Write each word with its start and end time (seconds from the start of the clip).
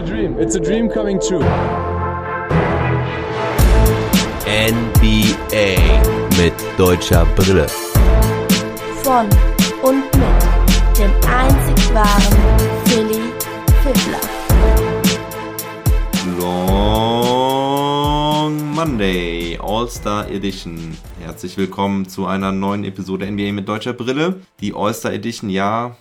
a 0.00 0.02
dream. 0.02 0.38
It's 0.38 0.54
a 0.54 0.60
dream 0.60 0.88
coming 0.88 1.20
true. 1.20 1.44
NBA 4.46 5.76
mit 6.38 6.54
deutscher 6.78 7.26
Brille. 7.36 7.66
Von 9.02 9.28
und 9.82 10.04
mit 10.16 10.98
dem 10.98 11.10
einzig 11.28 11.94
wahren 11.94 12.36
Philly 12.86 13.20
Fiddler. 13.82 14.20
Long 16.38 16.94
Monday 18.74 19.58
All-Star 19.60 20.30
Edition. 20.30 20.96
Herzlich 21.20 21.58
willkommen 21.58 22.08
zu 22.08 22.24
einer 22.26 22.52
neuen 22.52 22.84
Episode 22.84 23.30
NBA 23.30 23.52
mit 23.52 23.68
deutscher 23.68 23.92
Brille. 23.92 24.40
Die 24.60 24.72
All-Star 24.74 25.12
Edition, 25.12 25.50
ja, 25.50 25.94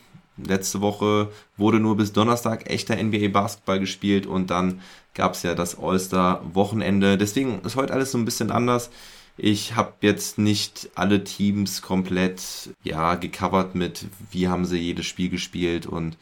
letzte 0.45 0.81
Woche 0.81 1.31
wurde 1.57 1.79
nur 1.79 1.97
bis 1.97 2.13
Donnerstag 2.13 2.69
echter 2.69 3.01
NBA 3.01 3.29
Basketball 3.29 3.79
gespielt 3.79 4.25
und 4.25 4.49
dann 4.49 4.81
gab 5.13 5.33
es 5.33 5.43
ja 5.43 5.55
das 5.55 5.77
All-Star-Wochenende. 5.77 7.17
Deswegen 7.17 7.61
ist 7.61 7.75
heute 7.75 7.93
alles 7.93 8.11
so 8.11 8.17
ein 8.17 8.25
bisschen 8.25 8.51
anders. 8.51 8.89
Ich 9.37 9.75
habe 9.75 9.93
jetzt 10.01 10.37
nicht 10.37 10.89
alle 10.95 11.23
Teams 11.23 11.81
komplett 11.81 12.71
ja 12.83 13.15
gecovert 13.15 13.73
mit, 13.75 14.05
wie 14.31 14.47
haben 14.47 14.65
sie 14.65 14.77
jedes 14.77 15.05
Spiel 15.05 15.29
gespielt 15.29 15.85
und 15.85 16.17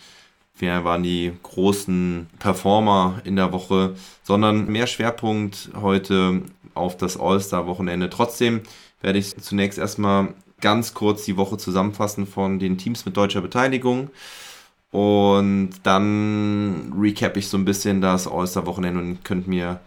wer 0.60 0.84
waren 0.84 1.04
die 1.04 1.34
großen 1.44 2.28
Performer 2.40 3.22
in 3.24 3.36
der 3.36 3.52
Woche, 3.52 3.96
sondern 4.24 4.68
mehr 4.68 4.88
Schwerpunkt 4.88 5.70
heute 5.80 6.44
auf 6.74 6.98
das 6.98 7.20
All-Star-Wochenende. 7.20 8.10
Trotzdem 8.10 8.62
werde 9.02 9.20
ich 9.20 9.38
zunächst 9.38 9.80
erstmal 9.80 10.34
ganz 10.62 10.94
kurz 10.94 11.26
die 11.26 11.38
Woche 11.38 11.58
zusammenfassen 11.58 12.28
von 12.28 12.60
den 12.60 12.78
Teams 12.78 13.06
mit 13.06 13.18
deutscher 13.18 13.42
Beteiligung. 13.42 14.10
Und 14.92 15.72
dann 15.84 16.94
recap 16.98 17.38
ich 17.38 17.50
so 17.50 17.58
ein 17.58 17.66
bisschen 17.66 18.02
das 18.02 18.28
All-Star-Wochenende 18.28 19.00
und 19.00 19.24
könnt 19.24 19.48
mir 19.48 19.80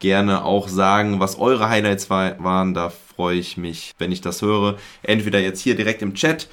gerne 0.00 0.44
auch 0.44 0.68
sagen, 0.68 1.20
was 1.20 1.38
eure 1.38 1.68
Highlights 1.68 2.10
war, 2.10 2.42
waren. 2.42 2.74
Da 2.74 2.90
freue 2.90 3.38
ich 3.38 3.56
mich, 3.56 3.94
wenn 3.98 4.12
ich 4.12 4.20
das 4.20 4.42
höre. 4.42 4.76
Entweder 5.02 5.40
jetzt 5.40 5.60
hier 5.60 5.76
direkt 5.76 6.02
im 6.02 6.14
Chat 6.14 6.48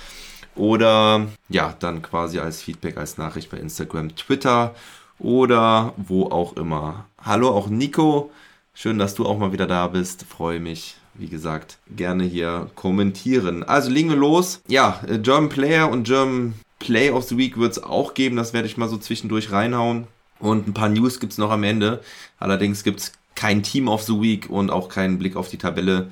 oder 0.56 1.28
ja, 1.50 1.76
dann 1.80 2.02
quasi 2.02 2.40
als 2.40 2.62
Feedback, 2.62 2.98
als 2.98 3.18
Nachricht 3.18 3.50
bei 3.52 3.58
Instagram, 3.58 4.16
Twitter 4.16 4.74
oder 5.20 5.94
wo 5.98 6.28
auch 6.28 6.56
immer. 6.56 7.06
Hallo 7.22 7.50
auch 7.50 7.68
Nico, 7.68 8.32
schön, 8.74 8.98
dass 8.98 9.16
du 9.16 9.26
auch 9.26 9.38
mal 9.38 9.52
wieder 9.52 9.68
da 9.68 9.88
bist. 9.88 10.24
Freue 10.24 10.60
mich 10.60 10.96
wie 11.18 11.28
gesagt, 11.28 11.78
gerne 11.96 12.24
hier 12.24 12.70
kommentieren. 12.76 13.64
Also 13.64 13.90
legen 13.90 14.10
wir 14.10 14.18
los. 14.18 14.62
Ja, 14.68 15.02
äh, 15.08 15.20
German 15.20 15.50
Player 15.50 15.90
und 15.90 16.04
German 16.04 16.56
Play 16.80 17.10
of 17.12 17.26
the 17.26 17.38
Week 17.38 17.58
wird 17.58 17.72
es 17.72 17.84
auch 17.84 18.14
geben. 18.14 18.36
Das 18.36 18.54
werde 18.54 18.68
ich 18.68 18.78
mal 18.78 18.90
so 18.90 18.98
zwischendurch 18.98 19.52
reinhauen. 19.52 20.08
Und 20.40 20.68
ein 20.68 20.74
paar 20.74 20.90
News 20.90 21.20
gibt 21.20 21.32
es 21.34 21.38
noch 21.38 21.52
am 21.52 21.64
Ende. 21.64 22.02
Allerdings 22.40 22.84
gibt 22.84 23.00
es 23.00 23.12
kein 23.36 23.64
Team 23.64 23.88
of 23.88 24.04
the 24.04 24.20
Week 24.20 24.50
und 24.50 24.72
auch 24.72 24.90
keinen 24.90 25.18
Blick 25.18 25.36
auf 25.36 25.50
die 25.50 25.58
Tabelle. 25.58 26.10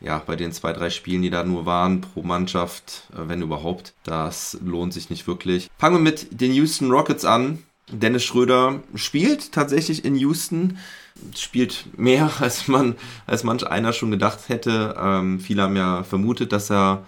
Ja, 0.00 0.22
bei 0.24 0.36
den 0.36 0.52
zwei, 0.52 0.72
drei 0.72 0.90
Spielen, 0.90 1.22
die 1.22 1.30
da 1.30 1.42
nur 1.42 1.64
waren, 1.64 2.02
pro 2.02 2.22
Mannschaft, 2.22 3.04
äh, 3.12 3.28
wenn 3.28 3.42
überhaupt. 3.42 3.94
Das 4.04 4.58
lohnt 4.62 4.92
sich 4.92 5.10
nicht 5.10 5.26
wirklich. 5.26 5.68
Fangen 5.78 5.96
wir 5.96 6.02
mit 6.02 6.40
den 6.40 6.52
Houston 6.52 6.90
Rockets 6.90 7.24
an. 7.24 7.62
Dennis 7.90 8.24
Schröder 8.24 8.82
spielt 8.94 9.52
tatsächlich 9.52 10.04
in 10.04 10.16
Houston 10.16 10.78
spielt 11.34 11.86
mehr, 11.98 12.30
als 12.40 12.68
man, 12.68 12.94
als 13.26 13.44
manch 13.44 13.66
einer 13.66 13.92
schon 13.92 14.10
gedacht 14.10 14.48
hätte. 14.48 14.94
Ähm, 14.98 15.40
viele 15.40 15.62
haben 15.62 15.76
ja 15.76 16.02
vermutet, 16.04 16.52
dass 16.52 16.70
er 16.70 17.04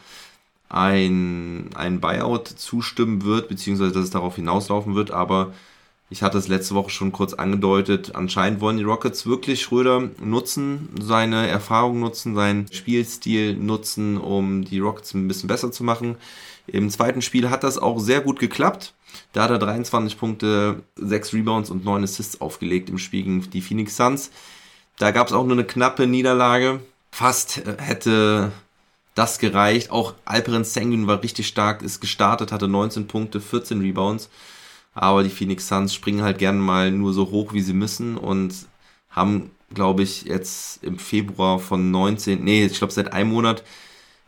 ein, 0.69 1.71
ein 1.75 2.01
Buyout 2.01 2.49
zustimmen 2.49 3.25
wird, 3.25 3.49
beziehungsweise 3.49 3.93
dass 3.93 4.05
es 4.05 4.11
darauf 4.11 4.37
hinauslaufen 4.37 4.95
wird, 4.95 5.11
aber 5.11 5.53
ich 6.11 6.23
hatte 6.23 6.39
es 6.39 6.49
letzte 6.49 6.75
Woche 6.75 6.91
schon 6.91 7.13
kurz 7.13 7.35
angedeutet. 7.35 8.15
Anscheinend 8.15 8.61
wollen 8.61 8.79
die 8.79 8.85
Rockets 8.85 9.27
wirklich 9.27 9.61
Schröder 9.61 10.09
nutzen, 10.21 10.89
seine 11.01 11.47
Erfahrung 11.49 12.01
nutzen, 12.01 12.35
seinen 12.35 12.73
Spielstil 12.73 13.55
nutzen, 13.55 14.17
um 14.17 14.65
die 14.65 14.79
Rockets 14.79 15.13
ein 15.13 15.29
bisschen 15.29 15.49
besser 15.49 15.71
zu 15.71 15.85
machen. 15.85 16.17
Im 16.71 16.91
zweiten 16.91 17.23
Spiel 17.23 17.51
hat 17.51 17.65
das 17.65 17.79
auch 17.79 17.99
sehr 17.99 18.21
gut 18.21 18.39
geklappt. 18.39 18.95
Da 19.33 19.45
hat 19.45 19.51
er 19.51 19.59
23 19.59 20.19
Punkte, 20.19 20.83
6 20.97 21.33
Rebounds 21.33 21.71
und 21.71 21.85
9 21.85 22.05
Assists 22.05 22.41
aufgelegt 22.41 22.91
im 22.91 22.99
Spiel 22.99 23.23
gegen 23.23 23.51
die 23.51 23.63
Phoenix 23.63 23.97
Suns. 23.97 24.31
Da 24.99 25.11
gab 25.11 25.29
es 25.29 25.33
auch 25.33 25.45
nur 25.45 25.53
eine 25.53 25.65
knappe 25.65 26.07
Niederlage. 26.07 26.81
Fast 27.11 27.59
äh, 27.59 27.77
hätte 27.79 28.53
das 29.15 29.39
gereicht. 29.39 29.91
Auch 29.91 30.15
Alperen 30.25 30.65
Sengun 30.65 31.07
war 31.07 31.23
richtig 31.23 31.49
stark, 31.49 31.83
ist 31.83 32.01
gestartet, 32.01 32.53
hatte 32.53 32.69
19 32.69 33.07
Punkte, 33.07 33.41
14 33.41 33.81
Rebounds. 33.81 34.29
Aber 34.95 35.23
die 35.23 35.31
Phoenix 35.31 35.69
Suns 35.69 35.95
springen 35.95 36.23
halt 36.23 36.39
gerne 36.39 36.59
mal 36.59 36.91
nur 36.91 37.13
so 37.13 37.31
hoch, 37.31 37.53
wie 37.53 37.61
sie 37.61 37.73
müssen 37.73 38.17
und 38.17 38.55
haben, 39.11 39.51
glaube 39.73 40.03
ich, 40.03 40.23
jetzt 40.25 40.83
im 40.83 40.99
Februar 40.99 41.59
von 41.59 41.91
19, 41.91 42.43
nee, 42.43 42.65
ich 42.65 42.79
glaube 42.79 42.93
seit 42.93 43.13
einem 43.13 43.31
Monat 43.31 43.63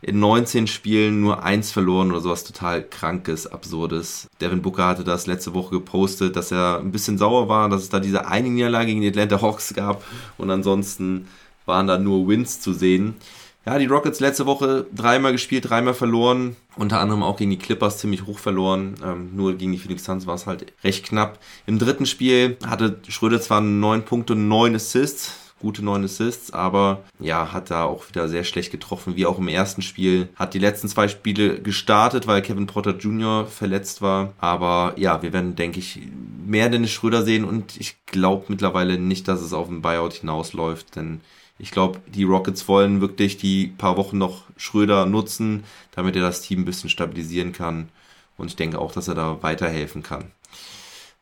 in 0.01 0.19
19 0.19 0.67
Spielen 0.67 1.21
nur 1.21 1.43
eins 1.43 1.71
verloren 1.71 2.11
oder 2.11 2.21
sowas 2.21 2.43
total 2.43 2.83
krankes, 2.83 3.47
absurdes. 3.47 4.29
Devin 4.39 4.61
Booker 4.61 4.87
hatte 4.87 5.03
das 5.03 5.27
letzte 5.27 5.53
Woche 5.53 5.75
gepostet, 5.75 6.35
dass 6.35 6.51
er 6.51 6.79
ein 6.79 6.91
bisschen 6.91 7.17
sauer 7.17 7.47
war, 7.47 7.69
dass 7.69 7.83
es 7.83 7.89
da 7.89 7.99
diese 7.99 8.27
eine 8.27 8.49
Niederlage 8.49 8.87
gegen 8.87 9.01
die 9.01 9.09
Atlanta 9.09 9.41
Hawks 9.41 9.73
gab 9.73 10.03
und 10.37 10.49
ansonsten 10.49 11.27
waren 11.65 11.87
da 11.87 11.97
nur 11.97 12.27
Wins 12.27 12.59
zu 12.59 12.73
sehen. 12.73 13.15
Ja, 13.63 13.77
die 13.77 13.85
Rockets 13.85 14.19
letzte 14.19 14.47
Woche 14.47 14.87
dreimal 14.91 15.33
gespielt, 15.33 15.69
dreimal 15.69 15.93
verloren. 15.93 16.55
Unter 16.77 16.99
anderem 16.99 17.21
auch 17.21 17.37
gegen 17.37 17.51
die 17.51 17.59
Clippers 17.59 17.99
ziemlich 17.99 18.25
hoch 18.25 18.39
verloren. 18.39 18.95
Ähm, 19.03 19.35
nur 19.35 19.53
gegen 19.53 19.71
die 19.71 19.77
Phoenix 19.77 20.03
Suns 20.03 20.25
war 20.25 20.33
es 20.33 20.47
halt 20.47 20.73
recht 20.83 21.05
knapp. 21.05 21.37
Im 21.67 21.77
dritten 21.77 22.07
Spiel 22.07 22.57
hatte 22.65 22.99
Schröder 23.07 23.39
zwar 23.39 23.61
neun 23.61 24.03
Punkte 24.03 24.33
und 24.33 24.47
neun 24.47 24.73
Assists, 24.73 25.35
gute 25.61 25.83
neun 25.83 26.03
Assists, 26.03 26.51
aber 26.51 27.03
ja, 27.19 27.53
hat 27.53 27.71
da 27.71 27.85
auch 27.85 28.07
wieder 28.09 28.27
sehr 28.27 28.43
schlecht 28.43 28.71
getroffen, 28.71 29.15
wie 29.15 29.25
auch 29.25 29.37
im 29.37 29.47
ersten 29.47 29.81
Spiel. 29.81 30.29
Hat 30.35 30.53
die 30.53 30.59
letzten 30.59 30.87
zwei 30.87 31.07
Spiele 31.07 31.61
gestartet, 31.61 32.27
weil 32.27 32.41
Kevin 32.41 32.67
Potter 32.67 32.97
Jr. 32.97 33.45
verletzt 33.45 34.01
war. 34.01 34.33
Aber 34.39 34.93
ja, 34.97 35.21
wir 35.21 35.33
werden, 35.33 35.55
denke 35.55 35.79
ich, 35.79 35.99
mehr 36.45 36.69
Dennis 36.69 36.91
Schröder 36.91 37.23
sehen 37.23 37.45
und 37.45 37.79
ich 37.79 37.95
glaube 38.05 38.45
mittlerweile 38.49 38.97
nicht, 38.97 39.27
dass 39.27 39.41
es 39.41 39.53
auf 39.53 39.69
ein 39.69 39.81
Buyout 39.81 40.13
hinausläuft, 40.13 40.95
denn 40.95 41.21
ich 41.61 41.69
glaube, 41.69 41.99
die 42.07 42.23
Rockets 42.23 42.67
wollen 42.67 43.01
wirklich 43.01 43.37
die 43.37 43.67
paar 43.67 43.95
Wochen 43.95 44.17
noch 44.17 44.45
Schröder 44.57 45.05
nutzen, 45.05 45.63
damit 45.91 46.15
er 46.15 46.23
das 46.23 46.41
Team 46.41 46.61
ein 46.61 46.65
bisschen 46.65 46.89
stabilisieren 46.89 47.53
kann. 47.53 47.89
Und 48.35 48.47
ich 48.47 48.55
denke 48.55 48.79
auch, 48.79 48.91
dass 48.91 49.07
er 49.07 49.13
da 49.13 49.37
weiterhelfen 49.43 50.01
kann. 50.01 50.31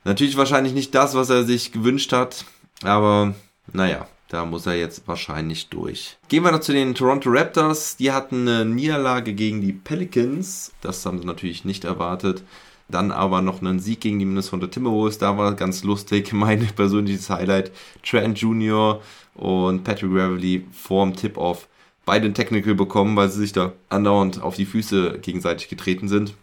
Natürlich 0.06 0.38
wahrscheinlich 0.38 0.74
nicht 0.74 0.96
das, 0.96 1.14
was 1.14 1.30
er 1.30 1.44
sich 1.44 1.74
gewünscht 1.74 2.14
hat, 2.14 2.46
aber 2.84 3.36
naja, 3.74 4.08
da 4.30 4.46
muss 4.46 4.68
er 4.68 4.76
jetzt 4.76 5.08
wahrscheinlich 5.08 5.70
durch. 5.70 6.18
Gehen 6.28 6.44
wir 6.44 6.52
noch 6.52 6.60
zu 6.60 6.72
den 6.72 6.94
Toronto 6.94 7.30
Raptors. 7.32 7.98
Die 7.98 8.12
hatten 8.12 8.48
eine 8.48 8.64
Niederlage 8.64 9.34
gegen 9.34 9.62
die 9.62 9.74
Pelicans. 9.74 10.72
Das 10.82 11.06
haben 11.06 11.20
sie 11.20 11.26
natürlich 11.26 11.66
nicht 11.66 11.84
erwartet. 11.84 12.44
Dann 12.88 13.12
aber 13.12 13.42
noch 13.42 13.62
einen 13.62 13.80
Sieg 13.80 14.02
gegen 14.02 14.20
die 14.20 14.26
Minnesota 14.26 14.68
Timberwolves. 14.68 15.18
Da 15.18 15.38
war 15.38 15.56
ganz 15.56 15.84
lustig. 15.84 16.32
Mein 16.34 16.66
persönliches 16.76 17.30
Highlight. 17.30 17.72
Trent 18.04 18.40
Jr. 18.40 19.02
und 19.34 19.84
Patrick 19.84 20.12
Beverly 20.12 20.66
vorm 20.72 21.16
Tip-Off 21.16 21.68
beide 22.06 22.26
ein 22.26 22.34
Technical 22.34 22.74
bekommen, 22.74 23.16
weil 23.16 23.30
sie 23.30 23.42
sich 23.42 23.52
da 23.52 23.74
andauernd 23.90 24.42
auf 24.42 24.56
die 24.56 24.66
Füße 24.66 25.20
gegenseitig 25.22 25.70
getreten 25.70 26.08
sind. 26.08 26.34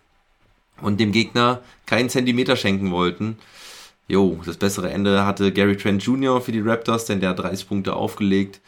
Und 0.81 1.01
dem 1.01 1.11
Gegner 1.11 1.61
keinen 1.87 2.09
Zentimeter 2.09 2.55
schenken 2.55 2.91
wollten. 2.93 3.39
Jo, 4.09 4.39
das 4.47 4.57
bessere 4.57 4.91
Ende 4.91 5.27
hatte 5.27 5.53
Gary 5.53 5.77
Trent 5.77 6.03
Jr. 6.05 6.41
für 6.41 6.53
die 6.53 6.61
Raptors, 6.61 7.07
denn 7.07 7.21
der 7.21 7.31
hat 7.31 7.41
30 7.41 7.69
Punkte 7.69 7.95
aufgelegt. 7.95 8.61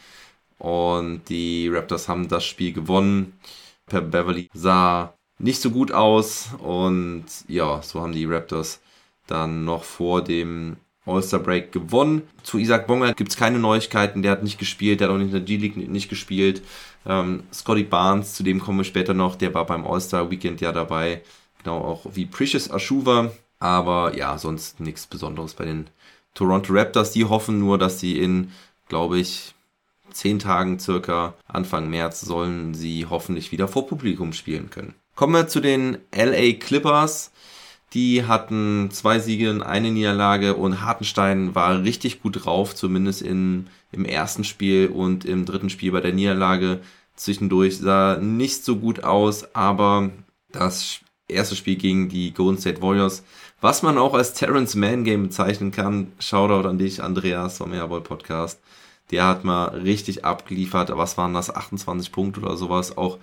Und 0.57 1.21
die 1.29 1.69
Raptors 1.69 2.09
haben 2.09 2.27
das 2.27 2.45
Spiel 2.45 2.73
gewonnen. 2.73 3.39
Per 3.85 4.01
Beverly 4.01 4.49
sah 4.53 5.13
nicht 5.39 5.61
so 5.61 5.71
gut 5.71 5.91
aus. 5.93 6.49
Und 6.59 7.25
ja, 7.47 7.81
so 7.81 8.01
haben 8.01 8.11
die 8.11 8.25
Raptors 8.25 8.81
dann 9.27 9.63
noch 9.65 9.83
vor 9.83 10.23
dem 10.23 10.77
All-Star 11.05 11.39
Break 11.39 11.71
gewonnen. 11.71 12.23
Zu 12.43 12.57
Isaac 12.57 12.87
Bonga 12.87 13.13
gibt 13.13 13.31
es 13.31 13.37
keine 13.37 13.59
Neuigkeiten. 13.59 14.21
Der 14.21 14.33
hat 14.33 14.43
nicht 14.43 14.59
gespielt, 14.59 14.99
der 14.99 15.07
hat 15.07 15.15
auch 15.15 15.17
nicht 15.17 15.27
in 15.27 15.31
der 15.33 15.41
G-League 15.41 15.77
nicht 15.77 16.09
gespielt. 16.09 16.61
Ähm, 17.05 17.43
Scotty 17.53 17.83
Barnes, 17.83 18.33
zu 18.33 18.43
dem 18.43 18.59
kommen 18.59 18.79
wir 18.79 18.83
später 18.83 19.13
noch, 19.13 19.35
der 19.35 19.53
war 19.53 19.65
beim 19.65 19.87
All-Star 19.87 20.29
Weekend 20.29 20.59
ja 20.61 20.73
dabei. 20.73 21.21
Genau 21.63 21.79
auch 21.79 22.05
wie 22.13 22.25
Precious 22.25 22.69
Ashuva. 22.69 23.31
Aber 23.59 24.15
ja, 24.15 24.37
sonst 24.37 24.79
nichts 24.79 25.07
Besonderes 25.07 25.53
bei 25.53 25.65
den 25.65 25.87
Toronto 26.33 26.73
Raptors. 26.73 27.11
Die 27.11 27.25
hoffen 27.25 27.59
nur, 27.59 27.77
dass 27.77 27.99
sie 27.99 28.17
in, 28.17 28.51
glaube 28.87 29.19
ich, 29.19 29.53
zehn 30.11 30.39
Tagen 30.39 30.79
circa 30.79 31.33
Anfang 31.47 31.89
März 31.89 32.21
sollen 32.21 32.73
sie 32.73 33.05
hoffentlich 33.09 33.51
wieder 33.51 33.67
vor 33.67 33.87
Publikum 33.87 34.33
spielen 34.33 34.69
können. 34.69 34.95
Kommen 35.15 35.33
wir 35.33 35.47
zu 35.47 35.59
den 35.59 35.97
LA 36.15 36.53
Clippers. 36.53 37.31
Die 37.93 38.25
hatten 38.25 38.89
zwei 38.91 39.19
Siege 39.19 39.49
und 39.49 39.63
eine 39.63 39.91
Niederlage 39.91 40.55
und 40.55 40.81
Hartenstein 40.81 41.55
war 41.55 41.81
richtig 41.81 42.21
gut 42.21 42.45
drauf, 42.45 42.75
zumindest 42.75 43.23
in, 43.23 43.67
im 43.91 44.05
ersten 44.05 44.43
Spiel 44.43 44.87
und 44.87 45.25
im 45.25 45.45
dritten 45.45 45.71
Spiel 45.71 45.91
bei 45.91 46.01
der 46.01 46.13
Niederlage. 46.13 46.81
Zwischendurch 47.15 47.79
sah 47.79 48.17
nicht 48.17 48.63
so 48.63 48.77
gut 48.77 49.03
aus, 49.03 49.55
aber 49.55 50.11
das 50.51 50.99
erste 51.27 51.55
Spiel 51.55 51.77
gegen 51.77 52.09
die 52.09 52.31
Golden 52.31 52.61
State 52.61 52.81
Warriors, 52.81 53.23
was 53.61 53.83
man 53.83 53.97
auch 53.97 54.13
als 54.13 54.33
Terrence 54.33 54.75
Mann 54.75 55.03
Game 55.03 55.23
bezeichnen 55.23 55.71
kann. 55.71 56.11
Shoutout 56.19 56.67
an 56.67 56.77
dich, 56.77 57.03
Andreas 57.03 57.57
vom 57.57 57.73
Airball 57.73 58.01
Podcast. 58.01 58.59
Der 59.11 59.25
hat 59.25 59.43
mal 59.43 59.69
richtig 59.69 60.23
abgeliefert. 60.23 60.91
Was 60.95 61.17
waren 61.17 61.33
das? 61.33 61.53
28 61.53 62.11
Punkte 62.11 62.41
oder 62.41 62.57
sowas. 62.57 62.97
Auch, 62.97 63.17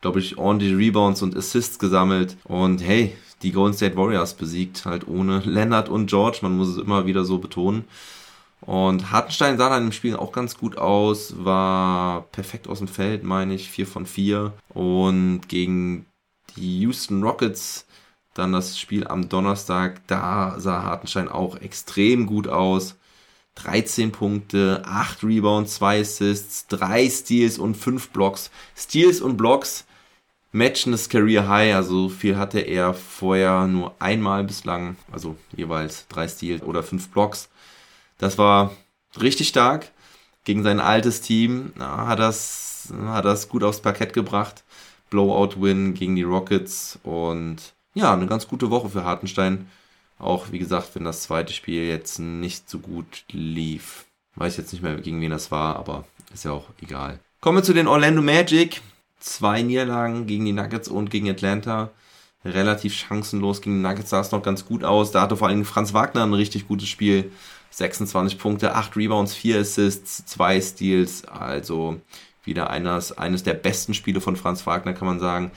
glaube 0.00 0.20
ich, 0.20 0.38
ordentliche 0.38 0.76
Rebounds 0.76 1.22
und 1.22 1.36
Assists 1.36 1.78
gesammelt. 1.78 2.36
Und 2.44 2.82
hey, 2.82 3.16
die 3.42 3.52
Golden 3.52 3.76
State 3.76 3.96
Warriors 3.96 4.34
besiegt 4.34 4.84
halt 4.84 5.08
ohne 5.08 5.40
Leonard 5.40 5.88
und 5.88 6.06
George. 6.06 6.38
Man 6.42 6.56
muss 6.56 6.68
es 6.68 6.78
immer 6.78 7.06
wieder 7.06 7.24
so 7.24 7.38
betonen. 7.38 7.84
Und 8.60 9.10
Hartenstein 9.10 9.58
sah 9.58 9.68
dann 9.68 9.86
im 9.86 9.92
Spiel 9.92 10.14
auch 10.14 10.30
ganz 10.30 10.56
gut 10.56 10.78
aus, 10.78 11.34
war 11.44 12.22
perfekt 12.30 12.68
aus 12.68 12.78
dem 12.78 12.86
Feld, 12.86 13.24
meine 13.24 13.54
ich, 13.54 13.68
4 13.68 13.88
von 13.88 14.06
4. 14.06 14.52
Und 14.68 15.48
gegen 15.48 16.06
die 16.56 16.80
Houston 16.80 17.24
Rockets 17.24 17.86
dann 18.34 18.52
das 18.52 18.78
Spiel 18.78 19.06
am 19.06 19.28
Donnerstag, 19.28 20.06
da 20.06 20.54
sah 20.58 20.82
Hartenstein 20.82 21.28
auch 21.28 21.56
extrem 21.56 22.26
gut 22.26 22.48
aus. 22.48 22.96
13 23.56 24.12
Punkte, 24.12 24.82
8 24.86 25.24
Rebounds, 25.24 25.74
2 25.74 26.00
Assists, 26.00 26.66
3 26.68 27.08
Steals 27.10 27.58
und 27.58 27.76
5 27.76 28.10
Blocks. 28.10 28.50
Steals 28.76 29.20
und 29.20 29.36
Blocks 29.36 29.84
matchen 30.52 30.92
das 30.92 31.08
Career 31.08 31.48
High, 31.48 31.74
also 31.74 32.08
viel 32.08 32.36
hatte 32.36 32.60
er 32.60 32.94
vorher 32.94 33.66
nur 33.66 33.94
einmal 33.98 34.44
bislang, 34.44 34.96
also 35.10 35.36
jeweils 35.54 36.06
3 36.08 36.28
Steals 36.28 36.62
oder 36.62 36.82
5 36.82 37.10
Blocks. 37.10 37.50
Das 38.18 38.38
war 38.38 38.72
richtig 39.20 39.48
stark. 39.48 39.90
Gegen 40.44 40.62
sein 40.62 40.80
altes 40.80 41.20
Team 41.20 41.72
na, 41.76 42.06
hat 42.08 42.18
das 42.18 42.92
hat 43.06 43.24
das 43.24 43.48
gut 43.48 43.62
aufs 43.62 43.80
Parkett 43.80 44.12
gebracht. 44.12 44.64
Blowout-Win 45.10 45.94
gegen 45.94 46.16
die 46.16 46.22
Rockets 46.22 46.98
und 47.02 47.74
ja, 47.94 48.12
eine 48.12 48.26
ganz 48.26 48.48
gute 48.48 48.70
Woche 48.70 48.88
für 48.88 49.04
Hartenstein. 49.04 49.66
Auch 50.18 50.52
wie 50.52 50.58
gesagt, 50.58 50.94
wenn 50.94 51.04
das 51.04 51.22
zweite 51.22 51.52
Spiel 51.52 51.82
jetzt 51.84 52.18
nicht 52.18 52.70
so 52.70 52.78
gut 52.78 53.24
lief. 53.30 54.06
Weiß 54.36 54.56
jetzt 54.56 54.72
nicht 54.72 54.82
mehr, 54.82 54.94
gegen 54.96 55.20
wen 55.20 55.30
das 55.30 55.50
war, 55.50 55.76
aber 55.76 56.04
ist 56.32 56.44
ja 56.44 56.52
auch 56.52 56.68
egal. 56.80 57.18
Kommen 57.40 57.58
wir 57.58 57.64
zu 57.64 57.74
den 57.74 57.88
Orlando 57.88 58.22
Magic. 58.22 58.80
Zwei 59.18 59.62
Niederlagen 59.62 60.26
gegen 60.26 60.44
die 60.44 60.52
Nuggets 60.52 60.88
und 60.88 61.10
gegen 61.10 61.28
Atlanta. 61.28 61.90
Relativ 62.44 62.94
chancenlos. 62.94 63.60
Gegen 63.60 63.82
die 63.82 63.88
Nuggets 63.88 64.10
sah 64.10 64.20
es 64.20 64.32
noch 64.32 64.42
ganz 64.42 64.64
gut 64.64 64.84
aus. 64.84 65.10
Da 65.10 65.22
hatte 65.22 65.36
vor 65.36 65.48
allem 65.48 65.64
Franz 65.64 65.92
Wagner 65.92 66.22
ein 66.22 66.34
richtig 66.34 66.68
gutes 66.68 66.88
Spiel. 66.88 67.30
26 67.70 68.38
Punkte, 68.38 68.74
8 68.74 68.96
Rebounds, 68.96 69.34
4 69.34 69.60
Assists, 69.60 70.24
2 70.26 70.60
Steals. 70.60 71.24
Also 71.24 72.00
wieder 72.44 72.70
eines, 72.70 73.16
eines 73.16 73.42
der 73.42 73.54
besten 73.54 73.94
Spiele 73.94 74.20
von 74.20 74.36
Franz 74.36 74.66
Wagner, 74.66 74.92
kann 74.92 75.08
man 75.08 75.20
sagen. 75.20 75.50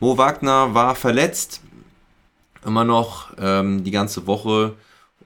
Mo 0.00 0.18
Wagner 0.18 0.74
war 0.74 0.94
verletzt, 0.94 1.60
immer 2.64 2.84
noch 2.84 3.32
ähm, 3.38 3.84
die 3.84 3.90
ganze 3.90 4.26
Woche 4.26 4.74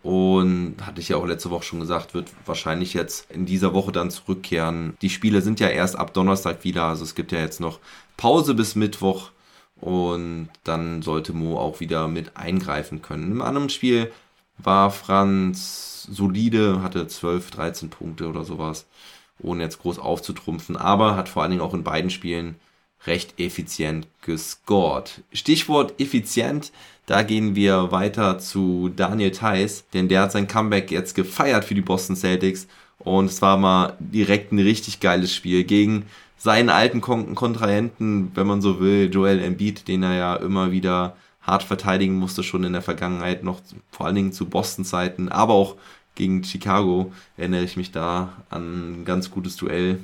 und 0.02 0.76
hatte 0.82 1.00
ich 1.00 1.08
ja 1.08 1.16
auch 1.16 1.26
letzte 1.26 1.50
Woche 1.50 1.64
schon 1.64 1.80
gesagt, 1.80 2.14
wird 2.14 2.30
wahrscheinlich 2.44 2.94
jetzt 2.94 3.30
in 3.30 3.44
dieser 3.44 3.74
Woche 3.74 3.92
dann 3.92 4.10
zurückkehren. 4.10 4.96
Die 5.02 5.10
Spiele 5.10 5.42
sind 5.42 5.58
ja 5.58 5.68
erst 5.68 5.96
ab 5.96 6.14
Donnerstag 6.14 6.64
wieder, 6.64 6.84
also 6.84 7.02
es 7.02 7.14
gibt 7.14 7.32
ja 7.32 7.40
jetzt 7.40 7.60
noch 7.60 7.80
Pause 8.16 8.54
bis 8.54 8.76
Mittwoch 8.76 9.30
und 9.80 10.48
dann 10.64 11.02
sollte 11.02 11.32
Mo 11.32 11.58
auch 11.58 11.80
wieder 11.80 12.08
mit 12.08 12.36
eingreifen 12.36 13.02
können. 13.02 13.32
Im 13.32 13.42
anderen 13.42 13.68
Spiel 13.68 14.12
war 14.58 14.90
Franz 14.90 16.06
solide, 16.10 16.82
hatte 16.82 17.06
12, 17.08 17.50
13 17.50 17.90
Punkte 17.90 18.28
oder 18.28 18.44
sowas, 18.44 18.86
ohne 19.40 19.64
jetzt 19.64 19.80
groß 19.80 19.98
aufzutrumpfen, 19.98 20.76
aber 20.76 21.16
hat 21.16 21.28
vor 21.28 21.42
allen 21.42 21.50
Dingen 21.50 21.62
auch 21.62 21.74
in 21.74 21.84
beiden 21.84 22.10
Spielen 22.10 22.56
recht 23.06 23.38
effizient 23.38 24.06
gescored. 24.22 25.22
Stichwort 25.32 26.00
effizient, 26.00 26.72
da 27.06 27.22
gehen 27.22 27.54
wir 27.54 27.92
weiter 27.92 28.38
zu 28.38 28.90
Daniel 28.94 29.30
Theiss, 29.30 29.84
denn 29.94 30.08
der 30.08 30.22
hat 30.22 30.32
sein 30.32 30.48
Comeback 30.48 30.90
jetzt 30.90 31.14
gefeiert 31.14 31.64
für 31.64 31.74
die 31.74 31.80
Boston 31.80 32.16
Celtics 32.16 32.66
und 32.98 33.26
es 33.26 33.42
war 33.42 33.56
mal 33.56 33.96
direkt 34.00 34.52
ein 34.52 34.58
richtig 34.58 35.00
geiles 35.00 35.34
Spiel 35.34 35.64
gegen 35.64 36.06
seinen 36.36 36.68
alten 36.68 37.00
Kon 37.00 37.34
Kontrahenten, 37.34 38.32
wenn 38.34 38.46
man 38.46 38.60
so 38.60 38.80
will, 38.80 39.10
Joel 39.12 39.40
Embiid, 39.40 39.88
den 39.88 40.02
er 40.02 40.14
ja 40.14 40.36
immer 40.36 40.70
wieder 40.72 41.16
hart 41.42 41.62
verteidigen 41.62 42.16
musste, 42.18 42.42
schon 42.42 42.64
in 42.64 42.72
der 42.72 42.82
Vergangenheit, 42.82 43.44
noch 43.44 43.60
vor 43.90 44.06
allen 44.06 44.16
Dingen 44.16 44.32
zu 44.32 44.46
Boston-Zeiten, 44.46 45.28
aber 45.30 45.54
auch 45.54 45.76
gegen 46.16 46.42
Chicago 46.44 47.12
erinnere 47.36 47.62
ich 47.62 47.76
mich 47.76 47.92
da 47.92 48.32
an 48.50 49.02
ein 49.02 49.04
ganz 49.04 49.30
gutes 49.30 49.56
Duell. 49.56 50.00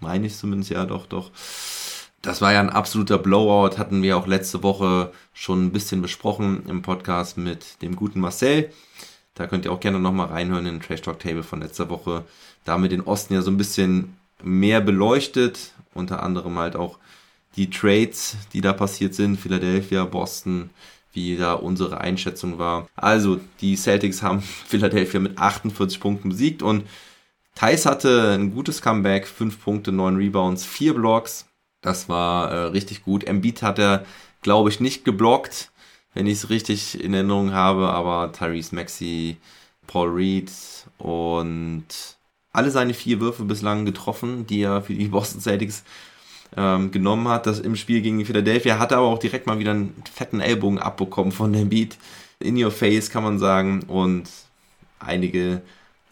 Meine 0.00 0.26
ich 0.26 0.36
zumindest, 0.36 0.70
ja, 0.70 0.84
doch, 0.84 1.06
doch. 1.06 1.30
Das 2.22 2.40
war 2.40 2.52
ja 2.52 2.60
ein 2.60 2.70
absoluter 2.70 3.18
Blowout, 3.18 3.78
hatten 3.78 4.00
wir 4.00 4.16
auch 4.16 4.28
letzte 4.28 4.62
Woche 4.62 5.12
schon 5.32 5.66
ein 5.66 5.72
bisschen 5.72 6.02
besprochen 6.02 6.62
im 6.68 6.80
Podcast 6.80 7.36
mit 7.36 7.82
dem 7.82 7.96
guten 7.96 8.20
Marcel. 8.20 8.70
Da 9.34 9.48
könnt 9.48 9.64
ihr 9.64 9.72
auch 9.72 9.80
gerne 9.80 9.98
nochmal 9.98 10.28
reinhören 10.28 10.66
in 10.66 10.74
den 10.76 10.80
Trash 10.80 11.02
Talk 11.02 11.18
Table 11.18 11.42
von 11.42 11.60
letzter 11.60 11.90
Woche. 11.90 12.24
Damit 12.64 12.92
den 12.92 13.00
Osten 13.00 13.34
ja 13.34 13.42
so 13.42 13.50
ein 13.50 13.56
bisschen 13.56 14.16
mehr 14.40 14.80
beleuchtet, 14.80 15.72
unter 15.94 16.22
anderem 16.22 16.56
halt 16.60 16.76
auch 16.76 16.98
die 17.56 17.70
Trades, 17.70 18.36
die 18.52 18.60
da 18.60 18.72
passiert 18.72 19.14
sind, 19.14 19.40
Philadelphia, 19.40 20.04
Boston, 20.04 20.70
wie 21.12 21.36
da 21.36 21.54
unsere 21.54 22.00
Einschätzung 22.00 22.56
war. 22.58 22.86
Also, 22.94 23.40
die 23.60 23.74
Celtics 23.74 24.22
haben 24.22 24.42
Philadelphia 24.66 25.18
mit 25.18 25.38
48 25.38 25.98
Punkten 25.98 26.28
besiegt 26.28 26.62
und 26.62 26.84
Thais 27.56 27.84
hatte 27.84 28.30
ein 28.34 28.54
gutes 28.54 28.80
Comeback, 28.80 29.26
5 29.26 29.60
Punkte, 29.62 29.90
9 29.90 30.16
Rebounds, 30.16 30.64
4 30.64 30.94
Blocks. 30.94 31.46
Das 31.82 32.08
war 32.08 32.50
äh, 32.50 32.56
richtig 32.66 33.04
gut. 33.04 33.24
Embiid 33.24 33.62
hat 33.62 33.78
er, 33.78 34.04
glaube 34.40 34.70
ich, 34.70 34.80
nicht 34.80 35.04
geblockt, 35.04 35.70
wenn 36.14 36.26
ich 36.26 36.34
es 36.34 36.50
richtig 36.50 37.02
in 37.02 37.12
Erinnerung 37.12 37.52
habe, 37.52 37.90
aber 37.90 38.32
Tyrese 38.32 38.74
Maxey, 38.74 39.36
Paul 39.86 40.10
Reed 40.10 40.50
und 40.98 41.84
alle 42.52 42.70
seine 42.70 42.94
vier 42.94 43.20
Würfe 43.20 43.44
bislang 43.44 43.84
getroffen, 43.84 44.46
die 44.46 44.62
er 44.62 44.82
für 44.82 44.94
die 44.94 45.08
Boston 45.08 45.40
Celtics 45.40 45.84
ähm, 46.56 46.90
genommen 46.90 47.28
hat. 47.28 47.46
Das 47.46 47.60
im 47.60 47.76
Spiel 47.76 48.00
gegen 48.00 48.24
Philadelphia 48.24 48.78
hat 48.78 48.92
er 48.92 48.98
aber 48.98 49.08
auch 49.08 49.18
direkt 49.18 49.46
mal 49.46 49.58
wieder 49.58 49.72
einen 49.72 50.02
fetten 50.12 50.40
Ellbogen 50.40 50.78
abbekommen 50.78 51.32
von 51.32 51.52
Beat. 51.68 51.98
In 52.38 52.62
your 52.62 52.70
face 52.70 53.10
kann 53.10 53.24
man 53.24 53.38
sagen. 53.38 53.84
Und 53.84 54.28
einige 54.98 55.62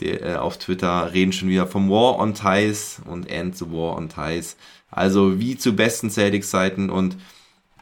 der, 0.00 0.22
äh, 0.22 0.34
auf 0.36 0.58
Twitter 0.58 1.12
reden 1.12 1.32
schon 1.32 1.48
wieder 1.48 1.66
vom 1.66 1.90
War 1.90 2.18
on 2.18 2.34
Ties 2.34 3.00
und 3.04 3.28
End 3.28 3.56
the 3.56 3.70
War 3.70 3.96
on 3.96 4.08
Ties. 4.08 4.56
Also 4.90 5.38
wie 5.38 5.56
zu 5.56 5.74
besten 5.74 6.10
Celtics-Zeiten 6.10 6.90
und 6.90 7.16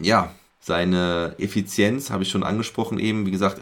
ja, 0.00 0.32
seine 0.60 1.34
Effizienz 1.38 2.10
habe 2.10 2.24
ich 2.24 2.28
schon 2.28 2.42
angesprochen 2.42 2.98
eben. 2.98 3.24
Wie 3.24 3.30
gesagt, 3.30 3.60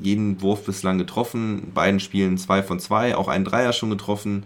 jeden 0.00 0.40
Wurf 0.40 0.64
bislang 0.64 0.98
getroffen. 0.98 1.72
Beiden 1.74 1.98
Spielen 1.98 2.38
zwei 2.38 2.62
von 2.62 2.78
zwei, 2.78 3.16
auch 3.16 3.28
einen 3.28 3.44
Dreier 3.44 3.72
schon 3.72 3.90
getroffen 3.90 4.44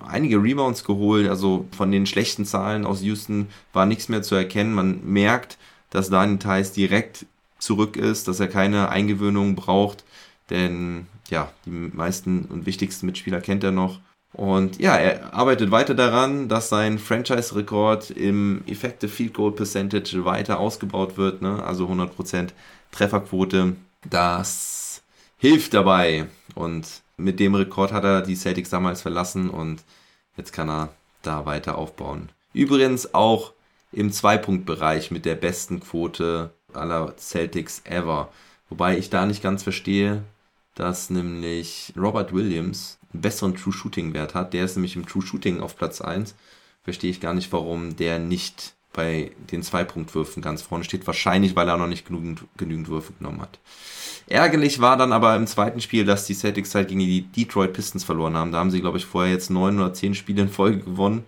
einige 0.00 0.42
Rebounds 0.42 0.84
geholt. 0.84 1.28
Also 1.28 1.66
von 1.76 1.90
den 1.90 2.06
schlechten 2.06 2.44
Zahlen 2.44 2.84
aus 2.86 3.02
Houston 3.02 3.48
war 3.72 3.86
nichts 3.86 4.08
mehr 4.08 4.22
zu 4.22 4.34
erkennen. 4.34 4.74
Man 4.74 5.00
merkt, 5.04 5.58
dass 5.90 6.10
Daniel 6.10 6.38
Theiss 6.38 6.72
direkt 6.72 7.26
zurück 7.58 7.96
ist, 7.96 8.28
dass 8.28 8.40
er 8.40 8.48
keine 8.48 8.88
Eingewöhnung 8.88 9.54
braucht. 9.54 10.04
Denn 10.50 11.06
ja, 11.30 11.52
die 11.64 11.70
meisten 11.70 12.46
und 12.46 12.66
wichtigsten 12.66 13.06
Mitspieler 13.06 13.40
kennt 13.40 13.64
er 13.64 13.72
noch. 13.72 14.00
Und 14.32 14.80
ja, 14.80 14.96
er 14.96 15.34
arbeitet 15.34 15.70
weiter 15.70 15.94
daran, 15.94 16.48
dass 16.48 16.70
sein 16.70 16.98
Franchise-Rekord 16.98 18.10
im 18.10 18.62
Effective 18.66 19.10
Field 19.10 19.34
Goal 19.34 19.52
Percentage 19.52 20.24
weiter 20.24 20.58
ausgebaut 20.58 21.18
wird. 21.18 21.42
Ne? 21.42 21.62
Also 21.62 21.86
100% 21.86 22.48
Trefferquote. 22.92 23.76
Das 24.08 25.02
hilft 25.36 25.74
dabei. 25.74 26.26
Und 26.54 27.02
mit 27.16 27.40
dem 27.40 27.54
Rekord 27.54 27.92
hat 27.92 28.04
er 28.04 28.22
die 28.22 28.36
Celtics 28.36 28.70
damals 28.70 29.02
verlassen 29.02 29.50
und 29.50 29.82
jetzt 30.36 30.52
kann 30.52 30.70
er 30.70 30.88
da 31.22 31.44
weiter 31.44 31.76
aufbauen. 31.76 32.30
Übrigens 32.54 33.14
auch 33.14 33.52
im 33.92 34.12
Zweipunktbereich 34.12 35.10
mit 35.10 35.24
der 35.24 35.34
besten 35.34 35.80
Quote 35.80 36.50
aller 36.72 37.14
Celtics 37.18 37.82
ever. 37.84 38.30
Wobei 38.70 38.96
ich 38.96 39.10
da 39.10 39.26
nicht 39.26 39.42
ganz 39.42 39.62
verstehe, 39.62 40.22
dass 40.74 41.10
nämlich 41.10 41.92
Robert 41.96 42.32
Williams 42.32 42.98
einen 43.12 43.22
besseren 43.22 43.54
True 43.54 43.72
Shooting 43.72 44.14
Wert 44.14 44.34
hat. 44.34 44.52
Der 44.54 44.64
ist 44.64 44.76
nämlich 44.76 44.96
im 44.96 45.06
True 45.06 45.24
Shooting 45.24 45.60
auf 45.60 45.76
Platz 45.76 46.00
1. 46.00 46.34
Verstehe 46.82 47.10
ich 47.10 47.20
gar 47.20 47.34
nicht, 47.34 47.52
warum 47.52 47.96
der 47.96 48.18
nicht 48.18 48.74
bei 48.92 49.32
den 49.50 49.62
Zweipunktwürfen 49.62 50.42
ganz 50.42 50.62
vorne 50.62 50.84
steht. 50.84 51.06
Wahrscheinlich, 51.06 51.56
weil 51.56 51.68
er 51.68 51.76
noch 51.76 51.86
nicht 51.86 52.06
genügend, 52.06 52.44
genügend 52.56 52.88
Würfe 52.88 53.12
genommen 53.18 53.40
hat. 53.40 53.58
Ärgerlich 54.28 54.80
war 54.80 54.96
dann 54.96 55.12
aber 55.12 55.34
im 55.36 55.46
zweiten 55.46 55.80
Spiel, 55.80 56.04
dass 56.04 56.26
die 56.26 56.34
Celtics 56.34 56.74
halt 56.74 56.88
gegen 56.88 57.00
die 57.00 57.22
Detroit 57.22 57.72
Pistons 57.72 58.04
verloren 58.04 58.36
haben. 58.36 58.52
Da 58.52 58.58
haben 58.58 58.70
sie, 58.70 58.80
glaube 58.80 58.98
ich, 58.98 59.06
vorher 59.06 59.32
jetzt 59.32 59.50
neun 59.50 59.78
oder 59.78 59.94
zehn 59.94 60.14
Spiele 60.14 60.42
in 60.42 60.48
Folge 60.48 60.78
gewonnen. 60.78 61.24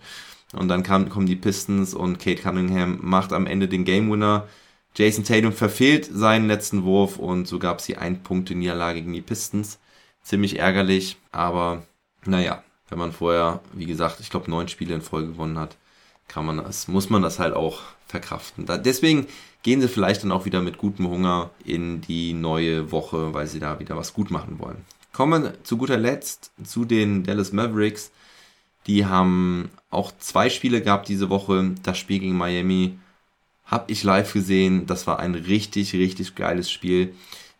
Und 0.53 0.67
dann 0.67 0.83
kam, 0.83 1.09
kommen 1.09 1.25
die 1.25 1.35
Pistons 1.35 1.93
und 1.93 2.19
Kate 2.19 2.41
Cunningham 2.41 2.99
macht 3.01 3.33
am 3.33 3.47
Ende 3.47 3.67
den 3.67 3.83
Game 3.83 4.11
Winner. 4.11 4.47
Jason 4.95 5.25
Tatum 5.25 5.51
verfehlt 5.51 6.09
seinen 6.11 6.47
letzten 6.47 6.83
Wurf 6.83 7.17
und 7.17 7.47
so 7.47 7.59
gab 7.59 7.79
es 7.79 7.85
die 7.85 7.97
ein 7.97 8.23
Punkte 8.23 8.55
Niederlage 8.55 9.01
gegen 9.01 9.13
die 9.13 9.21
Pistons. 9.21 9.79
Ziemlich 10.23 10.57
ärgerlich, 10.57 11.17
aber 11.31 11.83
naja, 12.25 12.63
wenn 12.89 12.99
man 12.99 13.11
vorher, 13.11 13.61
wie 13.73 13.85
gesagt, 13.85 14.19
ich 14.21 14.29
glaube 14.29 14.49
neun 14.49 14.67
Spiele 14.67 14.95
in 14.95 15.01
Folge 15.01 15.29
gewonnen 15.29 15.59
hat, 15.59 15.75
kann 16.27 16.45
man 16.45 16.57
das, 16.57 16.87
muss 16.87 17.09
man 17.09 17.21
das 17.21 17.39
halt 17.39 17.53
auch 17.53 17.81
verkraften. 18.07 18.65
Da, 18.65 18.77
deswegen 18.77 19.27
gehen 19.63 19.81
sie 19.81 19.89
vielleicht 19.89 20.23
dann 20.23 20.31
auch 20.31 20.45
wieder 20.45 20.61
mit 20.61 20.77
gutem 20.77 21.09
Hunger 21.09 21.51
in 21.63 22.01
die 22.01 22.33
neue 22.33 22.91
Woche, 22.91 23.33
weil 23.33 23.47
sie 23.47 23.59
da 23.59 23.79
wieder 23.79 23.97
was 23.97 24.13
gut 24.13 24.31
machen 24.31 24.59
wollen. 24.59 24.85
Kommen 25.11 25.51
zu 25.63 25.77
guter 25.77 25.97
Letzt 25.97 26.51
zu 26.63 26.85
den 26.85 27.23
Dallas 27.23 27.51
Mavericks. 27.51 28.11
Die 28.87 29.05
haben 29.05 29.69
auch 29.89 30.11
zwei 30.19 30.49
Spiele 30.49 30.81
gehabt 30.81 31.07
diese 31.07 31.29
Woche. 31.29 31.73
Das 31.83 31.97
Spiel 31.97 32.19
gegen 32.19 32.37
Miami 32.37 32.97
habe 33.65 33.91
ich 33.91 34.03
live 34.03 34.33
gesehen. 34.33 34.85
Das 34.85 35.07
war 35.07 35.19
ein 35.19 35.35
richtig, 35.35 35.93
richtig 35.93 36.35
geiles 36.35 36.71
Spiel. 36.71 37.13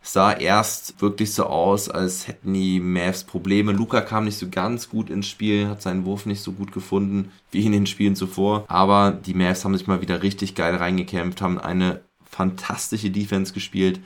Es 0.05 0.13
sah 0.13 0.33
erst 0.33 1.01
wirklich 1.01 1.33
so 1.33 1.47
aus, 1.47 1.89
als 1.89 2.27
hätten 2.27 2.53
die 2.53 2.79
Mavs 2.79 3.23
Probleme. 3.23 3.71
Luca 3.71 4.01
kam 4.01 4.25
nicht 4.25 4.37
so 4.37 4.49
ganz 4.49 4.87
gut 4.87 5.09
ins 5.09 5.27
Spiel, 5.27 5.67
hat 5.67 5.81
seinen 5.81 6.05
Wurf 6.05 6.27
nicht 6.27 6.43
so 6.43 6.51
gut 6.51 6.71
gefunden 6.71 7.31
wie 7.49 7.65
in 7.65 7.71
den 7.71 7.87
Spielen 7.87 8.15
zuvor. 8.15 8.65
Aber 8.67 9.11
die 9.11 9.33
Mavs 9.33 9.65
haben 9.65 9.75
sich 9.75 9.87
mal 9.87 10.01
wieder 10.01 10.21
richtig 10.21 10.53
geil 10.53 10.75
reingekämpft, 10.75 11.41
haben 11.41 11.57
eine 11.57 12.01
fantastische 12.29 13.09
Defense 13.09 13.51
gespielt. 13.51 13.99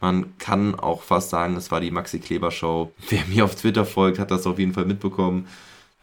Man 0.00 0.38
kann 0.38 0.74
auch 0.74 1.02
fast 1.02 1.28
sagen, 1.28 1.54
es 1.56 1.70
war 1.70 1.82
die 1.82 1.90
Maxi 1.90 2.18
Kleber 2.18 2.50
Show. 2.50 2.92
Wer 3.10 3.24
mir 3.26 3.44
auf 3.44 3.54
Twitter 3.54 3.84
folgt, 3.84 4.18
hat 4.18 4.30
das 4.30 4.46
auf 4.46 4.58
jeden 4.58 4.72
Fall 4.72 4.86
mitbekommen. 4.86 5.46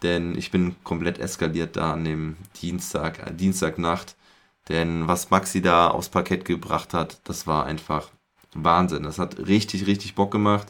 Denn 0.03 0.37
ich 0.37 0.51
bin 0.51 0.75
komplett 0.83 1.17
eskaliert 1.17 1.75
da 1.75 1.93
an 1.93 2.05
dem 2.05 2.37
Dienstag, 2.61 3.27
äh, 3.27 3.33
Dienstagnacht. 3.33 4.15
Denn 4.69 5.07
was 5.07 5.29
Maxi 5.31 5.61
da 5.61 5.89
aufs 5.89 6.09
Parkett 6.09 6.45
gebracht 6.45 6.93
hat, 6.93 7.17
das 7.23 7.47
war 7.47 7.65
einfach 7.65 8.09
Wahnsinn. 8.53 9.03
Das 9.03 9.19
hat 9.19 9.39
richtig, 9.39 9.87
richtig 9.87 10.15
Bock 10.15 10.31
gemacht. 10.31 10.67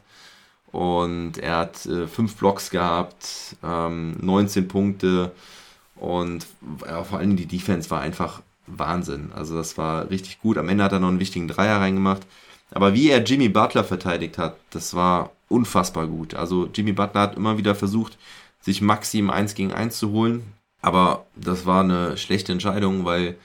Und 0.71 1.37
er 1.37 1.57
hat 1.57 1.85
äh, 1.85 2.07
fünf 2.07 2.35
Blocks 2.35 2.69
gehabt, 2.69 3.55
ähm, 3.63 4.15
19 4.21 4.67
Punkte 4.67 5.31
und 5.95 6.45
ja, 6.85 7.03
vor 7.03 7.19
allem 7.19 7.35
die 7.35 7.45
Defense 7.45 7.89
war 7.89 8.01
einfach 8.01 8.41
Wahnsinn. 8.67 9.31
Also 9.33 9.55
das 9.55 9.77
war 9.77 10.09
richtig 10.09 10.39
gut. 10.39 10.57
Am 10.57 10.69
Ende 10.69 10.83
hat 10.83 10.91
er 10.91 10.99
noch 10.99 11.09
einen 11.09 11.19
wichtigen 11.19 11.47
Dreier 11.47 11.79
reingemacht. 11.79 12.21
Aber 12.71 12.93
wie 12.93 13.09
er 13.09 13.23
Jimmy 13.23 13.49
Butler 13.49 13.83
verteidigt 13.83 14.37
hat, 14.37 14.57
das 14.69 14.93
war 14.93 15.31
unfassbar 15.49 16.07
gut. 16.07 16.35
Also 16.35 16.69
Jimmy 16.73 16.93
Butler 16.93 17.21
hat 17.21 17.35
immer 17.35 17.57
wieder 17.57 17.75
versucht, 17.75 18.17
sich 18.61 18.81
Maxi 18.81 19.19
im 19.19 19.29
1 19.29 19.55
gegen 19.55 19.73
1 19.73 19.97
zu 19.97 20.11
holen. 20.11 20.53
Aber 20.81 21.25
das 21.35 21.65
war 21.65 21.83
eine 21.83 22.17
schlechte 22.17 22.51
Entscheidung, 22.51 23.05
weil 23.05 23.35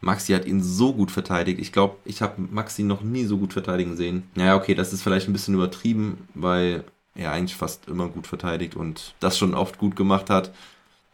Maxi 0.00 0.32
hat 0.32 0.46
ihn 0.46 0.62
so 0.62 0.92
gut 0.94 1.10
verteidigt. 1.10 1.60
Ich 1.60 1.72
glaube, 1.72 1.96
ich 2.04 2.22
habe 2.22 2.40
Maxi 2.50 2.82
noch 2.82 3.02
nie 3.02 3.24
so 3.24 3.36
gut 3.36 3.52
verteidigen 3.52 3.96
sehen. 3.96 4.22
Naja, 4.34 4.56
okay, 4.56 4.74
das 4.74 4.92
ist 4.92 5.02
vielleicht 5.02 5.28
ein 5.28 5.32
bisschen 5.32 5.54
übertrieben, 5.54 6.26
weil 6.34 6.84
er 7.14 7.32
eigentlich 7.32 7.56
fast 7.56 7.86
immer 7.88 8.08
gut 8.08 8.26
verteidigt 8.26 8.76
und 8.76 9.14
das 9.20 9.36
schon 9.36 9.54
oft 9.54 9.78
gut 9.78 9.96
gemacht 9.96 10.30
hat. 10.30 10.52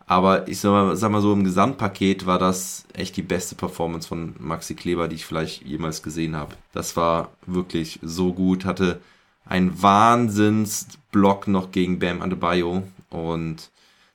Aber 0.07 0.47
ich 0.47 0.61
sag 0.61 0.71
mal, 0.71 0.97
sag 0.97 1.11
mal 1.11 1.21
so, 1.21 1.33
im 1.33 1.43
Gesamtpaket 1.43 2.27
war 2.27 2.39
das 2.39 2.85
echt 2.93 3.17
die 3.17 3.23
beste 3.23 3.57
Performance 3.57 4.07
von 4.07 4.35
Maxi 4.39 4.77
Kleber, 4.77 5.09
die 5.09 5.17
ich 5.17 5.27
vielleicht 5.27 5.63
jemals 5.63 6.03
gesehen 6.03 6.37
habe. 6.37 6.55
Das 6.73 6.97
war 6.97 7.31
wirklich 7.47 7.99
so 8.03 8.33
gut, 8.33 8.65
hatte 8.65 9.01
einen 9.45 9.83
Wahnsinnsblock 9.83 11.49
noch 11.49 11.73
gegen 11.73 11.99
Bam 11.99 12.23
Adebayo 12.23 12.85
und 13.11 13.71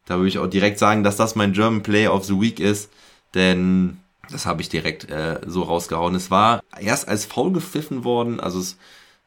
da 0.06 0.18
würde 0.18 0.30
ich 0.30 0.40
auch 0.40 0.48
direkt 0.48 0.80
sagen, 0.80 1.04
dass 1.04 1.18
das 1.18 1.36
mein 1.36 1.54
German 1.54 1.84
Play 1.84 2.08
of 2.08 2.26
the 2.26 2.40
Week 2.40 2.60
ist, 2.60 2.90
denn 3.34 4.01
das 4.32 4.46
habe 4.46 4.62
ich 4.62 4.70
direkt 4.70 5.10
äh, 5.10 5.40
so 5.46 5.64
rausgehauen. 5.64 6.16
Es 6.16 6.32
war 6.32 6.64
erst 6.80 7.08
als 7.08 7.26
faul 7.26 7.52
gepfiffen 7.52 8.04
worden, 8.04 8.40
also 8.40 8.60
es 8.60 8.78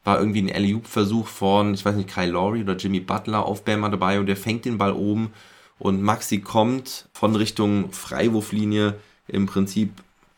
war 0.03 0.19
irgendwie 0.19 0.41
ein 0.41 0.51
alley 0.51 0.79
versuch 0.83 1.27
von, 1.27 1.73
ich 1.73 1.83
weiß 1.83 1.95
nicht, 1.95 2.13
Kyle 2.13 2.31
Lowry 2.31 2.61
oder 2.61 2.75
Jimmy 2.75 2.99
Butler 2.99 3.45
auf 3.45 3.63
Bam 3.63 3.83
Adebayo, 3.83 4.23
der 4.23 4.37
fängt 4.37 4.65
den 4.65 4.77
Ball 4.77 4.93
oben 4.93 5.33
und 5.79 6.01
Maxi 6.01 6.39
kommt 6.39 7.09
von 7.13 7.35
Richtung 7.35 7.91
Freiwurflinie 7.91 8.95
im 9.27 9.45
Prinzip 9.47 9.91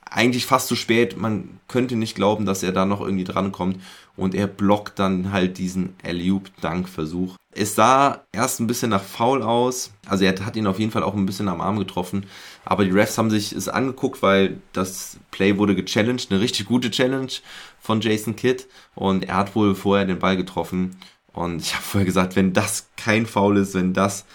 eigentlich 0.09 0.45
fast 0.45 0.67
zu 0.67 0.75
spät. 0.75 1.17
Man 1.17 1.59
könnte 1.67 1.95
nicht 1.95 2.15
glauben, 2.15 2.45
dass 2.45 2.63
er 2.63 2.71
da 2.71 2.85
noch 2.85 3.01
irgendwie 3.01 3.25
drankommt. 3.25 3.81
Und 4.17 4.35
er 4.35 4.47
blockt 4.47 4.99
dann 4.99 5.31
halt 5.31 5.59
diesen 5.59 5.95
Alley-Oop-Dunk-Versuch. 6.03 7.35
Es 7.51 7.75
sah 7.75 8.25
erst 8.31 8.59
ein 8.59 8.67
bisschen 8.67 8.89
nach 8.89 9.03
Foul 9.03 9.43
aus. 9.43 9.91
Also 10.07 10.25
er 10.25 10.43
hat 10.43 10.55
ihn 10.55 10.67
auf 10.67 10.79
jeden 10.79 10.91
Fall 10.91 11.03
auch 11.03 11.13
ein 11.13 11.25
bisschen 11.25 11.47
am 11.47 11.61
Arm 11.61 11.77
getroffen. 11.77 12.25
Aber 12.65 12.83
die 12.83 12.91
Refs 12.91 13.17
haben 13.17 13.29
sich 13.29 13.51
es 13.53 13.69
angeguckt, 13.69 14.21
weil 14.21 14.57
das 14.73 15.17
Play 15.31 15.57
wurde 15.57 15.75
gechallenged. 15.75 16.31
Eine 16.31 16.41
richtig 16.41 16.65
gute 16.65 16.91
Challenge 16.91 17.31
von 17.79 18.01
Jason 18.01 18.35
Kidd. 18.35 18.65
Und 18.95 19.25
er 19.25 19.37
hat 19.37 19.55
wohl 19.55 19.75
vorher 19.75 20.05
den 20.05 20.19
Ball 20.19 20.35
getroffen. 20.35 20.97
Und 21.31 21.61
ich 21.61 21.75
habe 21.75 21.83
vorher 21.83 22.05
gesagt, 22.05 22.35
wenn 22.35 22.53
das 22.53 22.89
kein 22.97 23.27
Foul 23.27 23.57
ist, 23.57 23.75
wenn 23.75 23.93
das 23.93 24.25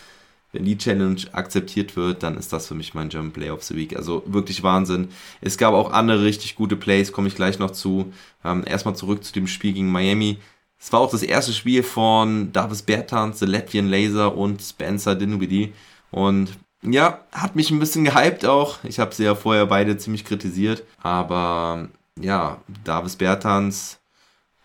wenn 0.52 0.64
die 0.64 0.76
Challenge 0.76 1.20
akzeptiert 1.32 1.96
wird, 1.96 2.22
dann 2.22 2.36
ist 2.36 2.52
das 2.52 2.66
für 2.66 2.74
mich 2.74 2.94
mein 2.94 3.08
German 3.08 3.32
Play 3.32 3.50
of 3.50 3.62
the 3.62 3.74
Week. 3.74 3.96
Also 3.96 4.22
wirklich 4.26 4.62
Wahnsinn. 4.62 5.08
Es 5.40 5.56
gab 5.56 5.72
auch 5.72 5.92
andere 5.92 6.22
richtig 6.22 6.54
gute 6.54 6.76
Plays, 6.76 7.12
komme 7.12 7.28
ich 7.28 7.34
gleich 7.34 7.58
noch 7.58 7.70
zu. 7.70 8.12
Ähm, 8.44 8.62
erstmal 8.66 8.94
zurück 8.94 9.24
zu 9.24 9.32
dem 9.32 9.46
Spiel 9.46 9.72
gegen 9.72 9.90
Miami. 9.90 10.38
Es 10.78 10.92
war 10.92 11.00
auch 11.00 11.10
das 11.10 11.22
erste 11.22 11.52
Spiel 11.52 11.82
von 11.82 12.52
Davis 12.52 12.82
Bertans, 12.82 13.38
The 13.38 13.46
Latvian 13.46 13.88
Laser 13.88 14.36
und 14.36 14.60
Spencer 14.60 15.14
Dinwiddie. 15.14 15.72
Und 16.10 16.58
ja, 16.82 17.20
hat 17.32 17.56
mich 17.56 17.70
ein 17.70 17.78
bisschen 17.78 18.04
gehypt 18.04 18.44
auch. 18.44 18.78
Ich 18.84 18.98
habe 18.98 19.14
sie 19.14 19.24
ja 19.24 19.34
vorher 19.34 19.66
beide 19.66 19.96
ziemlich 19.96 20.24
kritisiert. 20.24 20.82
Aber 21.00 21.88
ja, 22.20 22.60
Davis 22.84 23.16
Bertans 23.16 24.00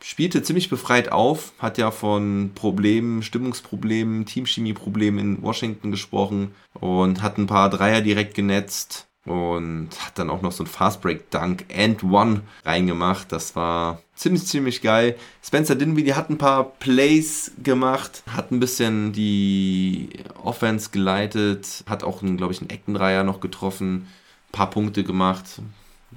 spielte 0.01 0.43
ziemlich 0.43 0.69
befreit 0.69 1.11
auf, 1.11 1.53
hat 1.59 1.77
ja 1.77 1.91
von 1.91 2.51
Problemen, 2.55 3.23
Stimmungsproblemen, 3.23 4.25
Teamchemieproblemen 4.25 5.19
in 5.19 5.41
Washington 5.41 5.91
gesprochen 5.91 6.53
und 6.73 7.21
hat 7.21 7.37
ein 7.37 7.47
paar 7.47 7.69
Dreier 7.69 8.01
direkt 8.01 8.35
genetzt 8.35 9.07
und 9.27 9.89
hat 9.99 10.17
dann 10.17 10.29
auch 10.29 10.41
noch 10.41 10.51
so 10.51 10.63
ein 10.63 10.67
Fastbreak 10.67 11.29
Dunk 11.31 11.65
and 11.75 12.03
One 12.03 12.41
reingemacht. 12.63 13.31
Das 13.31 13.55
war 13.55 14.01
ziemlich, 14.15 14.45
ziemlich 14.45 14.81
geil. 14.81 15.15
Spencer 15.43 15.75
Dinwiddie 15.75 16.13
hat 16.13 16.29
ein 16.29 16.37
paar 16.37 16.63
Plays 16.63 17.51
gemacht, 17.61 18.23
hat 18.27 18.51
ein 18.51 18.59
bisschen 18.59 19.11
die 19.11 20.09
Offense 20.41 20.91
geleitet, 20.91 21.83
hat 21.87 22.03
auch, 22.03 22.21
glaube 22.21 22.53
ich, 22.53 22.61
einen 22.61 22.69
Eckendreier 22.69 23.23
noch 23.23 23.39
getroffen, 23.39 24.07
ein 24.49 24.51
paar 24.51 24.69
Punkte 24.69 25.03
gemacht. 25.03 25.61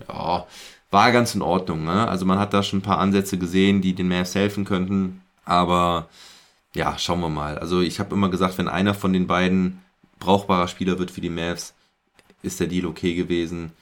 Ja, 0.08 0.46
war 0.90 1.12
ganz 1.12 1.35
in 1.35 1.42
Ordnung. 1.42 1.85
Ne? 1.85 2.09
Also 2.09 2.26
man 2.26 2.38
hat 2.38 2.52
da 2.52 2.62
schon 2.62 2.80
ein 2.80 2.82
paar 2.82 2.99
Ansätze 2.99 3.38
gesehen, 3.38 3.80
die 3.80 3.94
den 3.94 4.09
Mavs 4.09 4.35
helfen 4.35 4.64
könnten. 4.64 5.23
Aber 5.44 6.09
ja, 6.75 6.99
schauen 6.99 7.20
wir 7.20 7.28
mal. 7.28 7.59
Also 7.59 7.80
ich 7.80 8.00
habe 8.00 8.14
immer 8.14 8.28
gesagt, 8.28 8.59
wenn 8.59 8.68
einer 8.68 8.94
von 8.94 9.12
den 9.12 9.26
beiden 9.26 9.82
brauchbarer 10.18 10.68
Spieler 10.68 10.99
wird 10.99 11.11
für 11.11 11.20
die 11.20 11.30
Mavs, 11.30 11.75
ist 12.42 12.61
der 12.61 12.66
Deal 12.66 12.87
okay 12.87 13.14
gewesen. 13.14 13.73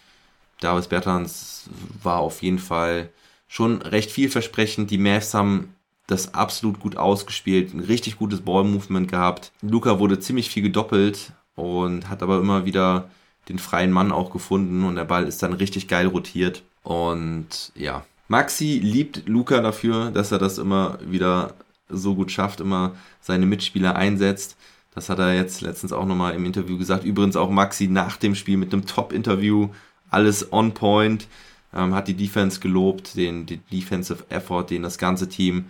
Davis 0.61 0.89
Bertans 0.89 1.69
war 2.03 2.19
auf 2.19 2.43
jeden 2.43 2.59
Fall 2.59 3.11
schon 3.47 3.83
recht 3.83 4.11
vielversprechend. 4.11 4.91
Die 4.91 4.99
Mavs 4.99 5.35
haben 5.35 5.75
das 6.07 6.35
absolut 6.35 6.81
gut 6.81 6.97
ausgespielt, 6.97 7.75
ein 7.75 7.81
richtig 7.81 8.17
gutes 8.17 8.41
Ballmovement 8.41 9.11
gehabt. 9.11 9.53
Luca 9.61 9.99
wurde 9.99 10.19
ziemlich 10.19 10.49
viel 10.49 10.63
gedoppelt 10.63 11.33
und 11.55 12.09
hat 12.09 12.23
aber 12.23 12.39
immer 12.39 12.65
wieder 12.65 13.11
den 13.49 13.59
freien 13.59 13.93
Mann 13.93 14.11
auch 14.11 14.31
gefunden 14.31 14.85
und 14.85 14.97
der 14.97 15.05
Ball 15.05 15.27
ist 15.27 15.43
dann 15.43 15.53
richtig 15.53 15.87
geil 15.87 16.07
rotiert. 16.07 16.63
Und 16.83 17.73
ja, 17.75 18.05
Maxi 18.29 18.81
liebt 18.83 19.27
Luca 19.29 19.61
dafür, 19.61 20.11
dass 20.11 20.33
er 20.33 20.39
das 20.39 20.59
immer 20.59 20.99
wieder 21.03 21.55
so 21.89 22.15
gut 22.15 22.31
schafft, 22.31 22.61
immer 22.61 22.95
seine 23.21 23.47
Mitspieler 23.47 23.97
einsetzt. 23.97 24.57
Das 24.95 25.09
hat 25.09 25.19
er 25.19 25.35
jetzt 25.35 25.61
letztens 25.61 25.93
auch 25.93 26.07
nochmal 26.07 26.35
im 26.35 26.45
Interview 26.45 26.77
gesagt. 26.77 27.05
Übrigens 27.05 27.37
auch 27.37 27.51
Maxi 27.51 27.89
nach 27.89 28.17
dem 28.17 28.35
Spiel 28.35 28.57
mit 28.57 28.73
einem 28.73 28.87
Top-Interview, 28.87 29.69
alles 30.11 30.53
on 30.53 30.75
point, 30.75 31.27
ähm, 31.75 31.95
hat 31.95 32.09
die 32.09 32.15
Defense 32.15 32.61
gelobt, 32.61 33.17
den, 33.17 33.47
den 33.47 33.61
Defensive 33.71 34.25
Effort, 34.29 34.65
den 34.65 34.83
das 34.83 34.99
ganze 34.99 35.29
Team 35.29 35.67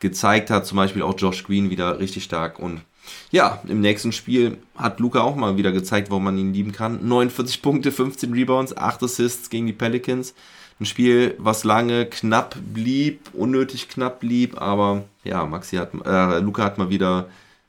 gezeigt 0.00 0.50
hat. 0.50 0.66
Zum 0.66 0.76
Beispiel 0.76 1.02
auch 1.02 1.14
Josh 1.18 1.44
Green 1.44 1.70
wieder 1.70 1.98
richtig 1.98 2.24
stark. 2.24 2.58
Und 2.58 2.82
ja, 3.30 3.60
im 3.68 3.80
nächsten 3.80 4.12
Spiel 4.12 4.58
hat 4.76 5.00
Luca 5.00 5.20
auch 5.20 5.36
mal 5.36 5.56
wieder 5.56 5.72
gezeigt, 5.72 6.10
warum 6.10 6.24
man 6.24 6.38
ihn 6.38 6.52
lieben 6.52 6.72
kann. 6.72 7.06
49 7.06 7.62
Punkte, 7.62 7.92
15 7.92 8.32
Rebounds, 8.32 8.76
8 8.76 9.02
Assists 9.02 9.50
gegen 9.50 9.66
die 9.66 9.72
Pelicans. 9.72 10.34
Ein 10.80 10.86
Spiel, 10.86 11.34
was 11.38 11.64
lange 11.64 12.06
knapp 12.06 12.56
blieb, 12.72 13.30
unnötig 13.32 13.88
knapp 13.88 14.20
blieb, 14.20 14.60
aber 14.60 15.04
ja, 15.22 15.46
Maxi 15.46 15.76
hat, 15.76 15.90
äh, 16.04 16.40
Luca 16.40 16.64
hat 16.64 16.78
mal 16.78 16.90
wieder 16.90 17.28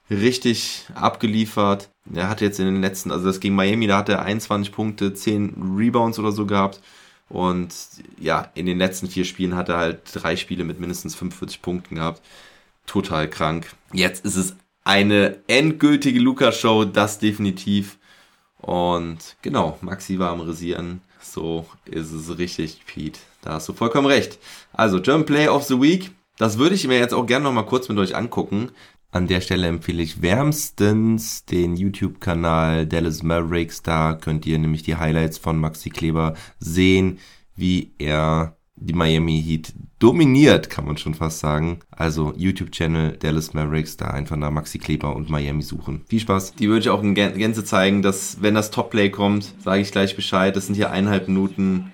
richtig 0.10 0.86
abgeliefert. 0.96 1.90
Er 2.14 2.30
hat 2.30 2.42
jetzt 2.42 2.60
in 2.60 2.66
den 2.66 2.82
letzten, 2.82 3.12
also 3.12 3.26
das 3.26 3.40
gegen 3.40 3.56
Miami, 3.56 3.88
da 3.88 3.98
hat 3.98 4.10
er 4.10 4.24
21 4.24 4.72
Punkte, 4.72 5.14
10 5.14 5.76
Rebounds 5.78 6.20
oder 6.20 6.32
so 6.32 6.46
gehabt. 6.46 6.82
Und 7.30 7.74
ja, 8.20 8.52
in 8.54 8.66
den 8.66 8.78
letzten 8.78 9.08
vier 9.08 9.26
Spielen 9.26 9.56
hat 9.56 9.70
er 9.70 9.78
halt 9.78 10.02
drei 10.14 10.36
Spiele 10.36 10.64
mit 10.64 10.80
mindestens 10.80 11.16
45 11.16 11.62
Punkten 11.62 11.96
gehabt. 11.96 12.22
Total 12.86 13.28
krank. 13.28 13.72
Jetzt 13.92 14.26
ist 14.26 14.36
es 14.36 14.56
eine 14.86 15.40
endgültige 15.48 16.20
Luca-Show, 16.20 16.86
das 16.86 17.20
definitiv. 17.20 17.98
Und 18.62 19.36
genau, 19.42 19.78
Maxi 19.82 20.18
war 20.18 20.32
am 20.32 20.42
Rasieren. 20.42 21.02
So 21.20 21.66
ist 21.86 22.12
es 22.12 22.38
richtig, 22.38 22.82
Pete. 22.86 23.20
Da 23.42 23.54
hast 23.54 23.68
du 23.68 23.74
vollkommen 23.74 24.08
recht. 24.08 24.40
Also, 24.72 25.02
German 25.02 25.26
Play 25.26 25.48
of 25.50 25.64
the 25.64 25.82
Week. 25.82 26.12
Das 26.38 26.58
würde 26.58 26.76
ich 26.76 26.88
mir 26.88 27.00
jetzt 27.00 27.14
auch 27.14 27.26
gerne 27.26 27.44
noch 27.44 27.52
mal 27.52 27.64
kurz 27.64 27.90
mit 27.90 27.98
euch 27.98 28.16
angucken. 28.16 28.72
An 29.12 29.28
der 29.28 29.42
Stelle 29.42 29.68
empfehle 29.68 30.04
ich 30.04 30.22
wärmstens 30.22 31.46
den 31.46 31.78
YouTube-Kanal 31.78 32.86
Dallas 32.86 33.24
Mavericks. 33.24 33.82
Da 33.82 34.14
könnt 34.14 34.46
ihr 34.46 34.60
nämlich 34.60 34.84
die 34.84 34.98
Highlights 34.98 35.38
von 35.38 35.58
Maxi 35.58 35.90
Kleber 35.90 36.36
sehen, 36.60 37.20
wie 37.56 37.94
er 37.98 38.58
die 38.76 38.94
Miami 38.94 39.42
Heat 39.42 39.74
dominiert, 40.00 40.70
kann 40.70 40.86
man 40.86 40.98
schon 40.98 41.14
fast 41.14 41.40
sagen. 41.40 41.80
Also 41.92 42.34
YouTube-Channel 42.36 43.18
Dallas 43.18 43.54
Mavericks, 43.54 43.98
da 43.98 44.08
einfach 44.08 44.36
nach 44.36 44.52
Maxi 44.52 44.78
Kleber 44.80 45.16
und 45.16 45.30
Miami 45.30 45.62
suchen. 45.62 46.02
Viel 46.08 46.20
Spaß. 46.20 46.54
Die 46.56 46.68
würde 46.68 46.82
ich 46.82 46.90
auch 46.90 47.02
in 47.02 47.16
Gänze 47.16 47.64
zeigen, 47.64 48.02
dass 48.02 48.42
wenn 48.42 48.56
das 48.56 48.72
Top-Play 48.72 49.10
kommt, 49.10 49.54
sage 49.64 49.82
ich 49.82 49.92
gleich 49.92 50.16
Bescheid. 50.16 50.56
Das 50.56 50.68
sind 50.68 50.76
hier 50.76 50.92
eineinhalb 50.92 51.28
Minuten 51.28 51.92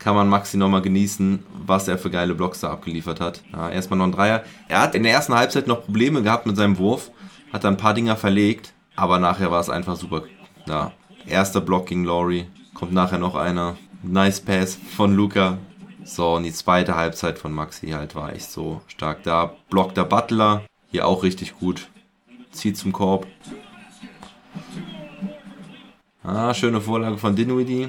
kann 0.00 0.14
man 0.16 0.28
Maxi 0.28 0.56
nochmal 0.56 0.82
genießen, 0.82 1.40
was 1.66 1.86
er 1.86 1.98
für 1.98 2.10
geile 2.10 2.34
Blocks 2.34 2.60
da 2.60 2.70
abgeliefert 2.70 3.20
hat. 3.20 3.42
Ja, 3.52 3.70
erstmal 3.70 3.98
noch 3.98 4.06
ein 4.06 4.12
Dreier. 4.12 4.42
Er 4.66 4.80
hat 4.80 4.94
in 4.94 5.02
der 5.04 5.12
ersten 5.12 5.34
Halbzeit 5.34 5.66
noch 5.66 5.84
Probleme 5.84 6.22
gehabt 6.22 6.46
mit 6.46 6.56
seinem 6.56 6.78
Wurf, 6.78 7.10
hat 7.52 7.64
da 7.64 7.68
ein 7.68 7.76
paar 7.76 7.94
Dinger 7.94 8.16
verlegt, 8.16 8.72
aber 8.96 9.18
nachher 9.18 9.50
war 9.50 9.60
es 9.60 9.68
einfach 9.68 9.96
super. 9.96 10.22
Ja, 10.66 10.92
erster 11.26 11.60
Block 11.60 11.86
gegen 11.86 12.04
Laurie, 12.04 12.46
kommt 12.74 12.92
nachher 12.92 13.18
noch 13.18 13.36
einer. 13.36 13.76
Nice 14.02 14.40
Pass 14.40 14.78
von 14.96 15.14
Luca. 15.14 15.58
So, 16.04 16.34
und 16.34 16.44
die 16.44 16.52
zweite 16.52 16.96
Halbzeit 16.96 17.38
von 17.38 17.52
Maxi 17.52 17.88
halt 17.90 18.14
war 18.14 18.32
echt 18.32 18.50
so 18.50 18.80
stark. 18.86 19.22
Da 19.22 19.54
blockt 19.68 19.96
der 19.96 20.04
Butler, 20.04 20.64
hier 20.90 21.06
auch 21.06 21.22
richtig 21.22 21.58
gut. 21.58 21.88
Zieht 22.50 22.76
zum 22.76 22.92
Korb. 22.92 23.26
Ah, 26.22 26.52
schöne 26.52 26.80
Vorlage 26.80 27.18
von 27.18 27.36
Dinwiddie. 27.36 27.88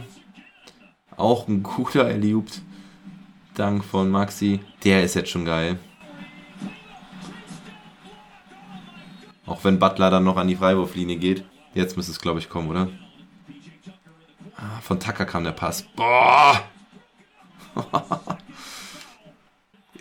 Auch 1.18 1.48
ein 1.48 1.64
guter 1.64 2.08
Eliup. 2.08 2.48
Dank 3.56 3.84
von 3.84 4.10
Maxi. 4.10 4.62
Der 4.84 5.04
ist 5.04 5.16
jetzt 5.16 5.30
schon 5.30 5.46
geil. 5.46 5.78
Auch 9.46 9.64
wenn 9.64 9.80
Butler 9.80 10.10
dann 10.10 10.24
noch 10.24 10.38
an 10.38 10.48
die 10.48 10.56
Freiwurflinie 10.56 11.18
geht. 11.18 11.44
Jetzt 11.74 11.98
müsste 11.98 12.12
es, 12.12 12.22
glaube 12.22 12.40
ich, 12.40 12.50
kommen, 12.50 12.70
oder? 12.70 12.88
Ah, 14.56 14.80
von 14.82 15.00
Tucker 15.00 15.26
kam 15.26 15.44
der 15.44 15.52
Pass. 15.52 15.84
Boah! 15.96 16.62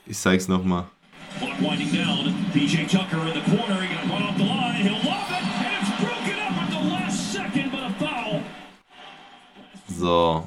Ich 0.07 0.19
zeig's 0.19 0.49
nochmal. 0.49 0.85
So, 9.89 10.47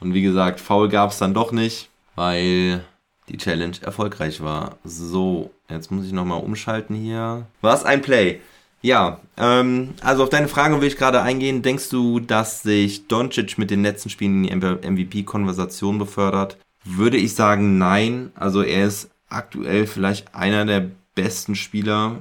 und 0.00 0.14
wie 0.14 0.22
gesagt, 0.22 0.60
Foul 0.60 0.88
gab 0.88 1.10
es 1.10 1.18
dann 1.18 1.34
doch 1.34 1.52
nicht, 1.52 1.90
weil 2.14 2.84
die 3.28 3.36
Challenge 3.36 3.76
erfolgreich 3.82 4.40
war. 4.40 4.76
So, 4.84 5.50
jetzt 5.68 5.90
muss 5.90 6.06
ich 6.06 6.12
nochmal 6.12 6.42
umschalten 6.42 6.96
hier. 6.96 7.46
Was 7.60 7.84
ein 7.84 8.02
Play. 8.02 8.40
Ja, 8.82 9.20
ähm, 9.36 9.94
also 10.00 10.22
auf 10.22 10.28
deine 10.28 10.48
Frage 10.48 10.80
will 10.80 10.88
ich 10.88 10.96
gerade 10.96 11.22
eingehen. 11.22 11.62
Denkst 11.62 11.88
du, 11.88 12.20
dass 12.20 12.62
sich 12.62 13.08
Doncic 13.08 13.58
mit 13.58 13.70
den 13.70 13.82
letzten 13.82 14.10
Spielen 14.10 14.44
in 14.44 14.60
die 14.60 14.90
MVP-Konversation 14.90 15.98
befördert? 15.98 16.56
Würde 16.84 17.16
ich 17.16 17.34
sagen, 17.34 17.78
nein. 17.78 18.30
Also 18.34 18.62
er 18.62 18.86
ist 18.86 19.10
aktuell 19.28 19.86
vielleicht 19.86 20.34
einer 20.34 20.64
der 20.64 20.90
besten 21.14 21.56
Spieler 21.56 22.18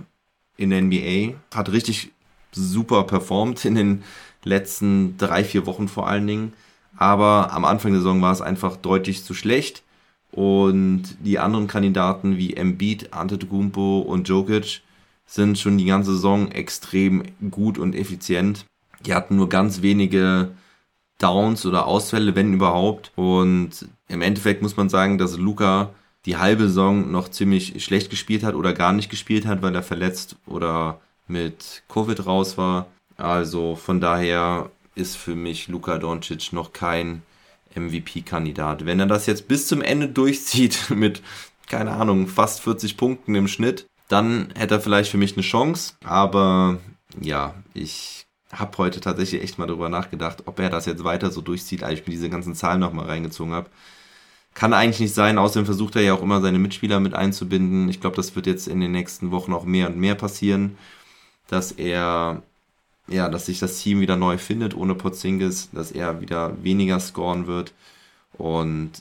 in 0.58 0.72
der 0.72 0.82
NBA. 0.82 1.36
Hat 1.54 1.72
richtig 1.72 2.12
super 2.52 3.04
performt 3.04 3.66
in 3.66 3.76
den 3.76 4.04
letzten 4.44 5.18
drei, 5.18 5.44
vier 5.44 5.66
Wochen 5.66 5.88
vor 5.88 6.08
allen 6.08 6.26
Dingen. 6.26 6.54
Aber 6.98 7.52
am 7.52 7.66
Anfang 7.66 7.92
der 7.92 8.02
Saison 8.02 8.22
war 8.22 8.32
es 8.32 8.42
einfach 8.42 8.78
deutlich 8.78 9.24
zu 9.24 9.34
schlecht. 9.34 9.84
Und 10.32 11.04
die 11.20 11.40
anderen 11.40 11.68
Kandidaten 11.68 12.38
wie 12.38 12.56
Embiid, 12.56 13.14
Antetokounmpo 13.14 14.00
und 14.00 14.28
Jokic 14.28 14.82
sind 15.26 15.58
schon 15.58 15.78
die 15.78 15.86
ganze 15.86 16.14
Saison 16.14 16.52
extrem 16.52 17.24
gut 17.52 17.78
und 17.78 17.96
effizient. 17.96 18.66
Die 19.06 19.14
hatten 19.14 19.36
nur 19.36 19.50
ganz 19.50 19.82
wenige 19.82 20.52
Downs 21.20 21.66
oder 21.66 21.88
Ausfälle, 21.88 22.36
wenn 22.36 22.54
überhaupt. 22.54 23.12
Und 23.16 23.88
im 24.08 24.22
Endeffekt 24.22 24.62
muss 24.62 24.78
man 24.78 24.90
sagen, 24.90 25.18
dass 25.18 25.38
Luca 25.38 25.92
die 26.26 26.38
halbe 26.38 26.64
Saison 26.64 27.12
noch 27.12 27.30
ziemlich 27.30 27.84
schlecht 27.84 28.10
gespielt 28.10 28.44
hat 28.44 28.56
oder 28.56 28.74
gar 28.74 28.94
nicht 28.94 29.10
gespielt 29.10 29.46
hat, 29.46 29.62
weil 29.62 29.76
er 29.76 29.84
verletzt 29.84 30.36
oder 30.48 31.00
mit 31.28 31.84
Covid 31.88 32.26
raus 32.26 32.58
war. 32.58 32.88
Also 33.18 33.76
von 33.76 34.02
daher 34.02 34.70
ist 34.96 35.18
für 35.18 35.36
mich 35.36 35.68
Luka 35.68 35.98
Doncic 35.98 36.52
noch 36.52 36.74
kein 36.74 37.22
MVP-Kandidat. 37.76 38.86
Wenn 38.86 39.00
er 39.00 39.06
das 39.06 39.26
jetzt 39.26 39.48
bis 39.48 39.68
zum 39.68 39.82
Ende 39.82 40.08
durchzieht 40.08 40.90
mit, 40.96 41.22
keine 41.68 41.92
Ahnung, 41.92 42.28
fast 42.28 42.62
40 42.62 42.98
Punkten 42.98 43.36
im 43.36 43.48
Schnitt, 43.48 43.86
dann 44.08 44.50
hätte 44.56 44.76
er 44.76 44.82
vielleicht 44.82 45.12
für 45.12 45.18
mich 45.18 45.34
eine 45.34 45.42
Chance. 45.42 45.94
Aber 46.04 46.80
ja, 47.20 47.56
ich 47.74 48.26
habe 48.52 48.78
heute 48.78 49.02
tatsächlich 49.02 49.42
echt 49.42 49.58
mal 49.58 49.68
darüber 49.68 49.90
nachgedacht, 49.90 50.44
ob 50.46 50.60
er 50.60 50.70
das 50.70 50.86
jetzt 50.86 51.04
weiter 51.04 51.32
so 51.32 51.42
durchzieht, 51.42 51.84
als 51.84 52.00
ich 52.00 52.08
mir 52.08 52.12
diese 52.14 52.30
ganzen 52.30 52.56
Zahlen 52.56 52.80
nochmal 52.80 53.08
reingezogen 53.08 53.54
habe. 53.54 53.70
Kann 54.54 54.74
eigentlich 54.74 55.02
nicht 55.02 55.14
sein, 55.14 55.38
außerdem 55.38 55.66
versucht 55.66 55.98
er 55.98 56.02
ja 56.04 56.14
auch 56.14 56.22
immer 56.22 56.40
seine 56.42 56.60
Mitspieler 56.60 57.00
mit 57.02 57.14
einzubinden. 57.14 57.90
Ich 57.90 58.00
glaube, 58.00 58.16
das 58.16 58.36
wird 58.36 58.48
jetzt 58.48 58.68
in 58.68 58.80
den 58.80 58.92
nächsten 58.92 59.32
Wochen 59.32 59.54
auch 59.54 59.66
mehr 59.66 59.88
und 59.88 59.98
mehr 59.98 60.16
passieren, 60.16 60.78
dass 61.48 61.74
er 61.74 62.42
ja, 63.08 63.30
dass 63.30 63.46
sich 63.46 63.60
das 63.60 63.80
Team 63.82 64.02
wieder 64.02 64.16
neu 64.16 64.38
findet 64.38 64.76
ohne 64.76 64.96
Porzingis, 64.96 65.70
dass 65.72 65.92
er 65.92 66.22
wieder 66.22 66.64
weniger 66.64 67.00
scoren 67.00 67.48
wird. 67.48 67.74
Und 68.34 68.92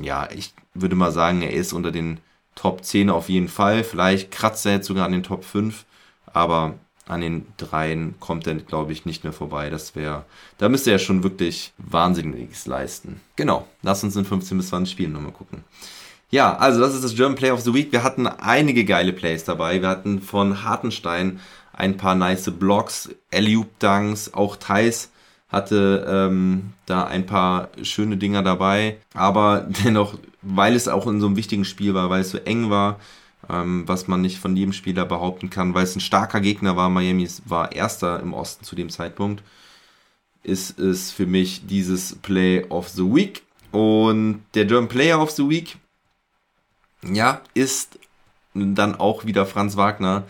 ja, 0.00 0.28
ich 0.30 0.54
würde 0.74 0.96
mal 0.96 1.12
sagen, 1.12 1.42
er 1.42 1.52
ist 1.52 1.72
unter 1.72 1.92
den 1.92 2.18
Top 2.56 2.84
10 2.84 3.10
auf 3.10 3.28
jeden 3.28 3.48
Fall. 3.48 3.84
Vielleicht 3.84 4.32
kratzt 4.32 4.66
er 4.66 4.72
jetzt 4.72 4.88
sogar 4.88 5.06
an 5.06 5.12
den 5.12 5.22
Top 5.22 5.44
5, 5.44 5.84
aber 6.32 6.74
an 7.06 7.20
den 7.20 7.46
dreien 7.56 8.16
kommt 8.18 8.48
er, 8.48 8.54
glaube 8.56 8.92
ich, 8.92 9.06
nicht 9.06 9.22
mehr 9.22 9.32
vorbei. 9.32 9.70
Das 9.70 9.94
wäre, 9.94 10.24
da 10.58 10.68
müsste 10.68 10.90
er 10.90 10.98
schon 10.98 11.22
wirklich 11.22 11.72
Wahnsinniges 11.78 12.66
leisten. 12.66 13.20
Genau, 13.36 13.68
lass 13.82 14.02
uns 14.02 14.16
in 14.16 14.24
15 14.24 14.56
bis 14.56 14.68
20 14.70 14.90
Spielen 14.90 15.12
nochmal 15.12 15.32
gucken. 15.32 15.62
Ja, 16.30 16.56
also 16.56 16.80
das 16.80 16.94
ist 16.94 17.04
das 17.04 17.14
German 17.14 17.36
Play 17.36 17.52
of 17.52 17.60
the 17.60 17.72
Week. 17.72 17.92
Wir 17.92 18.02
hatten 18.02 18.26
einige 18.26 18.84
geile 18.84 19.12
Plays 19.12 19.44
dabei. 19.44 19.80
Wir 19.80 19.88
hatten 19.88 20.20
von 20.20 20.64
Hartenstein 20.64 21.38
ein 21.72 21.96
paar 21.96 22.16
nice 22.16 22.50
Blocks, 22.50 23.10
Eliup 23.30 23.78
Dunks, 23.78 24.34
auch 24.34 24.56
Thais 24.56 25.10
hatte 25.48 26.06
ähm, 26.08 26.72
da 26.86 27.04
ein 27.04 27.26
paar 27.26 27.68
schöne 27.82 28.16
Dinger 28.16 28.42
dabei, 28.42 28.98
aber 29.14 29.66
dennoch, 29.84 30.18
weil 30.42 30.74
es 30.74 30.88
auch 30.88 31.06
in 31.06 31.20
so 31.20 31.26
einem 31.26 31.36
wichtigen 31.36 31.64
Spiel 31.64 31.94
war, 31.94 32.10
weil 32.10 32.22
es 32.22 32.30
so 32.30 32.38
eng 32.38 32.70
war, 32.70 32.98
ähm, 33.48 33.84
was 33.86 34.08
man 34.08 34.20
nicht 34.20 34.38
von 34.38 34.56
jedem 34.56 34.72
Spieler 34.72 35.04
behaupten 35.04 35.50
kann, 35.50 35.74
weil 35.74 35.84
es 35.84 35.94
ein 35.94 36.00
starker 36.00 36.40
Gegner 36.40 36.76
war, 36.76 36.90
Miami 36.90 37.28
war 37.44 37.72
erster 37.72 38.20
im 38.20 38.34
Osten 38.34 38.64
zu 38.64 38.74
dem 38.74 38.90
Zeitpunkt, 38.90 39.42
ist 40.42 40.78
es 40.78 41.10
für 41.12 41.26
mich 41.26 41.66
dieses 41.66 42.16
Play 42.16 42.64
of 42.68 42.88
the 42.88 43.02
Week. 43.02 43.42
Und 43.72 44.42
der 44.54 44.64
German 44.64 44.88
Player 44.88 45.20
of 45.20 45.32
the 45.32 45.48
Week, 45.48 45.76
ja, 47.02 47.40
ist 47.54 47.98
dann 48.54 48.94
auch 48.94 49.26
wieder 49.26 49.44
Franz 49.44 49.76
Wagner, 49.76 50.24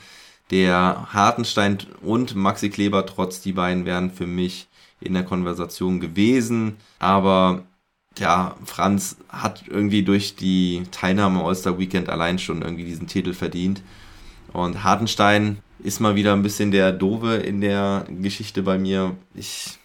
der 0.51 1.09
Hartenstein 1.13 1.79
und 2.03 2.35
Maxi 2.35 2.71
Kleber, 2.71 3.05
trotz 3.07 3.41
die 3.41 3.53
beiden 3.53 3.85
wären 3.85 4.11
für 4.11 4.27
mich 4.27 4.66
in 5.01 5.15
der 5.15 5.25
Konversation 5.25 6.01
gewesen. 6.01 6.77
Aber 6.99 7.63
ja, 8.19 8.57
Franz 8.65 9.17
hat 9.29 9.65
irgendwie 9.69 10.03
durch 10.03 10.37
die 10.37 10.83
Teilnahme 10.91 11.41
am 11.41 11.47
All-Star 11.47 11.79
Weekend 11.79 12.09
allein 12.09 12.39
schon 12.39 12.63
irgendwie 12.63 12.85
diesen 12.85 13.07
Titel 13.07 13.35
verdient. 13.35 13.83
Und 14.53 14.85
Hartenstein 14.85 15.59
ist 15.79 16.01
mal 16.01 16.15
wieder 16.15 16.33
ein 16.33 16.43
bisschen 16.43 16.71
der 16.71 16.93
Dove 16.93 17.37
in 17.37 17.61
der 17.61 18.07
Geschichte 18.09 18.63
bei 18.63 18.79
mir. 18.79 19.17
Ich 19.35 19.79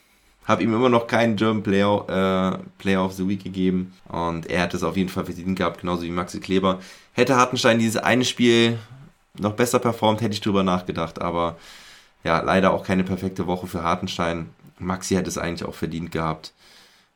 habe 0.45 0.63
ihm 0.63 0.73
immer 0.73 0.89
noch 0.89 1.07
keinen 1.07 1.35
German 1.35 1.63
Player, 1.63 2.59
äh, 2.59 2.63
Player 2.77 3.03
of 3.03 3.13
the 3.13 3.27
Week 3.27 3.43
gegeben. 3.43 3.93
Und 4.07 4.49
er 4.49 4.61
hat 4.61 4.73
es 4.73 4.83
auf 4.83 4.97
jeden 4.97 5.09
Fall 5.09 5.25
verdient 5.25 5.57
gehabt, 5.57 5.81
genauso 5.81 6.03
wie 6.03 6.09
Maxi 6.09 6.39
Kleber. 6.39 6.79
Hätte 7.13 7.35
Hartenstein 7.35 7.79
dieses 7.79 7.97
eine 7.97 8.25
Spiel 8.25 8.79
noch 9.37 9.53
besser 9.53 9.79
performt, 9.79 10.21
hätte 10.21 10.33
ich 10.33 10.41
drüber 10.41 10.63
nachgedacht, 10.63 11.21
aber 11.21 11.57
ja, 12.23 12.39
leider 12.41 12.73
auch 12.73 12.85
keine 12.85 13.03
perfekte 13.03 13.47
Woche 13.47 13.67
für 13.67 13.83
Hartenstein. 13.83 14.49
Maxi 14.81 15.15
hätte 15.15 15.29
es 15.29 15.37
eigentlich 15.37 15.67
auch 15.67 15.75
verdient 15.75 16.11
gehabt. 16.11 16.53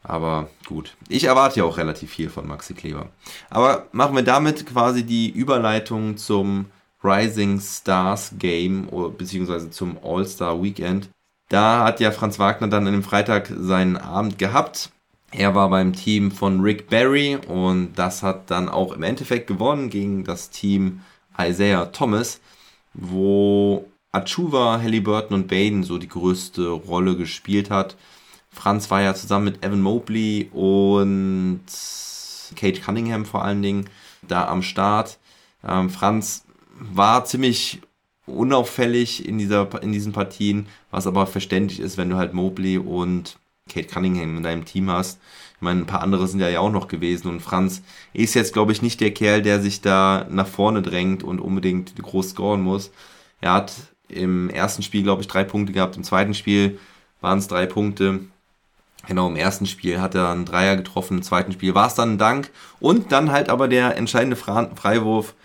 Aber 0.04 0.50
gut, 0.68 0.96
ich 1.10 1.24
erwarte 1.24 1.60
ja 1.60 1.66
auch 1.66 1.78
relativ 1.78 2.12
viel 2.12 2.30
von 2.30 2.48
Maxi 2.48 2.76
Kleber. 2.76 3.10
Aber 3.50 3.88
machen 3.92 4.16
wir 4.16 4.24
damit 4.24 4.66
quasi 4.68 5.04
die 5.04 5.30
Überleitung 5.30 6.18
zum 6.18 6.66
Rising 7.04 7.60
Stars 7.60 8.34
Game 8.38 8.88
beziehungsweise 9.18 9.72
zum 9.72 9.98
All-Star 10.04 10.62
Weekend. 10.62 11.10
Da 11.50 11.84
hat 11.84 12.00
ja 12.00 12.12
Franz 12.12 12.40
Wagner 12.40 12.68
dann 12.68 12.88
an 12.88 12.94
dem 12.94 13.04
Freitag 13.04 13.52
seinen 13.56 13.98
Abend 13.98 14.38
gehabt. 14.38 14.90
Er 15.32 15.54
war 15.54 15.70
beim 15.70 15.94
Team 15.94 16.32
von 16.32 16.62
Rick 16.62 16.90
Barry 16.90 17.38
und 17.48 17.94
das 17.96 18.24
hat 18.24 18.50
dann 18.50 18.70
auch 18.70 18.94
im 18.94 19.04
Endeffekt 19.04 19.48
gewonnen 19.48 19.90
gegen 19.90 20.24
das 20.24 20.50
Team 20.50 21.02
Isaiah 21.38 21.92
Thomas, 21.92 22.40
wo 22.94 23.86
Achuva, 24.16 24.80
Halliburton 24.82 25.36
und 25.36 25.48
Baden 25.48 25.84
so 25.84 25.98
die 25.98 26.08
größte 26.08 26.70
Rolle 26.70 27.18
gespielt 27.18 27.70
hat. 27.70 27.96
Franz 28.50 28.90
war 28.90 29.02
ja 29.02 29.14
zusammen 29.14 29.46
mit 29.46 29.66
Evan 29.66 29.82
Mobley 29.82 30.50
und 30.54 31.66
Kate 32.56 32.80
Cunningham 32.80 33.26
vor 33.26 33.44
allen 33.44 33.62
Dingen 33.62 33.90
da 34.22 34.48
am 34.48 34.62
Start. 34.62 35.20
Ähm, 35.68 35.90
Franz 35.90 36.46
war 36.80 37.26
ziemlich 37.26 37.82
unauffällig 38.26 39.28
in, 39.28 39.38
dieser, 39.38 39.82
in 39.84 39.92
diesen 39.92 40.14
Partien, 40.14 40.68
was 40.92 41.08
aber 41.08 41.28
verständlich 41.28 41.80
ist, 41.80 41.98
wenn 41.98 42.10
du 42.10 42.16
halt 42.16 42.34
Mobley 42.34 42.78
und 42.78 43.38
Kate 43.70 43.88
Cunningham 43.88 44.38
in 44.38 44.44
deinem 44.44 44.66
Team 44.66 44.90
hast. 44.90 45.20
Ich 45.56 45.62
meine, 45.62 45.82
ein 45.82 45.86
paar 45.86 46.02
andere 46.02 46.28
sind 46.28 46.40
ja 46.40 46.60
auch 46.60 46.72
noch 46.72 46.88
gewesen 46.88 47.28
und 47.28 47.42
Franz 47.42 47.82
ist 48.14 48.34
jetzt, 48.34 48.54
glaube 48.54 48.72
ich, 48.72 48.82
nicht 48.82 49.02
der 49.02 49.14
Kerl, 49.14 49.42
der 49.42 49.62
sich 49.62 49.82
da 49.82 50.26
nach 50.30 50.48
vorne 50.48 50.82
drängt 50.82 51.24
und 51.24 51.40
unbedingt 51.40 51.96
groß 52.02 52.32
scoren 52.32 52.62
muss. 52.62 52.92
Er 53.42 53.54
hat 53.54 53.74
im 54.16 54.50
ersten 54.50 54.84
Spiel, 54.84 55.04
glaube 55.04 55.22
ich, 55.22 55.28
drei 55.28 55.44
Punkte 55.44 55.74
gehabt, 55.74 55.98
im 55.98 56.04
zweiten 56.04 56.34
Spiel 56.34 56.80
waren 57.22 57.40
es 57.40 57.48
drei 57.48 57.66
Punkte. 57.66 58.22
Genau, 59.08 59.28
im 59.28 59.36
ersten 59.36 59.66
Spiel 59.68 60.02
hat 60.02 60.16
er 60.16 60.30
einen 60.30 60.46
Dreier 60.46 60.76
getroffen, 60.78 61.18
im 61.18 61.24
zweiten 61.24 61.52
Spiel 61.52 61.76
war 61.76 61.88
es 61.88 61.96
dann 61.96 62.14
ein 62.14 62.18
Dank 62.18 62.50
und 62.80 63.12
dann 63.12 63.32
halt 63.32 63.50
aber 63.50 63.68
der 63.68 63.98
entscheidende 63.98 64.36
Freiwurf. 64.36 65.36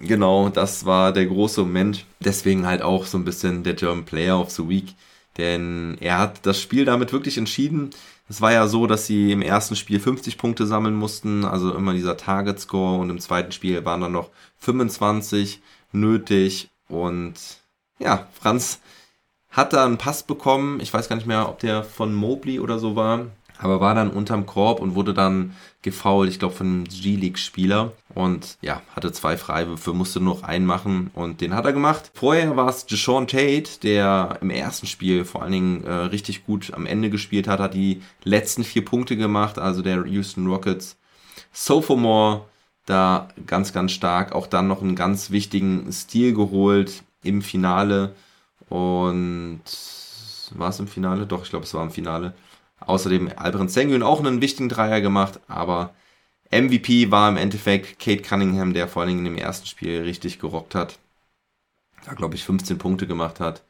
Genau, 0.00 0.48
das 0.48 0.84
war 0.84 1.12
der 1.12 1.26
große 1.26 1.60
Moment. 1.60 2.04
Deswegen 2.18 2.66
halt 2.66 2.82
auch 2.82 3.06
so 3.06 3.16
ein 3.16 3.24
bisschen 3.24 3.62
der 3.62 3.74
German 3.74 4.04
Player 4.04 4.40
of 4.40 4.50
the 4.50 4.68
Week, 4.68 4.94
denn 5.38 5.96
er 6.00 6.18
hat 6.18 6.44
das 6.46 6.60
Spiel 6.60 6.84
damit 6.84 7.12
wirklich 7.12 7.38
entschieden. 7.38 7.90
Es 8.28 8.40
war 8.40 8.52
ja 8.52 8.66
so, 8.66 8.86
dass 8.86 9.06
sie 9.06 9.30
im 9.30 9.42
ersten 9.42 9.76
Spiel 9.76 10.00
50 10.00 10.38
Punkte 10.38 10.66
sammeln 10.66 10.96
mussten, 10.96 11.44
also 11.44 11.72
immer 11.74 11.92
dieser 11.92 12.16
Target 12.16 12.58
Score 12.58 12.98
und 12.98 13.10
im 13.10 13.20
zweiten 13.20 13.52
Spiel 13.52 13.84
waren 13.84 14.00
dann 14.00 14.12
noch 14.12 14.30
25 14.58 15.60
nötig 15.92 16.70
und 16.88 17.34
ja, 17.98 18.26
Franz 18.32 18.80
hat 19.50 19.72
da 19.72 19.84
einen 19.84 19.98
Pass 19.98 20.24
bekommen. 20.24 20.80
Ich 20.80 20.92
weiß 20.92 21.08
gar 21.08 21.16
nicht 21.16 21.26
mehr, 21.26 21.48
ob 21.48 21.60
der 21.60 21.84
von 21.84 22.14
Mobley 22.14 22.58
oder 22.58 22.78
so 22.78 22.96
war. 22.96 23.26
Aber 23.58 23.80
war 23.80 23.94
dann 23.94 24.10
unterm 24.10 24.46
Korb 24.46 24.80
und 24.80 24.96
wurde 24.96 25.14
dann 25.14 25.54
gefoult, 25.82 26.28
ich 26.28 26.40
glaube, 26.40 26.56
von 26.56 26.66
einem 26.66 26.84
G-League-Spieler. 26.84 27.92
Und 28.12 28.58
ja, 28.62 28.82
hatte 28.96 29.12
zwei 29.12 29.36
Freiwürfe, 29.36 29.92
musste 29.92 30.20
nur 30.20 30.34
noch 30.34 30.42
einen 30.42 30.66
machen 30.66 31.12
und 31.14 31.40
den 31.40 31.54
hat 31.54 31.64
er 31.64 31.72
gemacht. 31.72 32.10
Vorher 32.14 32.56
war 32.56 32.68
es 32.68 32.86
Deshaun 32.86 33.28
Tate, 33.28 33.78
der 33.82 34.38
im 34.40 34.50
ersten 34.50 34.88
Spiel 34.88 35.24
vor 35.24 35.42
allen 35.42 35.52
Dingen 35.52 35.84
äh, 35.84 35.92
richtig 35.92 36.46
gut 36.46 36.74
am 36.74 36.84
Ende 36.84 37.10
gespielt 37.10 37.46
hat, 37.46 37.60
hat 37.60 37.74
die 37.74 38.02
letzten 38.24 38.64
vier 38.64 38.84
Punkte 38.84 39.16
gemacht, 39.16 39.58
also 39.58 39.82
der 39.82 40.04
Houston 40.04 40.48
Rockets. 40.48 40.96
Sophomore 41.52 42.46
da 42.86 43.28
ganz, 43.46 43.72
ganz 43.72 43.92
stark. 43.92 44.32
Auch 44.32 44.48
dann 44.48 44.66
noch 44.66 44.82
einen 44.82 44.96
ganz 44.96 45.30
wichtigen 45.30 45.90
Stil 45.92 46.34
geholt 46.34 47.03
im 47.24 47.42
Finale. 47.42 48.14
Und 48.68 49.62
war 50.54 50.68
es 50.68 50.78
im 50.78 50.88
Finale? 50.88 51.26
Doch, 51.26 51.44
ich 51.44 51.50
glaube, 51.50 51.64
es 51.64 51.74
war 51.74 51.82
im 51.82 51.90
Finale. 51.90 52.34
Außerdem 52.80 53.32
Alperen 53.36 53.68
Sengun 53.68 54.02
auch 54.02 54.20
einen 54.20 54.40
wichtigen 54.40 54.68
Dreier 54.68 55.00
gemacht, 55.00 55.40
aber 55.48 55.94
MVP 56.50 57.10
war 57.10 57.28
im 57.28 57.36
Endeffekt 57.36 57.98
Kate 57.98 58.22
Cunningham, 58.22 58.74
der 58.74 58.88
vor 58.88 59.02
allen 59.02 59.16
Dingen 59.16 59.26
im 59.26 59.38
ersten 59.38 59.66
Spiel 59.66 60.02
richtig 60.02 60.38
gerockt 60.38 60.74
hat. 60.74 60.98
Da, 62.04 62.12
glaube 62.12 62.34
ich, 62.34 62.44
15 62.44 62.78
Punkte 62.78 63.06
gemacht 63.06 63.40
hat. 63.40 63.62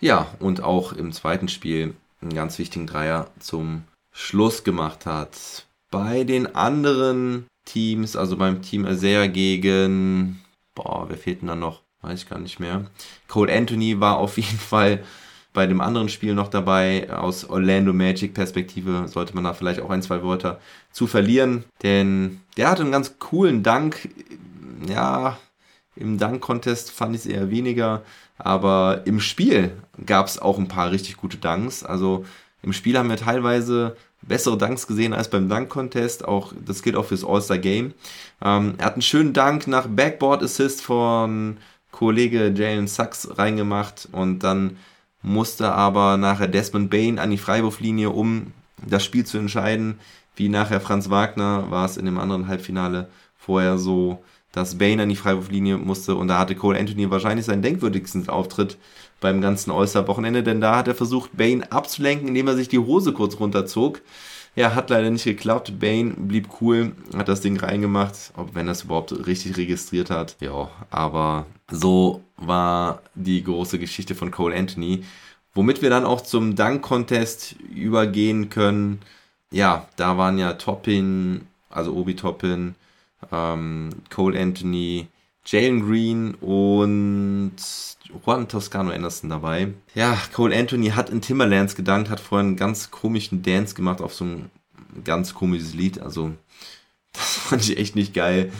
Ja, 0.00 0.26
und 0.40 0.62
auch 0.62 0.92
im 0.92 1.12
zweiten 1.12 1.48
Spiel 1.48 1.94
einen 2.20 2.34
ganz 2.34 2.58
wichtigen 2.58 2.86
Dreier 2.86 3.30
zum 3.38 3.84
Schluss 4.12 4.62
gemacht 4.62 5.06
hat. 5.06 5.66
Bei 5.90 6.24
den 6.24 6.54
anderen 6.54 7.46
Teams, 7.64 8.16
also 8.16 8.36
beim 8.36 8.60
Team 8.62 8.84
Azea 8.84 9.26
gegen, 9.26 10.42
boah, 10.74 11.08
wer 11.08 11.16
fehlt 11.16 11.40
denn 11.40 11.48
da 11.48 11.56
noch? 11.56 11.82
Weiß 12.06 12.22
ich 12.22 12.28
gar 12.28 12.38
nicht 12.38 12.60
mehr. 12.60 12.86
Cole 13.28 13.52
Anthony 13.52 14.00
war 14.00 14.18
auf 14.18 14.36
jeden 14.36 14.58
Fall 14.58 15.02
bei 15.52 15.66
dem 15.66 15.80
anderen 15.80 16.08
Spiel 16.08 16.34
noch 16.34 16.48
dabei. 16.48 17.10
Aus 17.10 17.48
Orlando 17.48 17.92
Magic 17.92 18.34
Perspektive 18.34 19.08
sollte 19.08 19.34
man 19.34 19.44
da 19.44 19.54
vielleicht 19.54 19.80
auch 19.80 19.90
ein, 19.90 20.02
zwei 20.02 20.22
Wörter 20.22 20.60
zu 20.92 21.06
verlieren, 21.06 21.64
denn 21.82 22.40
der 22.56 22.70
hatte 22.70 22.82
einen 22.82 22.92
ganz 22.92 23.18
coolen 23.18 23.62
Dank. 23.62 24.08
Ja, 24.88 25.38
im 25.96 26.18
Dank-Contest 26.18 26.90
fand 26.90 27.14
ich 27.14 27.22
es 27.22 27.26
eher 27.26 27.50
weniger, 27.50 28.02
aber 28.36 29.02
im 29.06 29.18
Spiel 29.18 29.72
gab 30.04 30.26
es 30.26 30.38
auch 30.38 30.58
ein 30.58 30.68
paar 30.68 30.90
richtig 30.90 31.16
gute 31.16 31.38
Danks. 31.38 31.82
Also 31.82 32.26
im 32.62 32.74
Spiel 32.74 32.98
haben 32.98 33.08
wir 33.08 33.16
teilweise 33.16 33.96
bessere 34.20 34.58
Danks 34.58 34.86
gesehen 34.86 35.14
als 35.14 35.30
beim 35.30 35.48
Dunk-Contest. 35.48 36.26
Auch, 36.26 36.52
das 36.64 36.82
gilt 36.82 36.96
auch 36.96 37.06
fürs 37.06 37.24
All-Star-Game. 37.24 37.94
Ähm, 38.44 38.74
er 38.76 38.84
hat 38.84 38.94
einen 38.94 39.02
schönen 39.02 39.32
Dank 39.32 39.66
nach 39.66 39.86
Backboard-Assist 39.86 40.82
von 40.82 41.56
Kollege 41.96 42.52
Jalen 42.54 42.88
Sachs 42.88 43.38
reingemacht 43.38 44.06
und 44.12 44.40
dann 44.40 44.76
musste 45.22 45.72
aber 45.72 46.18
nachher 46.18 46.46
Desmond 46.46 46.90
Bain 46.90 47.18
an 47.18 47.30
die 47.30 47.38
Freiwurflinie, 47.38 48.10
um 48.10 48.52
das 48.86 49.02
Spiel 49.02 49.24
zu 49.24 49.38
entscheiden. 49.38 49.98
Wie 50.34 50.50
nachher 50.50 50.82
Franz 50.82 51.08
Wagner 51.08 51.70
war 51.70 51.86
es 51.86 51.96
in 51.96 52.04
dem 52.04 52.18
anderen 52.18 52.48
Halbfinale 52.48 53.08
vorher 53.38 53.78
so, 53.78 54.22
dass 54.52 54.76
Bain 54.76 55.00
an 55.00 55.08
die 55.08 55.16
Freiwurflinie 55.16 55.78
musste 55.78 56.16
und 56.16 56.28
da 56.28 56.38
hatte 56.38 56.54
Cole 56.54 56.78
Anthony 56.78 57.10
wahrscheinlich 57.10 57.46
seinen 57.46 57.62
denkwürdigsten 57.62 58.28
Auftritt 58.28 58.76
beim 59.22 59.40
ganzen 59.40 59.70
All-Star-Wochenende, 59.70 60.42
denn 60.42 60.60
da 60.60 60.76
hat 60.76 60.88
er 60.88 60.94
versucht, 60.94 61.34
Bain 61.34 61.62
abzulenken, 61.62 62.28
indem 62.28 62.48
er 62.48 62.56
sich 62.56 62.68
die 62.68 62.78
Hose 62.78 63.14
kurz 63.14 63.40
runterzog. 63.40 64.02
Ja, 64.56 64.74
hat 64.74 64.88
leider 64.88 65.10
nicht 65.10 65.24
geklappt. 65.24 65.78
Bane 65.78 66.14
blieb 66.16 66.48
cool, 66.62 66.92
hat 67.14 67.28
das 67.28 67.42
Ding 67.42 67.58
reingemacht, 67.58 68.32
ob 68.36 68.54
wenn 68.54 68.68
es 68.68 68.84
überhaupt 68.84 69.12
richtig 69.26 69.58
registriert 69.58 70.08
hat. 70.08 70.36
Ja, 70.40 70.70
aber 70.90 71.44
so 71.70 72.22
war 72.38 73.02
die 73.14 73.44
große 73.44 73.78
Geschichte 73.78 74.14
von 74.14 74.30
Cole 74.30 74.56
Anthony. 74.56 75.04
Womit 75.52 75.82
wir 75.82 75.90
dann 75.90 76.06
auch 76.06 76.22
zum 76.22 76.56
Dunk-Contest 76.56 77.56
übergehen 77.74 78.48
können. 78.48 79.00
Ja, 79.50 79.88
da 79.96 80.16
waren 80.16 80.38
ja 80.38 80.54
Toppin, 80.54 81.46
also 81.68 81.92
Obi 81.94 82.16
Toppin, 82.16 82.76
ähm, 83.30 83.90
Cole 84.10 84.40
Anthony, 84.40 85.08
Jalen 85.46 85.86
Green 85.86 86.34
und 86.34 87.56
Juan 88.24 88.48
Toscano 88.48 88.90
Anderson 88.90 89.30
dabei. 89.30 89.74
Ja, 89.94 90.18
Cole 90.32 90.56
Anthony 90.56 90.90
hat 90.90 91.10
in 91.10 91.20
Timberlands 91.20 91.76
gedankt, 91.76 92.10
hat 92.10 92.20
vorhin 92.20 92.48
einen 92.48 92.56
ganz 92.56 92.90
komischen 92.90 93.42
Dance 93.42 93.74
gemacht 93.74 94.00
auf 94.00 94.14
so 94.14 94.24
ein 94.24 94.50
ganz 95.04 95.34
komisches 95.34 95.74
Lied. 95.74 96.00
Also, 96.00 96.32
das 97.12 97.36
fand 97.36 97.62
ich 97.62 97.78
echt 97.78 97.94
nicht 97.94 98.14
geil. 98.14 98.52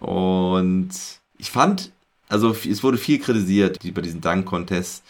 Und 0.00 0.90
ich 1.38 1.50
fand, 1.50 1.92
also 2.28 2.50
es 2.50 2.82
wurde 2.82 2.98
viel 2.98 3.18
kritisiert 3.18 3.78
bei 3.94 4.00
diesem 4.00 4.20
Dunk-Contest. 4.20 5.04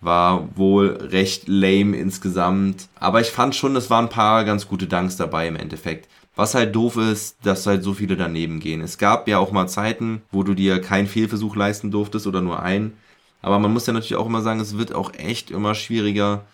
War 0.00 0.56
wohl 0.56 0.90
recht 0.90 1.48
lame 1.48 1.96
insgesamt. 1.96 2.88
Aber 3.00 3.20
ich 3.20 3.28
fand 3.28 3.56
schon, 3.56 3.74
es 3.74 3.90
waren 3.90 4.04
ein 4.04 4.10
paar 4.10 4.44
ganz 4.44 4.68
gute 4.68 4.86
Dunks 4.86 5.16
dabei 5.16 5.48
im 5.48 5.56
Endeffekt. 5.56 6.08
Was 6.38 6.54
halt 6.54 6.76
doof 6.76 6.96
ist, 6.98 7.36
dass 7.42 7.66
halt 7.66 7.82
so 7.82 7.94
viele 7.94 8.16
daneben 8.16 8.60
gehen. 8.60 8.80
Es 8.80 8.96
gab 8.96 9.26
ja 9.26 9.38
auch 9.38 9.50
mal 9.50 9.66
Zeiten, 9.66 10.22
wo 10.30 10.44
du 10.44 10.54
dir 10.54 10.80
keinen 10.80 11.08
Fehlversuch 11.08 11.56
leisten 11.56 11.90
durftest 11.90 12.28
oder 12.28 12.40
nur 12.40 12.62
einen. 12.62 12.96
Aber 13.42 13.58
man 13.58 13.72
muss 13.72 13.88
ja 13.88 13.92
natürlich 13.92 14.14
auch 14.14 14.26
immer 14.26 14.40
sagen, 14.40 14.60
es 14.60 14.78
wird 14.78 14.94
auch 14.94 15.14
echt 15.14 15.50
immer 15.50 15.74
schwieriger, 15.74 16.44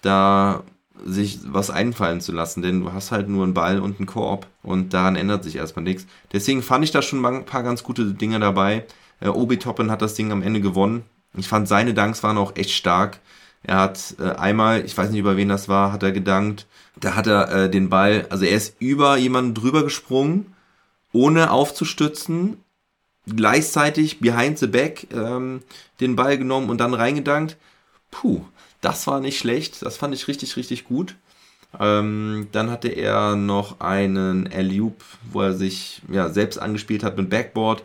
da 0.00 0.62
sich 1.04 1.40
was 1.44 1.70
einfallen 1.70 2.20
zu 2.20 2.30
lassen, 2.30 2.62
denn 2.62 2.82
du 2.82 2.92
hast 2.92 3.10
halt 3.10 3.28
nur 3.28 3.42
einen 3.42 3.52
Ball 3.52 3.80
und 3.80 3.98
einen 3.98 4.06
Korb 4.06 4.46
und 4.62 4.94
daran 4.94 5.16
ändert 5.16 5.42
sich 5.42 5.56
erstmal 5.56 5.82
nichts. 5.82 6.06
Deswegen 6.32 6.62
fand 6.62 6.84
ich 6.84 6.92
da 6.92 7.02
schon 7.02 7.24
ein 7.26 7.44
paar 7.44 7.64
ganz 7.64 7.82
gute 7.82 8.14
Dinge 8.14 8.38
dabei. 8.38 8.86
Äh, 9.18 9.26
Obi 9.26 9.56
Toppen 9.56 9.90
hat 9.90 10.02
das 10.02 10.14
Ding 10.14 10.30
am 10.30 10.42
Ende 10.42 10.60
gewonnen. 10.60 11.02
Ich 11.36 11.48
fand 11.48 11.66
seine 11.66 11.94
Danks 11.94 12.22
waren 12.22 12.38
auch 12.38 12.54
echt 12.54 12.70
stark. 12.70 13.18
Er 13.62 13.78
hat 13.78 14.16
äh, 14.18 14.30
einmal, 14.30 14.84
ich 14.84 14.96
weiß 14.96 15.10
nicht 15.10 15.20
über 15.20 15.36
wen 15.36 15.48
das 15.48 15.68
war, 15.68 15.92
hat 15.92 16.02
er 16.02 16.12
gedankt. 16.12 16.66
Da 17.00 17.14
hat 17.14 17.26
er 17.26 17.50
äh, 17.50 17.70
den 17.70 17.88
Ball, 17.88 18.26
also 18.30 18.44
er 18.44 18.56
ist 18.56 18.76
über 18.80 19.16
jemanden 19.16 19.54
drüber 19.54 19.84
gesprungen, 19.84 20.54
ohne 21.12 21.50
aufzustützen 21.50 22.58
gleichzeitig 23.26 24.20
behind 24.20 24.58
the 24.58 24.66
back 24.66 25.06
ähm, 25.12 25.62
den 26.00 26.16
Ball 26.16 26.38
genommen 26.38 26.70
und 26.70 26.78
dann 26.78 26.94
reingedankt. 26.94 27.56
Puh, 28.10 28.44
das 28.80 29.06
war 29.06 29.20
nicht 29.20 29.38
schlecht. 29.38 29.82
Das 29.82 29.96
fand 29.96 30.14
ich 30.14 30.28
richtig, 30.28 30.56
richtig 30.56 30.84
gut. 30.84 31.16
Ähm, 31.78 32.48
dann 32.52 32.70
hatte 32.70 32.88
er 32.88 33.36
noch 33.36 33.80
einen 33.80 34.52
Alley-Oop, 34.52 35.02
wo 35.30 35.40
er 35.40 35.54
sich 35.54 36.02
ja, 36.10 36.28
selbst 36.28 36.58
angespielt 36.58 37.02
hat 37.02 37.16
mit 37.16 37.30
Backboard. 37.30 37.84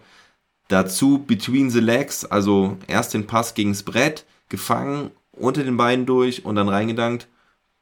Dazu 0.68 1.20
Between 1.20 1.70
the 1.70 1.80
Legs, 1.80 2.26
also 2.26 2.78
erst 2.88 3.13
den 3.13 3.28
Pass 3.28 3.54
gegens 3.54 3.84
Brett, 3.84 4.26
gefangen, 4.50 5.12
unter 5.39 5.63
den 5.63 5.78
Beinen 5.78 6.06
durch 6.06 6.45
und 6.45 6.56
dann 6.56 6.69
reingedankt. 6.69 7.28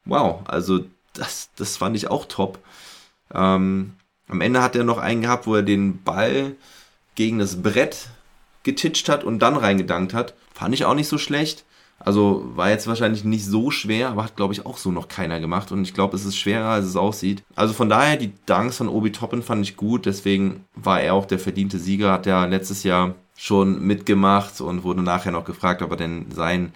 Wow, 0.04 0.40
also 0.46 0.84
das, 1.12 1.50
das 1.56 1.76
fand 1.76 1.96
ich 1.96 2.08
auch 2.08 2.26
top. 2.26 2.58
Ähm, 3.34 3.94
am 4.28 4.40
Ende 4.40 4.62
hat 4.62 4.76
er 4.76 4.84
noch 4.84 4.98
einen 4.98 5.22
gehabt, 5.22 5.46
wo 5.46 5.54
er 5.54 5.62
den 5.62 6.02
Ball 6.02 6.56
gegen 7.14 7.38
das 7.38 7.62
Brett 7.62 8.08
getitscht 8.62 9.08
hat 9.08 9.24
und 9.24 9.40
dann 9.40 9.56
reingedankt 9.56 10.14
hat. 10.14 10.34
Fand 10.52 10.74
ich 10.74 10.84
auch 10.84 10.94
nicht 10.94 11.08
so 11.08 11.18
schlecht. 11.18 11.64
Also 11.98 12.42
war 12.54 12.68
jetzt 12.68 12.86
wahrscheinlich 12.86 13.24
nicht 13.24 13.46
so 13.46 13.70
schwer, 13.70 14.10
aber 14.10 14.24
hat, 14.24 14.36
glaube 14.36 14.52
ich, 14.52 14.66
auch 14.66 14.76
so 14.76 14.90
noch 14.90 15.08
keiner 15.08 15.40
gemacht. 15.40 15.72
Und 15.72 15.82
ich 15.82 15.94
glaube, 15.94 16.14
es 16.14 16.26
ist 16.26 16.36
schwerer, 16.36 16.68
als 16.68 16.84
es 16.84 16.96
aussieht. 16.96 17.42
Also 17.54 17.72
von 17.72 17.88
daher, 17.88 18.16
die 18.16 18.32
Dunks 18.44 18.76
von 18.76 18.88
Obi 18.88 19.12
Toppin 19.12 19.42
fand 19.42 19.64
ich 19.64 19.76
gut. 19.76 20.04
Deswegen 20.04 20.64
war 20.74 21.00
er 21.00 21.14
auch 21.14 21.24
der 21.24 21.38
verdiente 21.38 21.78
Sieger. 21.78 22.12
Hat 22.12 22.26
ja 22.26 22.44
letztes 22.44 22.82
Jahr 22.82 23.14
schon 23.36 23.80
mitgemacht 23.80 24.60
und 24.60 24.82
wurde 24.82 25.02
nachher 25.02 25.32
noch 25.32 25.44
gefragt, 25.44 25.80
ob 25.80 25.92
er 25.92 25.96
denn 25.96 26.26
sein 26.30 26.72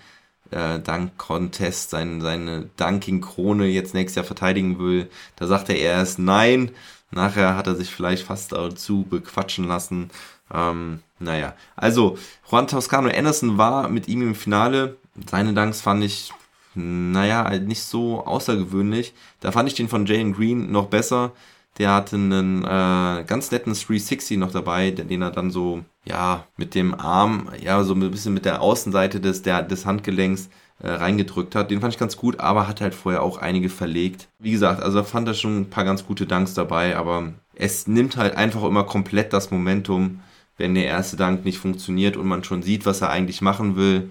äh, 0.50 0.78
Dunk-Contest, 0.78 1.90
sein, 1.90 2.20
seine 2.20 2.68
Dunking-Krone 2.76 3.66
jetzt 3.66 3.94
nächstes 3.94 4.16
Jahr 4.16 4.24
verteidigen 4.24 4.78
will. 4.78 5.08
Da 5.36 5.46
sagte 5.46 5.72
er 5.72 5.92
erst 5.94 6.18
nein. 6.18 6.70
Nachher 7.10 7.56
hat 7.56 7.66
er 7.66 7.74
sich 7.74 7.90
vielleicht 7.90 8.24
fast 8.24 8.52
dazu 8.52 9.04
bequatschen 9.08 9.66
lassen. 9.66 10.10
Ähm, 10.52 11.00
naja, 11.18 11.54
also 11.76 12.18
Juan 12.50 12.66
Toscano 12.66 13.08
Anderson 13.08 13.58
war 13.58 13.88
mit 13.88 14.08
ihm 14.08 14.22
im 14.22 14.34
Finale. 14.34 14.96
Seine 15.28 15.52
Danks 15.54 15.80
fand 15.80 16.04
ich, 16.04 16.32
naja, 16.74 17.50
nicht 17.58 17.82
so 17.82 18.24
außergewöhnlich. 18.24 19.12
Da 19.40 19.52
fand 19.52 19.68
ich 19.68 19.74
den 19.74 19.88
von 19.88 20.06
Jalen 20.06 20.32
Green 20.32 20.70
noch 20.70 20.86
besser. 20.86 21.32
Der 21.78 21.94
hatte 21.94 22.16
einen 22.16 22.64
äh, 22.64 23.24
ganz 23.26 23.50
netten 23.50 23.74
360 23.74 24.38
noch 24.38 24.52
dabei, 24.52 24.90
den 24.90 25.22
er 25.22 25.30
dann 25.30 25.50
so, 25.50 25.84
ja, 26.04 26.46
mit 26.56 26.74
dem 26.74 26.94
Arm, 26.94 27.50
ja, 27.62 27.82
so 27.84 27.94
ein 27.94 28.10
bisschen 28.10 28.34
mit 28.34 28.44
der 28.44 28.62
Außenseite 28.62 29.20
des, 29.20 29.42
der, 29.42 29.62
des 29.62 29.86
Handgelenks 29.86 30.48
äh, 30.82 30.90
reingedrückt 30.90 31.54
hat. 31.54 31.70
Den 31.70 31.80
fand 31.80 31.92
ich 31.92 32.00
ganz 32.00 32.16
gut, 32.16 32.40
aber 32.40 32.66
hat 32.66 32.80
halt 32.80 32.94
vorher 32.94 33.22
auch 33.22 33.38
einige 33.38 33.68
verlegt. 33.68 34.28
Wie 34.38 34.50
gesagt, 34.52 34.82
also 34.82 35.02
fand 35.04 35.28
er 35.28 35.34
schon 35.34 35.60
ein 35.60 35.70
paar 35.70 35.84
ganz 35.84 36.06
gute 36.06 36.26
Danks 36.26 36.54
dabei, 36.54 36.96
aber 36.96 37.32
es 37.54 37.86
nimmt 37.86 38.16
halt 38.16 38.36
einfach 38.36 38.62
immer 38.64 38.84
komplett 38.84 39.32
das 39.32 39.50
Momentum, 39.50 40.20
wenn 40.56 40.74
der 40.74 40.86
erste 40.86 41.16
Dank 41.16 41.44
nicht 41.44 41.58
funktioniert 41.58 42.16
und 42.16 42.26
man 42.26 42.44
schon 42.44 42.62
sieht, 42.62 42.86
was 42.86 43.02
er 43.02 43.10
eigentlich 43.10 43.42
machen 43.42 43.76
will. 43.76 44.10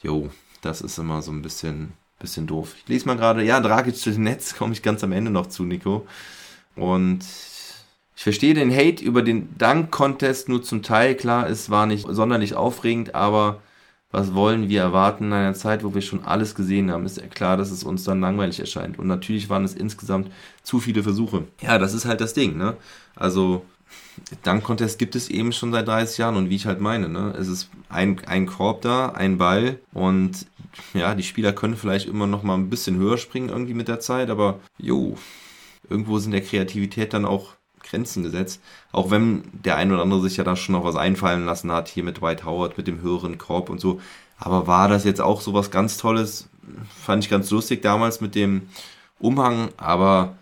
Jo, 0.00 0.30
das 0.60 0.80
ist 0.80 0.98
immer 0.98 1.22
so 1.22 1.32
ein 1.32 1.42
bisschen, 1.42 1.92
bisschen 2.20 2.46
doof. 2.46 2.74
Ich 2.78 2.88
lese 2.88 3.06
mal 3.06 3.16
gerade, 3.16 3.42
ja, 3.42 3.60
Dragic 3.60 3.96
zu 3.96 4.10
Netz 4.10 4.54
komme 4.58 4.72
ich 4.72 4.82
ganz 4.82 5.02
am 5.02 5.12
Ende 5.12 5.30
noch 5.30 5.46
zu, 5.48 5.64
Nico. 5.64 6.06
Und 6.76 7.24
ich 8.18 8.24
verstehe 8.24 8.52
den 8.52 8.74
Hate 8.74 9.04
über 9.04 9.22
den 9.22 9.56
Dank-Contest 9.58 10.48
nur 10.48 10.60
zum 10.60 10.82
Teil. 10.82 11.14
Klar, 11.14 11.48
es 11.48 11.70
war 11.70 11.86
nicht 11.86 12.04
sonderlich 12.10 12.56
aufregend, 12.56 13.14
aber 13.14 13.62
was 14.10 14.34
wollen 14.34 14.68
wir 14.68 14.80
erwarten 14.80 15.26
in 15.26 15.32
einer 15.32 15.54
Zeit, 15.54 15.84
wo 15.84 15.94
wir 15.94 16.02
schon 16.02 16.24
alles 16.24 16.56
gesehen 16.56 16.90
haben, 16.90 17.06
ist 17.06 17.18
ja 17.18 17.28
klar, 17.28 17.56
dass 17.56 17.70
es 17.70 17.84
uns 17.84 18.02
dann 18.02 18.20
langweilig 18.20 18.58
erscheint. 18.58 18.98
Und 18.98 19.06
natürlich 19.06 19.48
waren 19.50 19.62
es 19.62 19.72
insgesamt 19.72 20.32
zu 20.64 20.80
viele 20.80 21.04
Versuche. 21.04 21.44
Ja, 21.60 21.78
das 21.78 21.94
ist 21.94 22.06
halt 22.06 22.20
das 22.20 22.34
Ding, 22.34 22.56
ne? 22.56 22.76
Also, 23.14 23.64
Dank-Contest 24.42 24.98
gibt 24.98 25.14
es 25.14 25.28
eben 25.28 25.52
schon 25.52 25.70
seit 25.70 25.86
30 25.86 26.18
Jahren 26.18 26.34
und 26.34 26.50
wie 26.50 26.56
ich 26.56 26.66
halt 26.66 26.80
meine, 26.80 27.08
ne? 27.08 27.36
Es 27.38 27.46
ist 27.46 27.70
ein, 27.88 28.20
ein 28.26 28.46
Korb 28.46 28.82
da, 28.82 29.10
ein 29.10 29.38
Ball 29.38 29.78
und 29.94 30.44
ja, 30.92 31.14
die 31.14 31.22
Spieler 31.22 31.52
können 31.52 31.76
vielleicht 31.76 32.08
immer 32.08 32.26
noch 32.26 32.42
mal 32.42 32.54
ein 32.54 32.68
bisschen 32.68 32.96
höher 32.96 33.16
springen 33.16 33.48
irgendwie 33.48 33.74
mit 33.74 33.86
der 33.86 34.00
Zeit, 34.00 34.28
aber 34.28 34.58
jo, 34.76 35.16
irgendwo 35.88 36.18
sind 36.18 36.32
der 36.32 36.42
Kreativität 36.42 37.14
dann 37.14 37.24
auch 37.24 37.54
Grenzen 37.90 38.22
gesetzt. 38.22 38.60
Auch 38.92 39.10
wenn 39.10 39.44
der 39.52 39.76
ein 39.76 39.92
oder 39.92 40.02
andere 40.02 40.20
sich 40.20 40.36
ja 40.36 40.44
da 40.44 40.56
schon 40.56 40.74
noch 40.74 40.84
was 40.84 40.96
einfallen 40.96 41.44
lassen 41.44 41.72
hat, 41.72 41.88
hier 41.88 42.04
mit 42.04 42.22
White 42.22 42.44
Howard, 42.44 42.76
mit 42.76 42.86
dem 42.86 43.00
höheren 43.00 43.38
Korb 43.38 43.70
und 43.70 43.80
so. 43.80 44.00
Aber 44.38 44.66
war 44.66 44.88
das 44.88 45.04
jetzt 45.04 45.20
auch 45.20 45.40
so 45.40 45.54
was 45.54 45.70
ganz 45.70 45.96
Tolles? 45.96 46.48
Fand 47.02 47.24
ich 47.24 47.30
ganz 47.30 47.50
lustig 47.50 47.82
damals 47.82 48.20
mit 48.20 48.34
dem 48.34 48.68
Umhang, 49.18 49.70
aber 49.76 50.36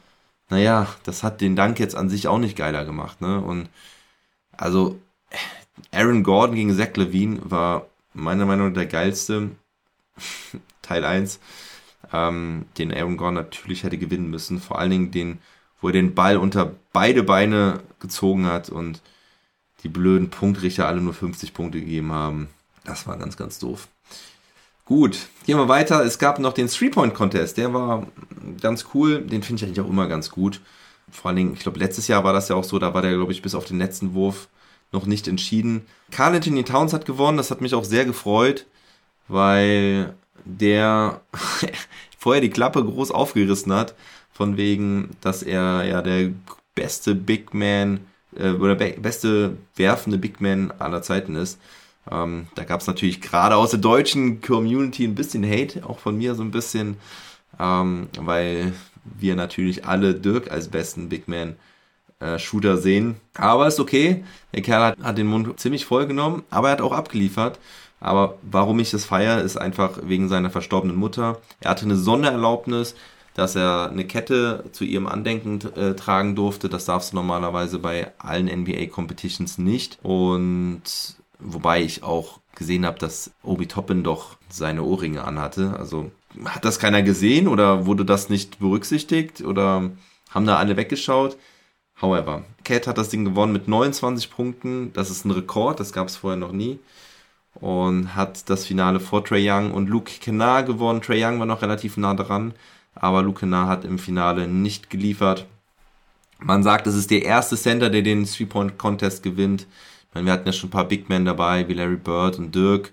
naja, 0.48 0.86
das 1.04 1.22
hat 1.22 1.40
den 1.40 1.56
Dank 1.56 1.78
jetzt 1.78 1.96
an 1.96 2.08
sich 2.08 2.28
auch 2.28 2.38
nicht 2.38 2.56
geiler 2.56 2.84
gemacht, 2.84 3.20
ne? 3.20 3.40
Und 3.40 3.68
also 4.56 4.98
Aaron 5.92 6.22
Gordon 6.22 6.56
gegen 6.56 6.76
Zach 6.76 6.94
Levine 6.96 7.40
war 7.42 7.86
meiner 8.14 8.46
Meinung 8.46 8.68
nach 8.68 8.74
der 8.74 8.86
geilste. 8.86 9.50
Teil 10.82 11.04
1. 11.04 11.40
Ähm, 12.12 12.66
den 12.78 12.92
Aaron 12.92 13.16
Gordon 13.16 13.34
natürlich 13.34 13.82
hätte 13.82 13.98
gewinnen 13.98 14.30
müssen. 14.30 14.60
Vor 14.60 14.78
allen 14.78 14.90
Dingen 14.90 15.10
den 15.10 15.38
wo 15.80 15.88
er 15.88 15.92
den 15.92 16.14
Ball 16.14 16.36
unter 16.36 16.72
beide 16.92 17.22
Beine 17.22 17.80
gezogen 18.00 18.46
hat 18.46 18.70
und 18.70 19.02
die 19.82 19.88
blöden 19.88 20.30
Punktrichter 20.30 20.88
alle 20.88 21.00
nur 21.00 21.14
50 21.14 21.54
Punkte 21.54 21.80
gegeben 21.80 22.12
haben. 22.12 22.48
Das 22.84 23.06
war 23.06 23.16
ganz, 23.18 23.36
ganz 23.36 23.58
doof. 23.58 23.88
Gut, 24.84 25.26
gehen 25.44 25.58
wir 25.58 25.68
weiter. 25.68 26.04
Es 26.04 26.18
gab 26.18 26.38
noch 26.38 26.52
den 26.52 26.68
Three-Point-Contest. 26.68 27.56
Der 27.56 27.74
war 27.74 28.06
ganz 28.60 28.86
cool. 28.94 29.20
Den 29.20 29.42
finde 29.42 29.60
ich 29.60 29.68
eigentlich 29.68 29.84
auch 29.84 29.90
immer 29.90 30.06
ganz 30.06 30.30
gut. 30.30 30.60
Vor 31.10 31.28
allen 31.28 31.36
Dingen, 31.36 31.54
ich 31.54 31.60
glaube, 31.60 31.78
letztes 31.78 32.08
Jahr 32.08 32.24
war 32.24 32.32
das 32.32 32.48
ja 32.48 32.56
auch 32.56 32.64
so. 32.64 32.78
Da 32.78 32.94
war 32.94 33.02
der, 33.02 33.14
glaube 33.14 33.32
ich, 33.32 33.42
bis 33.42 33.54
auf 33.54 33.64
den 33.64 33.78
letzten 33.78 34.14
Wurf 34.14 34.48
noch 34.92 35.06
nicht 35.06 35.26
entschieden. 35.26 35.86
Carl 36.12 36.34
Anthony 36.36 36.62
Towns 36.62 36.92
hat 36.92 37.04
gewonnen. 37.04 37.36
Das 37.36 37.50
hat 37.50 37.60
mich 37.60 37.74
auch 37.74 37.84
sehr 37.84 38.04
gefreut, 38.04 38.66
weil 39.26 40.14
der 40.44 41.20
vorher 42.18 42.40
die 42.40 42.50
Klappe 42.50 42.84
groß 42.84 43.10
aufgerissen 43.10 43.72
hat 43.72 43.94
von 44.36 44.56
wegen, 44.58 45.10
dass 45.22 45.42
er 45.42 45.84
ja 45.84 46.02
der 46.02 46.30
beste 46.74 47.14
Big 47.14 47.54
Man 47.54 48.00
äh, 48.36 48.50
oder 48.50 48.74
be 48.74 48.94
beste 49.00 49.56
werfende 49.76 50.18
Big 50.18 50.40
Man 50.40 50.72
aller 50.78 51.02
Zeiten 51.02 51.36
ist. 51.36 51.58
Ähm, 52.10 52.46
da 52.54 52.64
gab 52.64 52.80
es 52.80 52.86
natürlich 52.86 53.20
gerade 53.20 53.56
aus 53.56 53.70
der 53.70 53.80
deutschen 53.80 54.40
Community 54.42 55.04
ein 55.04 55.14
bisschen 55.14 55.44
Hate, 55.44 55.84
auch 55.86 55.98
von 55.98 56.18
mir 56.18 56.34
so 56.34 56.42
ein 56.42 56.50
bisschen, 56.50 56.98
ähm, 57.58 58.08
weil 58.20 58.74
wir 59.04 59.36
natürlich 59.36 59.86
alle 59.86 60.14
Dirk 60.14 60.50
als 60.50 60.68
besten 60.68 61.08
Big 61.08 61.28
Man 61.28 61.56
äh, 62.20 62.38
Shooter 62.38 62.76
sehen. 62.76 63.16
Aber 63.34 63.66
ist 63.66 63.80
okay. 63.80 64.24
Der 64.54 64.62
Kerl 64.62 64.82
hat, 64.84 64.98
hat 65.02 65.18
den 65.18 65.26
Mund 65.28 65.58
ziemlich 65.58 65.86
voll 65.86 66.06
genommen, 66.06 66.44
aber 66.50 66.68
er 66.68 66.72
hat 66.72 66.80
auch 66.82 66.92
abgeliefert. 66.92 67.58
Aber 68.00 68.36
warum 68.42 68.78
ich 68.80 68.90
das 68.90 69.06
feiere, 69.06 69.40
ist 69.40 69.56
einfach 69.56 69.98
wegen 70.02 70.28
seiner 70.28 70.50
verstorbenen 70.50 70.96
Mutter. 70.96 71.40
Er 71.60 71.70
hatte 71.70 71.86
eine 71.86 71.96
Sondererlaubnis, 71.96 72.94
dass 73.36 73.54
er 73.54 73.90
eine 73.90 74.06
Kette 74.06 74.64
zu 74.72 74.84
ihrem 74.84 75.06
Andenken 75.06 75.60
äh, 75.76 75.94
tragen 75.94 76.34
durfte. 76.34 76.70
Das 76.70 76.86
darfst 76.86 77.12
du 77.12 77.16
normalerweise 77.16 77.78
bei 77.78 78.10
allen 78.16 78.46
NBA 78.46 78.86
Competitions 78.86 79.58
nicht. 79.58 79.98
Und 80.02 80.82
wobei 81.38 81.82
ich 81.82 82.02
auch 82.02 82.40
gesehen 82.54 82.86
habe, 82.86 82.98
dass 82.98 83.32
Obi 83.42 83.66
Toppin 83.66 84.02
doch 84.02 84.38
seine 84.48 84.84
Ohrringe 84.84 85.22
anhatte. 85.22 85.76
Also 85.78 86.10
hat 86.46 86.64
das 86.64 86.78
keiner 86.78 87.02
gesehen 87.02 87.46
oder 87.46 87.84
wurde 87.84 88.06
das 88.06 88.30
nicht 88.30 88.58
berücksichtigt 88.58 89.42
oder 89.42 89.90
haben 90.30 90.46
da 90.46 90.56
alle 90.56 90.78
weggeschaut? 90.78 91.36
However, 92.00 92.42
Cat 92.64 92.86
hat 92.86 92.96
das 92.96 93.10
Ding 93.10 93.26
gewonnen 93.26 93.52
mit 93.52 93.68
29 93.68 94.30
Punkten. 94.30 94.94
Das 94.94 95.10
ist 95.10 95.26
ein 95.26 95.30
Rekord, 95.30 95.78
das 95.78 95.92
gab 95.92 96.08
es 96.08 96.16
vorher 96.16 96.38
noch 96.38 96.52
nie. 96.52 96.78
Und 97.54 98.14
hat 98.14 98.48
das 98.48 98.64
Finale 98.64 98.98
vor 98.98 99.22
Trey 99.22 99.46
Young 99.50 99.72
und 99.72 99.90
Luke 99.90 100.10
Kennard 100.22 100.66
gewonnen. 100.66 101.02
Trey 101.02 101.22
Young 101.22 101.38
war 101.38 101.46
noch 101.46 101.60
relativ 101.60 101.98
nah 101.98 102.14
dran 102.14 102.54
aber 102.96 103.22
Lukenar 103.22 103.68
hat 103.68 103.84
im 103.84 103.98
Finale 103.98 104.48
nicht 104.48 104.90
geliefert. 104.90 105.46
Man 106.38 106.62
sagt, 106.62 106.86
es 106.86 106.94
ist 106.94 107.10
der 107.10 107.24
erste 107.24 107.56
Center, 107.56 107.88
der 107.88 108.02
den 108.02 108.24
Three-Point-Contest 108.24 109.22
gewinnt. 109.22 109.62
Ich 110.08 110.14
meine, 110.14 110.26
wir 110.26 110.32
hatten 110.32 110.46
ja 110.46 110.52
schon 110.52 110.68
ein 110.68 110.72
paar 110.72 110.88
Big 110.88 111.08
Men 111.08 111.24
dabei, 111.24 111.66
wie 111.68 111.74
Larry 111.74 111.96
Bird 111.96 112.38
und 112.38 112.54
Dirk, 112.54 112.92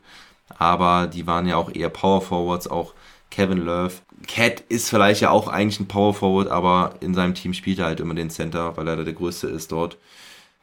aber 0.57 1.07
die 1.07 1.27
waren 1.27 1.47
ja 1.47 1.57
auch 1.57 1.73
eher 1.73 1.89
Power 1.89 2.21
Forwards, 2.21 2.67
auch 2.67 2.93
Kevin 3.31 3.65
Love. 3.65 3.93
Cat 4.27 4.61
ist 4.69 4.89
vielleicht 4.89 5.21
ja 5.21 5.31
auch 5.31 5.47
eigentlich 5.47 5.79
ein 5.79 5.87
Power 5.87 6.13
Forward, 6.13 6.49
aber 6.49 6.95
in 7.01 7.13
seinem 7.13 7.33
Team 7.33 7.53
spielt 7.53 7.79
er 7.79 7.85
halt 7.85 7.99
immer 7.99 8.13
den 8.13 8.29
Center, 8.29 8.77
weil 8.77 8.87
er 8.87 9.03
der 9.03 9.13
größte 9.13 9.47
ist 9.47 9.71
dort. 9.71 9.97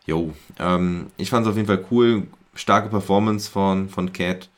Jo, 0.06 0.32
ähm, 0.58 1.08
ich 1.16 1.30
fand 1.30 1.46
es 1.46 1.50
auf 1.50 1.56
jeden 1.56 1.66
Fall 1.66 1.84
cool. 1.90 2.26
Starke 2.54 2.88
Performance 2.88 3.50
von, 3.50 3.88
von 3.88 4.12
Cat. 4.12 4.48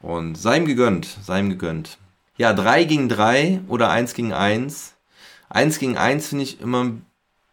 Und 0.00 0.36
sei 0.36 0.56
ihm 0.56 0.66
gegönnt, 0.66 1.06
sei 1.22 1.40
ihm 1.40 1.50
gegönnt. 1.50 1.98
Ja, 2.40 2.54
3 2.54 2.84
gegen 2.84 3.10
3 3.10 3.60
oder 3.68 3.90
1 3.90 4.14
gegen 4.14 4.32
1. 4.32 4.94
1 5.50 5.78
gegen 5.78 5.98
1 5.98 6.28
finde 6.28 6.44
ich 6.44 6.58
immer 6.62 6.84
ein 6.84 7.04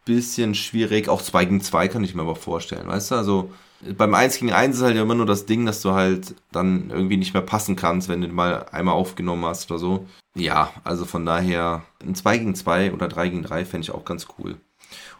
bisschen 0.06 0.54
schwierig. 0.54 1.10
Auch 1.10 1.20
2 1.20 1.44
gegen 1.44 1.60
2 1.60 1.88
kann 1.88 2.04
ich 2.04 2.14
mir 2.14 2.22
aber 2.22 2.36
vorstellen, 2.36 2.88
weißt 2.88 3.10
du? 3.10 3.14
Also 3.16 3.50
beim 3.98 4.14
1 4.14 4.38
gegen 4.38 4.50
1 4.50 4.76
ist 4.76 4.82
halt 4.82 4.96
ja 4.96 5.02
immer 5.02 5.14
nur 5.14 5.26
das 5.26 5.44
Ding, 5.44 5.66
dass 5.66 5.82
du 5.82 5.92
halt 5.92 6.34
dann 6.52 6.88
irgendwie 6.88 7.18
nicht 7.18 7.34
mehr 7.34 7.42
passen 7.42 7.76
kannst, 7.76 8.08
wenn 8.08 8.22
du 8.22 8.28
mal 8.28 8.64
einmal 8.72 8.94
aufgenommen 8.94 9.44
hast 9.44 9.70
oder 9.70 9.78
so. 9.78 10.06
Ja, 10.34 10.72
also 10.84 11.04
von 11.04 11.26
daher 11.26 11.82
ein 12.02 12.14
2 12.14 12.38
gegen 12.38 12.54
2 12.54 12.94
oder 12.94 13.08
3 13.08 13.28
gegen 13.28 13.42
3 13.42 13.66
fände 13.66 13.84
ich 13.84 13.90
auch 13.90 14.06
ganz 14.06 14.26
cool. 14.38 14.56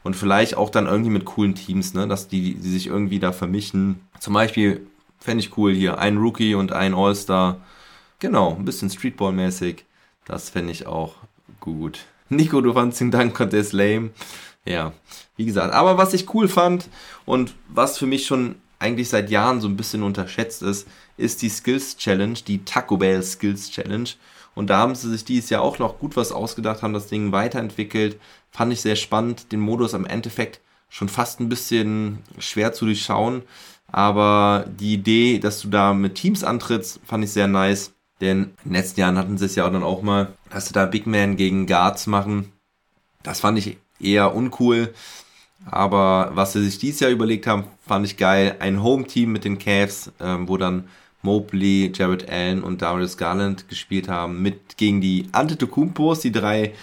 Und 0.03 0.17
vielleicht 0.17 0.57
auch 0.57 0.71
dann 0.71 0.87
irgendwie 0.87 1.11
mit 1.11 1.27
coolen 1.27 1.55
Teams, 1.55 1.93
ne? 1.93 2.09
Dass 2.09 2.27
die, 2.27 2.55
die 2.55 2.71
sich 2.71 2.87
irgendwie 2.87 3.19
da 3.19 3.33
vermischen. 3.33 4.01
Zum 4.19 4.33
Beispiel 4.33 4.87
fände 5.19 5.45
ich 5.45 5.59
cool 5.59 5.75
hier 5.75 5.99
ein 5.99 6.17
Rookie 6.17 6.55
und 6.55 6.73
ein 6.73 6.95
All-Star 6.95 7.59
Genau, 8.21 8.57
ein 8.57 8.65
bisschen 8.65 8.91
Streetball-mäßig. 8.91 9.85
Das 10.25 10.51
fände 10.51 10.73
ich 10.73 10.87
auch 10.87 11.15
gut. 11.61 12.01
Nico, 12.29 12.61
du 12.61 12.73
fandst 12.73 13.01
den 13.01 13.11
Dank 13.11 13.35
Contest 13.35 13.73
lame. 13.73 14.11
Ja, 14.65 14.93
wie 15.37 15.47
gesagt. 15.47 15.73
Aber 15.73 15.99
was 15.99 16.13
ich 16.15 16.35
cool 16.35 16.49
fand 16.49 16.89
und 17.25 17.55
was 17.69 17.97
für 17.97 18.07
mich 18.07 18.27
schon 18.27 18.57
eigentlich 18.81 19.09
seit 19.09 19.31
Jahren 19.31 19.61
so 19.61 19.69
ein 19.69 19.77
bisschen 19.77 20.03
unterschätzt 20.03 20.63
ist, 20.63 20.87
ist 21.17 21.43
die 21.43 21.49
Skills 21.49 21.97
Challenge, 21.97 22.39
die 22.47 22.65
Taco 22.65 22.97
Bell 22.97 23.23
Skills 23.23 23.71
Challenge. 23.71 24.11
Und 24.55 24.71
da 24.71 24.79
haben 24.79 24.95
sie 24.95 25.11
sich 25.11 25.25
dieses 25.25 25.51
Jahr 25.51 25.63
auch 25.63 25.79
noch 25.79 25.99
gut 25.99 26.17
was 26.17 26.33
ausgedacht, 26.33 26.83
haben 26.83 26.93
das 26.93 27.07
Ding 27.07 27.31
weiterentwickelt. 27.31 28.19
Fand 28.51 28.73
ich 28.73 28.81
sehr 28.81 28.97
spannend. 28.97 29.53
Den 29.53 29.61
Modus 29.61 29.95
am 29.95 30.05
Endeffekt 30.05 30.61
schon 30.89 31.09
fast 31.09 31.39
ein 31.39 31.49
bisschen 31.49 32.19
schwer 32.39 32.73
zu 32.73 32.85
durchschauen. 32.85 33.43
Aber 33.91 34.67
die 34.69 34.95
Idee, 34.95 35.39
dass 35.39 35.61
du 35.61 35.69
da 35.69 35.95
mit 35.95 36.17
Teams 36.17 36.45
antrittst, 36.45 37.01
fand 37.07 37.25
ich 37.25 37.33
sehr 37.33 37.47
nice. 37.47 37.93
Denn 38.21 38.45
in 38.65 38.71
den 38.71 38.73
letzten 38.73 39.01
Jahren 39.01 39.17
hatten 39.17 39.39
sie 39.39 39.47
es 39.47 39.55
ja 39.55 39.67
auch 39.67 39.73
dann 39.73 39.83
auch 39.83 40.03
mal, 40.03 40.33
dass 40.51 40.67
sie 40.67 40.73
da 40.73 40.87
Big 40.87 41.07
Man 41.07 41.37
gegen 41.37 41.67
Guards 41.67 42.07
machen. 42.07 42.53
Das 43.23 43.41
fand 43.41 43.59
ich 43.59 43.79
eher 44.01 44.35
uncool. 44.35 44.93
Aber 45.67 46.31
was 46.35 46.53
sie 46.53 46.65
sich 46.65 46.79
dieses 46.79 47.01
Jahr 47.01 47.11
überlegt 47.11 47.47
haben, 47.47 47.65
fand 47.87 48.07
ich 48.07 48.17
geil. 48.17 48.57
Ein 48.61 48.83
Home-Team 48.83 49.33
mit 49.33 49.45
den 49.45 49.59
Cavs, 49.59 50.13
ähm, 50.21 50.49
wo 50.49 50.57
dann 50.57 50.89
Mobley, 51.23 51.93
Jared 51.95 52.29
Allen 52.31 52.63
und 52.63 52.81
Darius 52.81 53.17
Garland 53.17 53.69
gespielt 53.69 54.09
haben, 54.09 54.41
mit 54.41 54.77
gegen 54.77 55.01
die 55.01 55.29
Antetokounmpos, 55.33 56.21
die 56.21 56.33
drei 56.33 56.75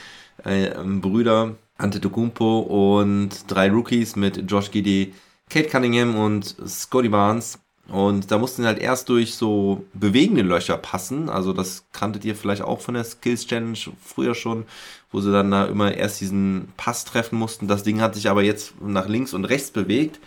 äh, 0.43 0.71
Brüder 0.83 1.55
Antetokounmpo 1.77 2.59
und 2.59 3.51
drei 3.51 3.69
Rookies 3.69 4.15
mit 4.15 4.49
Josh 4.49 4.71
Giddy, 4.71 5.13
Kate 5.49 5.67
Cunningham 5.69 6.15
und 6.15 6.55
Scotty 6.65 7.09
Barnes. 7.09 7.59
Und 7.87 8.31
da 8.31 8.37
mussten 8.39 8.65
halt 8.65 8.79
erst 8.79 9.09
durch 9.09 9.35
so 9.35 9.85
bewegende 9.93 10.41
Löcher 10.41 10.77
passen. 10.77 11.29
Also 11.29 11.53
das 11.53 11.85
kanntet 11.93 12.25
ihr 12.25 12.35
vielleicht 12.35 12.63
auch 12.63 12.81
von 12.81 12.95
der 12.95 13.03
Skills 13.03 13.45
Challenge 13.45 13.77
früher 14.03 14.33
schon, 14.33 14.65
wo 15.11 15.21
sie 15.21 15.31
dann 15.31 15.51
da 15.51 15.65
immer 15.65 15.93
erst 15.93 16.19
diesen 16.19 16.69
Pass 16.77 17.05
treffen 17.05 17.37
mussten. 17.37 17.67
Das 17.67 17.83
Ding 17.83 18.01
hat 18.01 18.15
sich 18.15 18.29
aber 18.29 18.41
jetzt 18.41 18.81
nach 18.81 19.07
links 19.07 19.33
und 19.33 19.45
rechts 19.45 19.69
bewegt. 19.69 20.19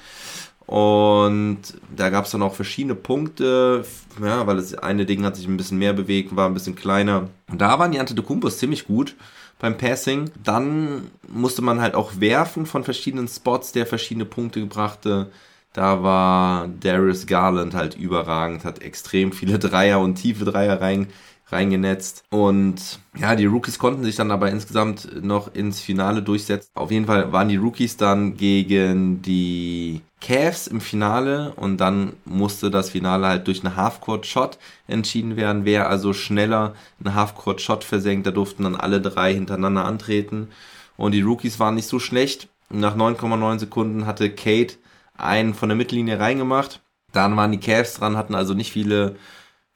Und 0.67 1.61
da 1.97 2.11
gab 2.11 2.27
es 2.27 2.31
dann 2.31 2.43
auch 2.43 2.55
verschiedene 2.55 2.95
Punkte, 2.95 3.87
ja, 4.23 4.47
weil 4.47 4.57
das 4.57 4.75
eine 4.75 5.07
Ding 5.07 5.25
hat 5.25 5.35
sich 5.35 5.49
ein 5.49 5.57
bisschen 5.57 5.79
mehr 5.79 5.95
bewegt, 5.95 6.37
war 6.37 6.47
ein 6.47 6.53
bisschen 6.53 6.77
kleiner. 6.77 7.29
Und 7.51 7.61
da 7.61 7.79
waren 7.79 7.91
die 7.91 7.99
Antetokounmpos 7.99 8.59
ziemlich 8.59 8.87
gut 8.87 9.17
beim 9.59 9.79
Passing. 9.79 10.31
Dann 10.45 11.11
musste 11.27 11.63
man 11.63 11.81
halt 11.81 11.95
auch 11.95 12.21
werfen 12.21 12.67
von 12.67 12.85
verschiedenen 12.85 13.29
Spots, 13.29 13.73
der 13.73 13.87
verschiedene 13.87 14.27
Punkte 14.27 14.61
gebrachte. 14.61 15.31
Da 15.79 16.03
war 16.03 16.67
Darius 16.67 17.29
Garland 17.29 17.73
halt 17.73 17.95
überragend, 17.95 18.65
hat 18.65 18.83
extrem 18.83 19.31
viele 19.31 19.59
Dreier 19.61 20.01
und 20.01 20.17
tiefe 20.17 20.45
Dreier 20.45 20.81
rein, 20.81 21.07
reingenetzt. 21.53 22.25
Und 22.31 22.99
ja, 23.17 23.37
die 23.37 23.45
Rookies 23.47 23.79
konnten 23.79 24.03
sich 24.03 24.17
dann 24.17 24.33
aber 24.33 24.51
insgesamt 24.51 25.23
noch 25.23 25.55
ins 25.55 25.81
Finale 25.81 26.21
durchsetzen. 26.21 26.73
Auf 26.75 26.91
jeden 26.91 27.07
Fall 27.07 27.33
waren 27.33 27.49
die 27.49 27.59
Rookies 27.59 27.97
dann 27.97 28.37
gegen 28.37 29.23
die 29.23 30.01
Cavs 30.21 30.67
im 30.67 30.81
Finale 30.81 31.53
und 31.55 31.77
dann 31.77 32.15
musste 32.25 32.73
das 32.73 32.91
Finale 32.91 33.29
halt 33.29 33.47
durch 33.47 33.65
einen 33.65 33.77
Halfcourt-Shot 33.77 34.59
entschieden 34.89 35.37
werden. 35.37 35.65
Wer 35.65 35.89
also 35.89 36.13
schneller 36.13 36.75
einen 36.99 37.15
Halfcourt-Shot 37.15 37.85
versenkt, 37.85 38.27
da 38.27 38.33
durften 38.33 38.65
dann 38.65 38.75
alle 38.75 39.01
drei 39.01 39.33
hintereinander 39.33 39.85
antreten. 39.85 40.49
Und 40.97 41.13
die 41.13 41.23
Rookies 41.23 41.61
waren 41.61 41.77
nicht 41.77 41.87
so 41.87 42.01
schlecht. 42.01 42.49
Nach 42.69 42.97
9,9 42.97 43.61
Sekunden 43.61 44.07
hatte 44.07 44.29
Kate 44.29 44.75
einen 45.19 45.55
von 45.55 45.69
der 45.69 45.77
Mittellinie 45.77 46.19
reingemacht. 46.19 46.81
Dann 47.13 47.37
waren 47.37 47.53
die 47.53 47.61
Cavs 47.61 47.95
dran, 47.95 48.17
hatten 48.17 48.35
also 48.35 48.55
nicht 48.55 48.73
viele 48.73 49.17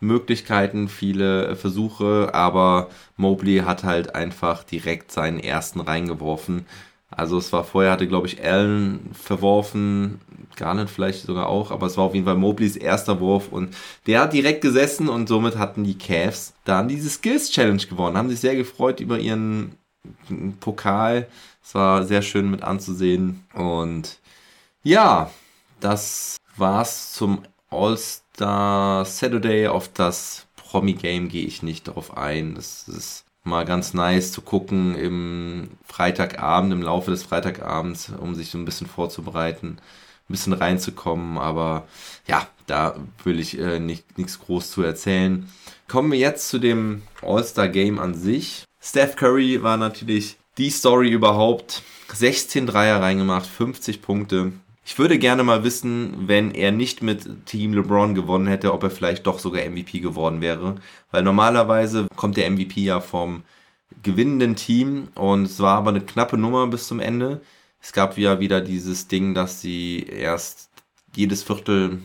Möglichkeiten, 0.01 0.89
viele 0.89 1.55
Versuche, 1.57 2.31
aber 2.35 2.89
Mobley 3.17 3.59
hat 3.59 3.85
halt 3.85 4.15
einfach 4.15 4.65
direkt 4.65 5.13
seinen 5.13 5.39
ersten 5.39 5.81
reingeworfen. 5.81 6.67
Also 7.09 7.39
es 7.39 7.53
war 7.53 7.65
vorher, 7.65 7.93
hatte 7.93 8.09
glaube 8.09 8.27
ich 8.27 8.43
Allen 8.43 9.11
verworfen, 9.13 10.21
Garland 10.57 10.91
vielleicht 10.91 11.25
sogar 11.25 11.49
auch, 11.49 11.71
aber 11.71 11.87
es 11.87 11.97
war 11.97 12.05
auf 12.05 12.15
jeden 12.15 12.27
Fall 12.27 12.37
Mobleys 12.37 12.77
erster 12.77 13.21
Wurf 13.21 13.49
und 13.51 13.75
der 14.07 14.23
hat 14.23 14.33
direkt 14.33 14.63
gesessen 14.63 15.09
und 15.09 15.29
somit 15.29 15.57
hatten 15.57 15.85
die 15.85 15.99
Cavs 15.99 16.55
dann 16.65 16.89
diese 16.89 17.11
Skills 17.11 17.51
Challenge 17.51 17.85
gewonnen, 17.87 18.17
haben 18.17 18.31
sich 18.31 18.41
sehr 18.41 18.57
gefreut 18.57 19.01
über 19.01 19.19
ihren 19.19 19.77
Pokal. 20.61 21.29
Es 21.63 21.75
war 21.75 22.05
sehr 22.05 22.23
schön 22.23 22.51
mit 22.51 22.63
anzusehen 22.63 23.45
und 23.55 24.19
ja, 24.83 25.31
das 25.81 26.37
war's 26.57 27.13
zum 27.13 27.43
All-Star 27.71 29.05
Saturday. 29.05 29.69
Auf 29.69 29.89
das 29.89 30.47
Promi-Game 30.57 31.29
gehe 31.29 31.47
ich 31.47 31.63
nicht 31.63 31.89
darauf 31.89 32.17
ein. 32.17 32.55
Das 32.55 32.89
ist 32.89 33.25
mal 33.45 33.65
ganz 33.65 33.95
nice 33.95 34.33
zu 34.33 34.43
gucken 34.43 34.95
im 34.95 35.71
Freitagabend, 35.85 36.73
im 36.73 36.83
Laufe 36.83 37.11
des 37.11 37.25
Freitagabends, 37.25 38.11
um 38.21 38.35
sich 38.35 38.51
so 38.51 38.59
ein 38.59 38.65
bisschen 38.65 38.87
vorzubereiten, 38.87 39.79
ein 39.79 40.33
bisschen 40.33 40.53
reinzukommen. 40.53 41.39
Aber 41.39 41.87
ja, 42.27 42.47
da 42.67 42.97
will 43.25 43.41
ich 43.41 43.59
äh, 43.59 43.79
nicht, 43.79 44.19
nichts 44.19 44.39
groß 44.41 44.71
zu 44.71 44.83
erzählen. 44.83 45.49
Kommen 45.89 46.13
wir 46.13 46.19
jetzt 46.19 46.49
zu 46.49 46.59
dem 46.59 47.03
All-Star-Game 47.23 47.99
an 47.99 48.15
sich. 48.15 48.65
Steph 48.81 49.17
Curry 49.17 49.63
war 49.63 49.77
natürlich 49.77 50.37
die 50.59 50.71
Story 50.71 51.11
überhaupt. 51.11 51.83
16 52.13 52.67
Dreier 52.67 53.01
reingemacht, 53.01 53.47
50 53.47 54.03
Punkte. 54.03 54.53
Ich 54.85 54.99
würde 54.99 55.19
gerne 55.19 55.45
mal 55.45 55.63
wissen, 55.63 56.29
wenn 56.29 56.51
er 56.51 56.73
nicht 56.73 57.03
mit 57.03 57.47
Team 57.47 57.73
LeBron 57.73 58.15
gewonnen 58.15 58.49
hätte, 58.49 58.73
ob 58.73 58.83
er 58.83 58.91
vielleicht 58.91 59.27
doch 59.27 59.39
sogar 59.39 59.65
MVP 59.65 60.01
geworden 60.01 60.41
wäre. 60.41 60.77
Weil 61.11 61.23
normalerweise 61.23 62.09
kommt 62.17 62.37
der 62.37 62.51
MVP 62.51 62.81
ja 62.81 63.01
vom 63.01 63.45
gewinnenden 64.03 64.57
Team 64.57 65.09
und 65.15 65.45
es 65.45 65.61
war 65.61 65.79
aber 65.79 65.91
eine 65.91 66.01
knappe 66.01 66.37
Nummer 66.37 66.67
bis 66.67 66.89
zum 66.89 66.99
Ende. 66.99 67.41
Es 67.81 67.93
gab 67.93 68.19
ja 68.19 68.41
wieder 68.41 68.61
dieses 68.61 69.09
Ding, 69.09 69.35
dass 69.35 69.61
sie 69.61 70.05
erst 70.05 70.71
jedes 71.15 71.43
Viertel 71.43 72.01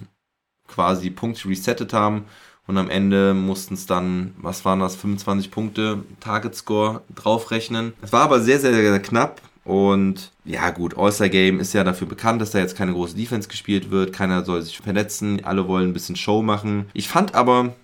quasi 0.68 1.10
Punkte 1.10 1.50
resettet 1.50 1.94
haben 1.94 2.26
und 2.68 2.78
am 2.78 2.90
Ende 2.90 3.34
mussten 3.34 3.76
es 3.76 3.86
dann, 3.86 4.36
was 4.38 4.66
waren 4.66 4.82
das, 4.82 4.96
25 4.96 5.50
Punkte 5.50 6.04
Target 6.20 6.56
Score 6.56 7.02
draufrechnen. 7.16 7.94
Es 8.02 8.12
war 8.12 8.24
aber 8.24 8.42
sehr, 8.42 8.60
sehr, 8.60 8.74
sehr 8.74 9.00
knapp 9.00 9.42
und 9.68 10.32
ja 10.46 10.70
gut, 10.70 10.98
All-Star 10.98 11.28
Game 11.28 11.60
ist 11.60 11.74
ja 11.74 11.84
dafür 11.84 12.08
bekannt, 12.08 12.42
dass 12.42 12.52
da 12.52 12.60
jetzt 12.60 12.78
keine 12.78 12.94
große 12.94 13.18
Defense 13.18 13.50
gespielt 13.50 13.92
wird. 13.92 14.14
Keiner 14.14 14.46
soll 14.46 14.62
sich 14.62 14.78
verletzen. 14.78 15.44
Alle 15.44 15.68
wollen 15.68 15.90
ein 15.90 15.94
bisschen 15.94 16.16
Show 16.16 16.42
machen. 16.42 16.86
Ich 16.94 17.10
fand 17.10 17.36
aber, 17.36 17.76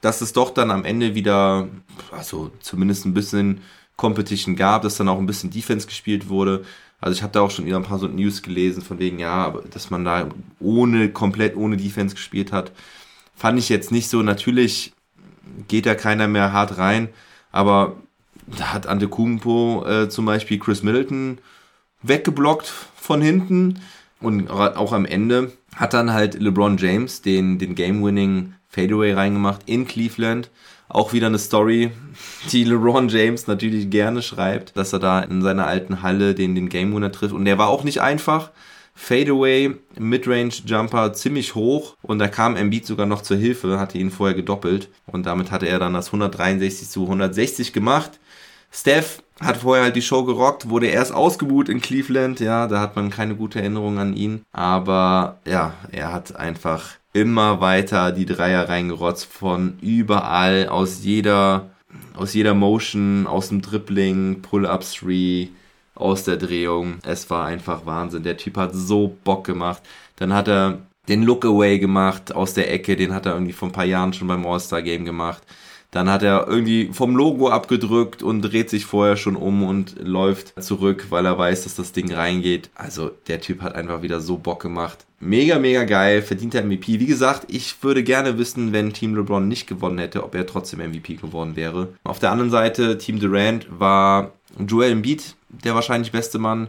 dass 0.00 0.20
es 0.20 0.32
doch 0.32 0.50
dann 0.50 0.72
am 0.72 0.84
Ende 0.84 1.14
wieder, 1.14 1.68
also 2.10 2.50
zumindest 2.58 3.06
ein 3.06 3.14
bisschen 3.14 3.60
Competition 3.94 4.56
gab, 4.56 4.82
dass 4.82 4.96
dann 4.96 5.08
auch 5.08 5.20
ein 5.20 5.26
bisschen 5.26 5.52
Defense 5.52 5.86
gespielt 5.86 6.28
wurde. 6.28 6.64
Also 7.00 7.16
ich 7.16 7.22
habe 7.22 7.32
da 7.32 7.40
auch 7.40 7.52
schon 7.52 7.66
wieder 7.66 7.76
ein 7.76 7.84
paar 7.84 8.00
so 8.00 8.08
News 8.08 8.42
gelesen 8.42 8.82
von 8.82 8.98
wegen, 8.98 9.20
ja, 9.20 9.54
dass 9.70 9.90
man 9.90 10.04
da 10.04 10.28
ohne, 10.58 11.08
komplett 11.10 11.54
ohne 11.54 11.76
Defense 11.76 12.16
gespielt 12.16 12.50
hat. 12.50 12.72
Fand 13.36 13.60
ich 13.60 13.68
jetzt 13.68 13.92
nicht 13.92 14.08
so. 14.08 14.24
Natürlich 14.24 14.92
geht 15.68 15.86
da 15.86 15.94
keiner 15.94 16.26
mehr 16.26 16.52
hart 16.52 16.78
rein, 16.78 17.10
aber 17.52 17.94
da 18.56 18.72
hat 18.72 18.86
Ante 18.86 19.08
Kumpo 19.08 19.84
äh, 19.86 20.08
zum 20.08 20.24
Beispiel 20.24 20.58
Chris 20.58 20.82
Middleton 20.82 21.38
weggeblockt 22.02 22.66
von 22.96 23.20
hinten 23.20 23.80
und 24.20 24.50
auch 24.50 24.92
am 24.92 25.04
Ende 25.04 25.52
hat 25.74 25.94
dann 25.94 26.12
halt 26.12 26.40
LeBron 26.40 26.76
James 26.76 27.22
den, 27.22 27.58
den 27.58 27.74
Game-Winning 27.74 28.54
Fadeaway 28.68 29.12
reingemacht 29.12 29.62
in 29.66 29.86
Cleveland. 29.86 30.50
Auch 30.88 31.12
wieder 31.12 31.26
eine 31.26 31.38
Story, 31.38 31.90
die 32.52 32.64
LeBron 32.64 33.08
James 33.08 33.46
natürlich 33.46 33.90
gerne 33.90 34.22
schreibt, 34.22 34.76
dass 34.76 34.92
er 34.92 34.98
da 34.98 35.20
in 35.20 35.42
seiner 35.42 35.66
alten 35.66 36.02
Halle 36.02 36.34
den, 36.34 36.54
den 36.54 36.68
Game 36.68 36.94
Winner 36.94 37.12
trifft. 37.12 37.34
Und 37.34 37.44
der 37.44 37.58
war 37.58 37.68
auch 37.68 37.84
nicht 37.84 38.00
einfach. 38.00 38.50
Fadeaway, 38.94 39.76
Midrange 39.96 40.54
Jumper 40.66 41.12
ziemlich 41.12 41.54
hoch 41.54 41.94
und 42.02 42.18
da 42.18 42.26
kam 42.26 42.56
Embiid 42.56 42.84
sogar 42.84 43.06
noch 43.06 43.22
zur 43.22 43.36
Hilfe, 43.36 43.78
hatte 43.78 43.96
ihn 43.96 44.10
vorher 44.10 44.34
gedoppelt 44.34 44.88
und 45.06 45.24
damit 45.24 45.52
hatte 45.52 45.68
er 45.68 45.78
dann 45.78 45.94
das 45.94 46.08
163 46.08 46.88
zu 46.88 47.04
160 47.04 47.72
gemacht. 47.72 48.18
Steph 48.70 49.22
hat 49.40 49.58
vorher 49.58 49.84
halt 49.84 49.96
die 49.96 50.02
Show 50.02 50.24
gerockt, 50.24 50.68
wurde 50.68 50.86
erst 50.88 51.12
ausgebuht 51.12 51.68
in 51.68 51.80
Cleveland, 51.80 52.40
ja, 52.40 52.66
da 52.66 52.80
hat 52.80 52.96
man 52.96 53.10
keine 53.10 53.36
gute 53.36 53.60
Erinnerung 53.60 53.98
an 53.98 54.14
ihn. 54.14 54.44
Aber 54.52 55.38
ja, 55.44 55.74
er 55.92 56.12
hat 56.12 56.36
einfach 56.36 56.90
immer 57.12 57.60
weiter 57.60 58.12
die 58.12 58.26
Dreier 58.26 58.68
reingerotzt 58.68 59.26
von 59.26 59.78
überall, 59.80 60.68
aus 60.68 61.02
jeder, 61.02 61.70
aus 62.14 62.34
jeder 62.34 62.54
Motion, 62.54 63.26
aus 63.26 63.48
dem 63.48 63.62
Dribbling, 63.62 64.42
Pull-Up 64.42 64.84
Three, 64.84 65.48
aus 65.94 66.24
der 66.24 66.36
Drehung. 66.36 66.98
Es 67.04 67.28
war 67.30 67.46
einfach 67.46 67.86
Wahnsinn. 67.86 68.22
Der 68.22 68.36
Typ 68.36 68.56
hat 68.56 68.70
so 68.74 69.16
Bock 69.24 69.44
gemacht. 69.44 69.82
Dann 70.16 70.32
hat 70.32 70.48
er 70.48 70.78
den 71.08 71.22
Look-Away 71.22 71.78
gemacht 71.78 72.34
aus 72.34 72.54
der 72.54 72.72
Ecke, 72.72 72.94
den 72.96 73.14
hat 73.14 73.26
er 73.26 73.32
irgendwie 73.32 73.52
vor 73.52 73.68
ein 73.68 73.72
paar 73.72 73.84
Jahren 73.84 74.12
schon 74.12 74.28
beim 74.28 74.46
All-Star-Game 74.46 75.04
gemacht. 75.04 75.42
Dann 75.90 76.10
hat 76.10 76.22
er 76.22 76.46
irgendwie 76.46 76.90
vom 76.92 77.16
Logo 77.16 77.48
abgedrückt 77.48 78.22
und 78.22 78.42
dreht 78.42 78.68
sich 78.68 78.84
vorher 78.84 79.16
schon 79.16 79.36
um 79.36 79.62
und 79.62 79.96
läuft 79.98 80.62
zurück, 80.62 81.06
weil 81.08 81.24
er 81.24 81.38
weiß, 81.38 81.64
dass 81.64 81.76
das 81.76 81.92
Ding 81.92 82.12
reingeht. 82.12 82.68
Also 82.74 83.10
der 83.26 83.40
Typ 83.40 83.62
hat 83.62 83.74
einfach 83.74 84.02
wieder 84.02 84.20
so 84.20 84.36
Bock 84.36 84.60
gemacht. 84.60 85.06
Mega, 85.18 85.58
mega 85.58 85.84
geil, 85.84 86.20
verdient 86.20 86.54
der 86.54 86.64
MVP. 86.64 87.00
Wie 87.00 87.06
gesagt, 87.06 87.46
ich 87.48 87.82
würde 87.82 88.04
gerne 88.04 88.36
wissen, 88.36 88.72
wenn 88.72 88.92
Team 88.92 89.16
LeBron 89.16 89.48
nicht 89.48 89.66
gewonnen 89.66 89.98
hätte, 89.98 90.24
ob 90.24 90.34
er 90.34 90.46
trotzdem 90.46 90.80
MVP 90.80 91.14
geworden 91.14 91.56
wäre. 91.56 91.88
Auf 92.04 92.18
der 92.18 92.32
anderen 92.32 92.50
Seite, 92.50 92.98
Team 92.98 93.18
Durant 93.18 93.66
war 93.70 94.32
Joel 94.58 94.92
Embiid, 94.92 95.36
der 95.64 95.74
wahrscheinlich 95.74 96.12
beste 96.12 96.38
Mann. 96.38 96.68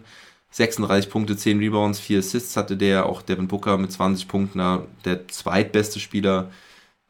36 0.51 1.11
Punkte, 1.11 1.37
10 1.37 1.59
Rebounds, 1.59 1.99
4 1.99 2.19
Assists 2.19 2.57
hatte 2.57 2.75
der. 2.75 3.05
Auch 3.05 3.21
Devin 3.21 3.47
Booker 3.47 3.77
mit 3.77 3.91
20 3.91 4.27
Punkten, 4.27 4.59
der 5.05 5.27
zweitbeste 5.27 5.99
Spieler 5.99 6.49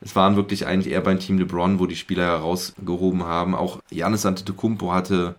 es 0.02 0.16
waren 0.16 0.36
wirklich 0.36 0.66
eigentlich 0.66 0.94
eher 0.94 1.02
beim 1.02 1.20
Team 1.20 1.38
LeBron, 1.40 1.80
wo 1.80 1.86
die 1.86 1.96
Spieler 1.96 2.26
herausgehoben 2.26 3.24
haben. 3.24 3.54
Auch 3.54 3.80
Janis 3.90 4.26
Antetokounmpo 4.26 4.94
hatte, 4.94 5.36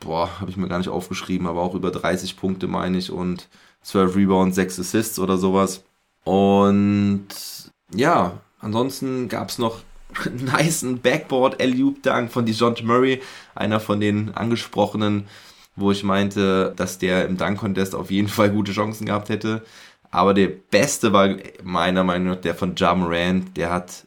boah, 0.00 0.40
habe 0.40 0.50
ich 0.50 0.56
mir 0.56 0.68
gar 0.68 0.78
nicht 0.78 0.90
aufgeschrieben, 0.90 1.46
aber 1.46 1.62
auch 1.62 1.74
über 1.74 1.90
30 1.90 2.36
Punkte, 2.36 2.66
meine 2.66 2.98
ich, 2.98 3.10
und 3.10 3.48
12 3.82 4.16
Rebounds, 4.16 4.56
6 4.56 4.80
Assists 4.80 5.18
oder 5.18 5.38
sowas. 5.38 5.84
Und 6.24 7.28
ja, 7.94 8.38
ansonsten 8.60 9.28
gab 9.28 9.48
es 9.48 9.58
noch 9.58 9.80
einen 10.26 10.44
niceen 10.44 11.00
Backboard 11.00 11.60
Alley-Oop 11.60 12.02
Dank 12.02 12.30
von 12.30 12.44
DeJounte 12.44 12.84
Murray, 12.84 13.22
einer 13.54 13.80
von 13.80 14.00
den 14.00 14.34
angesprochenen, 14.34 15.24
wo 15.76 15.90
ich 15.90 16.04
meinte, 16.04 16.74
dass 16.76 16.98
der 16.98 17.26
im 17.26 17.36
Dunk 17.36 17.58
Contest 17.58 17.94
auf 17.94 18.10
jeden 18.10 18.28
Fall 18.28 18.50
gute 18.50 18.72
Chancen 18.72 19.06
gehabt 19.06 19.28
hätte. 19.28 19.62
Aber 20.10 20.34
der 20.34 20.48
beste 20.48 21.12
war 21.12 21.36
meiner 21.62 22.04
Meinung 22.04 22.28
nach 22.28 22.40
der 22.40 22.54
von 22.54 22.74
Ja 22.76 22.94
Morant. 22.94 23.56
Der 23.56 23.70
hat 23.70 24.06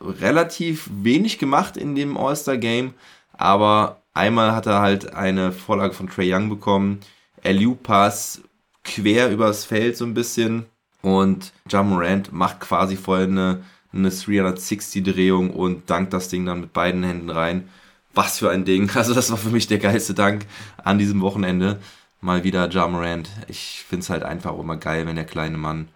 relativ 0.00 0.88
wenig 0.92 1.38
gemacht 1.38 1.76
in 1.76 1.94
dem 1.94 2.16
All-Star-Game, 2.16 2.94
aber 3.32 4.02
einmal 4.14 4.52
hat 4.52 4.66
er 4.66 4.80
halt 4.80 5.14
eine 5.14 5.52
Vorlage 5.52 5.94
von 5.94 6.08
Trey 6.08 6.32
Young 6.32 6.48
bekommen. 6.48 7.00
Liu 7.44 7.74
Pass 7.74 8.42
quer 8.84 9.30
übers 9.30 9.64
Feld 9.64 9.96
so 9.96 10.04
ein 10.04 10.14
bisschen. 10.14 10.66
Und 11.02 11.52
Ja 11.68 11.82
Morant 11.82 12.32
macht 12.32 12.60
quasi 12.60 12.96
vorher 12.96 13.26
eine, 13.26 13.64
eine 13.92 14.10
360-Drehung 14.10 15.50
und 15.50 15.90
dankt 15.90 16.12
das 16.12 16.28
Ding 16.28 16.46
dann 16.46 16.60
mit 16.60 16.72
beiden 16.72 17.02
Händen 17.02 17.30
rein. 17.30 17.68
Was 18.14 18.38
für 18.38 18.50
ein 18.50 18.64
Ding. 18.64 18.90
Also 18.94 19.14
das 19.14 19.30
war 19.30 19.38
für 19.38 19.50
mich 19.50 19.66
der 19.66 19.78
geilste 19.78 20.14
Dank 20.14 20.46
an 20.84 20.98
diesem 20.98 21.20
Wochenende. 21.20 21.80
Mal 22.24 22.44
wieder 22.44 22.70
Ja 22.70 22.86
Morant. 22.86 23.28
Ich 23.48 23.84
finde 23.88 24.04
es 24.04 24.10
halt 24.10 24.22
einfach 24.22 24.56
immer 24.56 24.76
geil, 24.76 25.06
wenn 25.08 25.16
der 25.16 25.24
kleine 25.24 25.58
Mann 25.58 25.88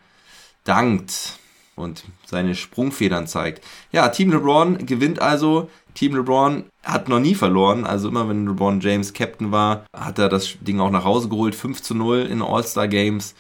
dankt 0.64 1.39
und 1.77 2.03
seine 2.24 2.57
Sprungfedern 2.57 3.29
zeigt. 3.29 3.64
Ja, 3.93 4.09
Team 4.09 4.33
LeBron 4.33 4.87
gewinnt 4.87 5.22
also. 5.22 5.70
Team 5.95 6.16
LeBron 6.16 6.64
hat 6.83 7.09
noch 7.09 7.20
nie 7.20 7.37
verloren. 7.37 7.85
Also 7.85 8.09
immer 8.09 8.29
wenn 8.29 8.45
LeBron 8.45 8.81
James 8.81 9.12
Captain 9.12 9.53
war, 9.53 9.85
hat 9.93 10.18
er 10.18 10.29
das 10.29 10.57
Ding 10.61 10.81
auch 10.81 10.91
nach 10.91 11.05
Hause 11.05 11.29
geholt. 11.29 11.55
5 11.55 11.81
zu 11.81 11.95
0 11.95 12.22
in 12.22 12.43
All-Star 12.43 12.89
Games. 12.89 13.37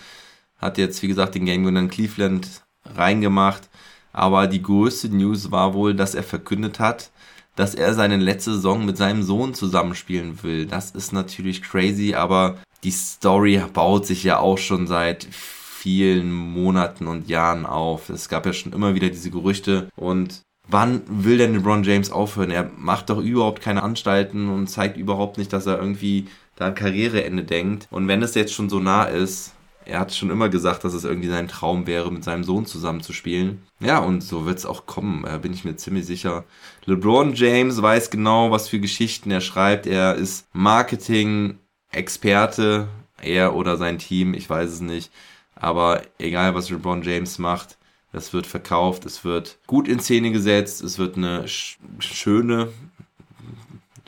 Hat 0.58 0.78
jetzt, 0.78 1.02
wie 1.02 1.08
gesagt, 1.08 1.34
den 1.34 1.44
Game 1.44 1.66
Winner 1.66 1.80
in 1.80 1.90
Cleveland 1.90 2.62
reingemacht. 2.84 3.68
Aber 4.12 4.46
die 4.46 4.62
größte 4.62 5.08
News 5.08 5.50
war 5.50 5.74
wohl, 5.74 5.92
dass 5.92 6.14
er 6.14 6.22
verkündet 6.22 6.78
hat, 6.78 7.10
dass 7.56 7.74
er 7.74 7.94
seine 7.94 8.16
letzte 8.16 8.54
Saison 8.54 8.84
mit 8.84 8.96
seinem 8.96 9.22
Sohn 9.22 9.54
zusammenspielen 9.54 10.42
will. 10.42 10.66
Das 10.66 10.92
ist 10.92 11.12
natürlich 11.12 11.62
crazy, 11.62 12.14
aber 12.14 12.58
die 12.84 12.90
Story 12.92 13.60
baut 13.72 14.06
sich 14.06 14.22
ja 14.22 14.38
auch 14.38 14.58
schon 14.58 14.86
seit 14.86 15.26
vielen 15.30 16.32
Monaten 16.32 17.06
und 17.06 17.28
Jahren 17.28 17.66
auf. 17.66 18.10
Es 18.10 18.28
gab 18.28 18.46
ja 18.46 18.52
schon 18.52 18.72
immer 18.72 18.94
wieder 18.94 19.08
diese 19.08 19.30
Gerüchte 19.30 19.88
und 19.96 20.42
wann 20.68 21.02
will 21.08 21.38
denn 21.38 21.54
LeBron 21.54 21.84
James 21.84 22.10
aufhören? 22.10 22.50
Er 22.50 22.70
macht 22.76 23.10
doch 23.10 23.18
überhaupt 23.18 23.62
keine 23.62 23.82
Anstalten 23.82 24.48
und 24.48 24.68
zeigt 24.68 24.96
überhaupt 24.96 25.38
nicht, 25.38 25.52
dass 25.52 25.66
er 25.66 25.78
irgendwie 25.78 26.26
da 26.56 26.66
an 26.66 26.74
Karriereende 26.74 27.44
denkt. 27.44 27.86
Und 27.90 28.08
wenn 28.08 28.22
es 28.22 28.34
jetzt 28.34 28.52
schon 28.52 28.68
so 28.68 28.80
nah 28.80 29.04
ist, 29.04 29.52
er 29.86 30.00
hat 30.00 30.14
schon 30.14 30.30
immer 30.30 30.48
gesagt, 30.48 30.84
dass 30.84 30.94
es 30.94 31.04
irgendwie 31.04 31.28
sein 31.28 31.48
Traum 31.48 31.86
wäre, 31.86 32.10
mit 32.12 32.24
seinem 32.24 32.44
Sohn 32.44 32.66
zusammen 32.66 33.02
zu 33.02 33.12
spielen. 33.12 33.62
Ja, 33.80 33.98
und 33.98 34.22
so 34.22 34.44
wird 34.44 34.58
es 34.58 34.66
auch 34.66 34.86
kommen, 34.86 35.24
äh, 35.24 35.38
bin 35.38 35.52
ich 35.52 35.64
mir 35.64 35.76
ziemlich 35.76 36.06
sicher. 36.06 36.44
LeBron 36.86 37.34
James 37.34 37.80
weiß 37.80 38.10
genau, 38.10 38.50
was 38.50 38.68
für 38.68 38.80
Geschichten 38.80 39.30
er 39.30 39.40
schreibt. 39.40 39.86
Er 39.86 40.16
ist 40.16 40.48
Marketing-Experte, 40.52 42.88
er 43.22 43.54
oder 43.54 43.76
sein 43.76 43.98
Team, 43.98 44.34
ich 44.34 44.50
weiß 44.50 44.70
es 44.70 44.80
nicht. 44.80 45.10
Aber 45.54 46.02
egal, 46.18 46.54
was 46.54 46.70
LeBron 46.70 47.02
James 47.02 47.38
macht, 47.38 47.76
es 48.12 48.32
wird 48.32 48.46
verkauft, 48.46 49.04
es 49.06 49.24
wird 49.24 49.58
gut 49.66 49.88
in 49.88 50.00
Szene 50.00 50.32
gesetzt, 50.32 50.82
es 50.82 50.98
wird 50.98 51.16
eine 51.16 51.48
sch 51.48 51.78
schöne, 52.00 52.68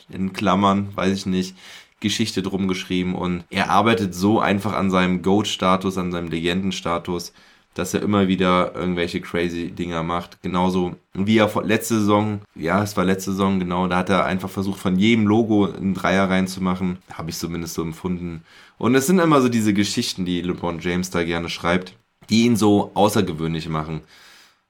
in 0.09 0.33
Klammern, 0.33 0.89
weiß 0.95 1.15
ich 1.15 1.25
nicht, 1.25 1.55
Geschichte 1.99 2.41
drum 2.41 2.67
geschrieben 2.67 3.15
und 3.15 3.43
er 3.49 3.69
arbeitet 3.69 4.15
so 4.15 4.39
einfach 4.39 4.73
an 4.73 4.89
seinem 4.89 5.21
Goat-Status, 5.21 5.97
an 5.97 6.11
seinem 6.11 6.29
Legendenstatus, 6.29 7.33
dass 7.73 7.93
er 7.93 8.01
immer 8.01 8.27
wieder 8.27 8.75
irgendwelche 8.75 9.21
crazy 9.21 9.71
Dinger 9.71 10.03
macht. 10.03 10.41
Genauso 10.41 10.95
wie 11.13 11.37
er 11.37 11.51
letzte 11.63 11.99
Saison, 11.99 12.41
ja, 12.55 12.83
es 12.83 12.97
war 12.97 13.05
letzte 13.05 13.31
Saison, 13.31 13.59
genau, 13.59 13.87
da 13.87 13.97
hat 13.97 14.09
er 14.09 14.25
einfach 14.25 14.49
versucht, 14.49 14.79
von 14.79 14.97
jedem 14.97 15.27
Logo 15.27 15.65
einen 15.65 15.93
Dreier 15.93 16.29
reinzumachen. 16.29 16.97
Habe 17.13 17.29
ich 17.29 17.37
zumindest 17.37 17.75
so 17.75 17.81
empfunden. 17.81 18.43
Und 18.77 18.95
es 18.95 19.07
sind 19.07 19.19
immer 19.19 19.41
so 19.41 19.49
diese 19.49 19.73
Geschichten, 19.73 20.25
die 20.25 20.41
LeBron 20.41 20.79
James 20.79 21.09
da 21.09 21.23
gerne 21.23 21.49
schreibt, 21.49 21.93
die 22.29 22.45
ihn 22.45 22.55
so 22.55 22.91
außergewöhnlich 22.93 23.69
machen. 23.69 24.01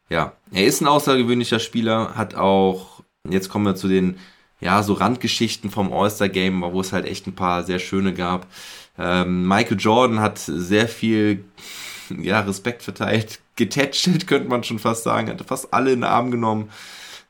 Ja, 0.09 0.34
er 0.51 0.65
ist 0.65 0.82
ein 0.82 0.88
außergewöhnlicher 0.88 1.59
Spieler, 1.59 2.15
hat 2.15 2.36
auch, 2.36 3.03
jetzt 3.30 3.49
kommen 3.49 3.65
wir 3.65 3.75
zu 3.75 3.88
den, 3.88 4.17
ja, 4.62 4.84
so 4.84 4.93
Randgeschichten 4.93 5.70
vom 5.70 5.93
All-Star-Game, 5.93 6.62
wo 6.62 6.82
es 6.82 6.93
halt 6.93 7.05
echt 7.05 7.28
ein 7.28 7.36
paar 7.36 7.64
sehr 7.64 7.80
schöne 7.80 8.14
gab. 8.14 8.47
Ähm, 8.97 9.47
Michael 9.47 9.80
Jordan 9.80 10.20
hat 10.20 10.39
sehr 10.39 10.88
viel 10.88 11.45
ja, 12.10 12.41
Respekt 12.41 12.84
verteilt, 12.84 13.39
getätschelt, 13.55 14.28
könnte 14.28 14.49
man 14.49 14.64
schon 14.64 14.80
fast 14.80 15.03
sagen, 15.03 15.30
hatte 15.30 15.43
fast 15.43 15.74
alle 15.74 15.91
in 15.91 16.01
den 16.01 16.10
Arm 16.10 16.32
genommen. 16.32 16.70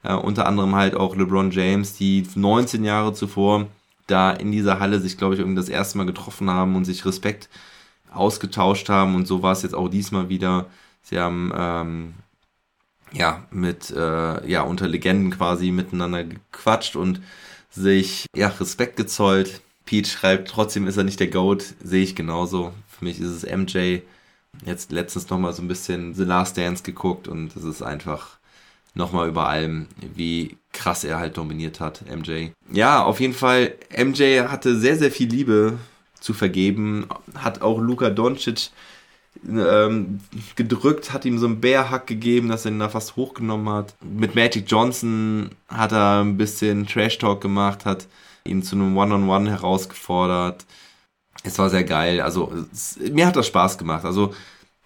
Äh, 0.03 0.13
unter 0.13 0.45
anderem 0.45 0.75
halt 0.75 0.95
auch 0.95 1.15
LeBron 1.15 1.51
James, 1.51 1.93
die 1.93 2.25
19 2.35 2.83
Jahre 2.83 3.13
zuvor 3.13 3.67
da 4.07 4.31
in 4.31 4.51
dieser 4.51 4.79
Halle 4.79 4.99
sich, 4.99 5.17
glaube 5.17 5.35
ich, 5.35 5.39
irgendwie 5.39 5.59
das 5.59 5.69
erste 5.69 5.97
Mal 5.97 6.05
getroffen 6.05 6.49
haben 6.49 6.75
und 6.75 6.85
sich 6.85 7.05
Respekt 7.05 7.49
ausgetauscht 8.11 8.89
haben. 8.89 9.15
Und 9.15 9.27
so 9.27 9.43
war 9.43 9.51
es 9.51 9.61
jetzt 9.61 9.75
auch 9.75 9.87
diesmal 9.87 10.29
wieder. 10.29 10.65
Sie 11.03 11.19
haben 11.19 11.51
ähm, 11.55 12.13
ja 13.11 13.43
mit 13.51 13.91
äh, 13.91 14.47
ja 14.49 14.61
unter 14.61 14.87
Legenden 14.87 15.31
quasi 15.31 15.71
miteinander 15.71 16.23
gequatscht 16.23 16.95
und 16.95 17.21
sich 17.69 18.25
ja 18.35 18.47
Respekt 18.47 18.97
gezollt. 18.97 19.61
Pete 19.85 20.09
schreibt, 20.09 20.49
trotzdem 20.49 20.87
ist 20.87 20.97
er 20.97 21.03
nicht 21.03 21.19
der 21.19 21.29
Goat, 21.29 21.73
sehe 21.83 22.03
ich 22.03 22.15
genauso. 22.15 22.73
Für 22.87 23.05
mich 23.05 23.19
ist 23.19 23.29
es 23.29 23.43
MJ 23.43 24.01
jetzt 24.65 24.91
letztens 24.91 25.29
nochmal 25.29 25.53
so 25.53 25.61
ein 25.61 25.67
bisschen 25.67 26.13
The 26.13 26.23
Last 26.23 26.57
Dance 26.57 26.83
geguckt 26.83 27.27
und 27.27 27.55
es 27.55 27.63
ist 27.63 27.81
einfach 27.81 28.37
nochmal 28.93 29.29
über 29.29 29.47
allem, 29.47 29.87
wie 30.15 30.57
krass 30.73 31.03
er 31.03 31.17
halt 31.17 31.37
dominiert 31.37 31.79
hat, 31.79 32.03
MJ. 32.09 32.49
Ja, 32.71 33.03
auf 33.03 33.19
jeden 33.19 33.33
Fall, 33.33 33.75
MJ 33.95 34.41
hatte 34.47 34.77
sehr, 34.77 34.97
sehr 34.97 35.11
viel 35.11 35.29
Liebe 35.29 35.77
zu 36.19 36.33
vergeben, 36.33 37.07
hat 37.35 37.61
auch 37.61 37.79
Luka 37.79 38.09
Doncic 38.09 38.69
ähm, 39.47 40.19
gedrückt, 40.55 41.13
hat 41.13 41.25
ihm 41.25 41.37
so 41.37 41.45
einen 41.45 41.61
Bärhack 41.61 42.07
gegeben, 42.07 42.49
dass 42.49 42.65
er 42.65 42.71
ihn 42.71 42.79
da 42.79 42.89
fast 42.89 43.15
hochgenommen 43.15 43.69
hat. 43.73 43.95
Mit 44.03 44.35
Magic 44.35 44.65
Johnson 44.67 45.51
hat 45.67 45.91
er 45.91 46.21
ein 46.21 46.37
bisschen 46.37 46.85
Trash 46.87 47.17
Talk 47.17 47.41
gemacht, 47.41 47.85
hat 47.85 48.07
ihn 48.43 48.63
zu 48.63 48.75
einem 48.75 48.97
One-on-One 48.97 49.29
-on 49.29 49.47
-One 49.47 49.49
herausgefordert 49.49 50.65
es 51.43 51.57
war 51.59 51.69
sehr 51.69 51.83
geil. 51.83 52.21
Also 52.21 52.51
es, 52.71 52.97
mir 53.11 53.27
hat 53.27 53.35
das 53.35 53.47
Spaß 53.47 53.77
gemacht. 53.77 54.05
Also 54.05 54.33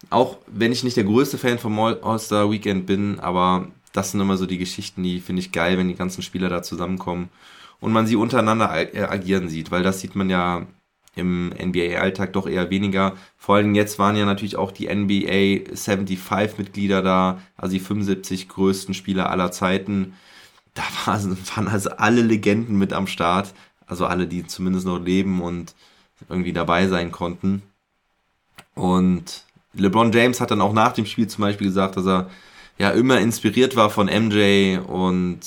auch 0.09 0.37
wenn 0.47 0.71
ich 0.71 0.83
nicht 0.83 0.97
der 0.97 1.03
größte 1.05 1.37
Fan 1.37 1.59
vom 1.59 1.79
All-Star 1.79 2.51
Weekend 2.51 2.85
bin, 2.85 3.19
aber 3.19 3.67
das 3.93 4.11
sind 4.11 4.21
immer 4.21 4.37
so 4.37 4.45
die 4.45 4.57
Geschichten, 4.57 5.03
die 5.03 5.19
finde 5.19 5.41
ich 5.41 5.51
geil, 5.51 5.77
wenn 5.77 5.87
die 5.87 5.95
ganzen 5.95 6.21
Spieler 6.21 6.49
da 6.49 6.63
zusammenkommen 6.63 7.29
und 7.79 7.91
man 7.91 8.07
sie 8.07 8.15
untereinander 8.15 8.71
agieren 8.71 9.49
sieht, 9.49 9.71
weil 9.71 9.83
das 9.83 9.99
sieht 10.01 10.15
man 10.15 10.29
ja 10.29 10.65
im 11.15 11.49
NBA-Alltag 11.49 12.33
doch 12.33 12.47
eher 12.47 12.69
weniger. 12.69 13.13
Vor 13.37 13.55
allem 13.55 13.75
jetzt 13.75 13.99
waren 13.99 14.15
ja 14.15 14.25
natürlich 14.25 14.55
auch 14.55 14.71
die 14.71 14.87
NBA 14.87 15.71
75-Mitglieder 15.73 17.01
da, 17.01 17.39
also 17.55 17.73
die 17.73 17.79
75 17.79 18.49
größten 18.49 18.93
Spieler 18.93 19.29
aller 19.29 19.51
Zeiten. 19.51 20.13
Da 20.73 20.83
waren 21.05 21.67
also 21.67 21.91
alle 21.91 22.21
Legenden 22.21 22.77
mit 22.77 22.93
am 22.93 23.07
Start, 23.07 23.53
also 23.85 24.05
alle, 24.05 24.27
die 24.27 24.47
zumindest 24.47 24.85
noch 24.85 24.99
leben 24.99 25.41
und 25.41 25.75
irgendwie 26.29 26.53
dabei 26.53 26.87
sein 26.87 27.11
konnten. 27.11 27.61
Und 28.75 29.43
LeBron 29.73 30.11
James 30.11 30.41
hat 30.41 30.51
dann 30.51 30.61
auch 30.61 30.73
nach 30.73 30.93
dem 30.93 31.05
Spiel 31.05 31.27
zum 31.27 31.43
Beispiel 31.43 31.67
gesagt, 31.67 31.97
dass 31.97 32.05
er 32.05 32.29
ja 32.77 32.89
immer 32.89 33.19
inspiriert 33.19 33.75
war 33.75 33.89
von 33.89 34.07
MJ 34.07 34.77
und 34.77 35.41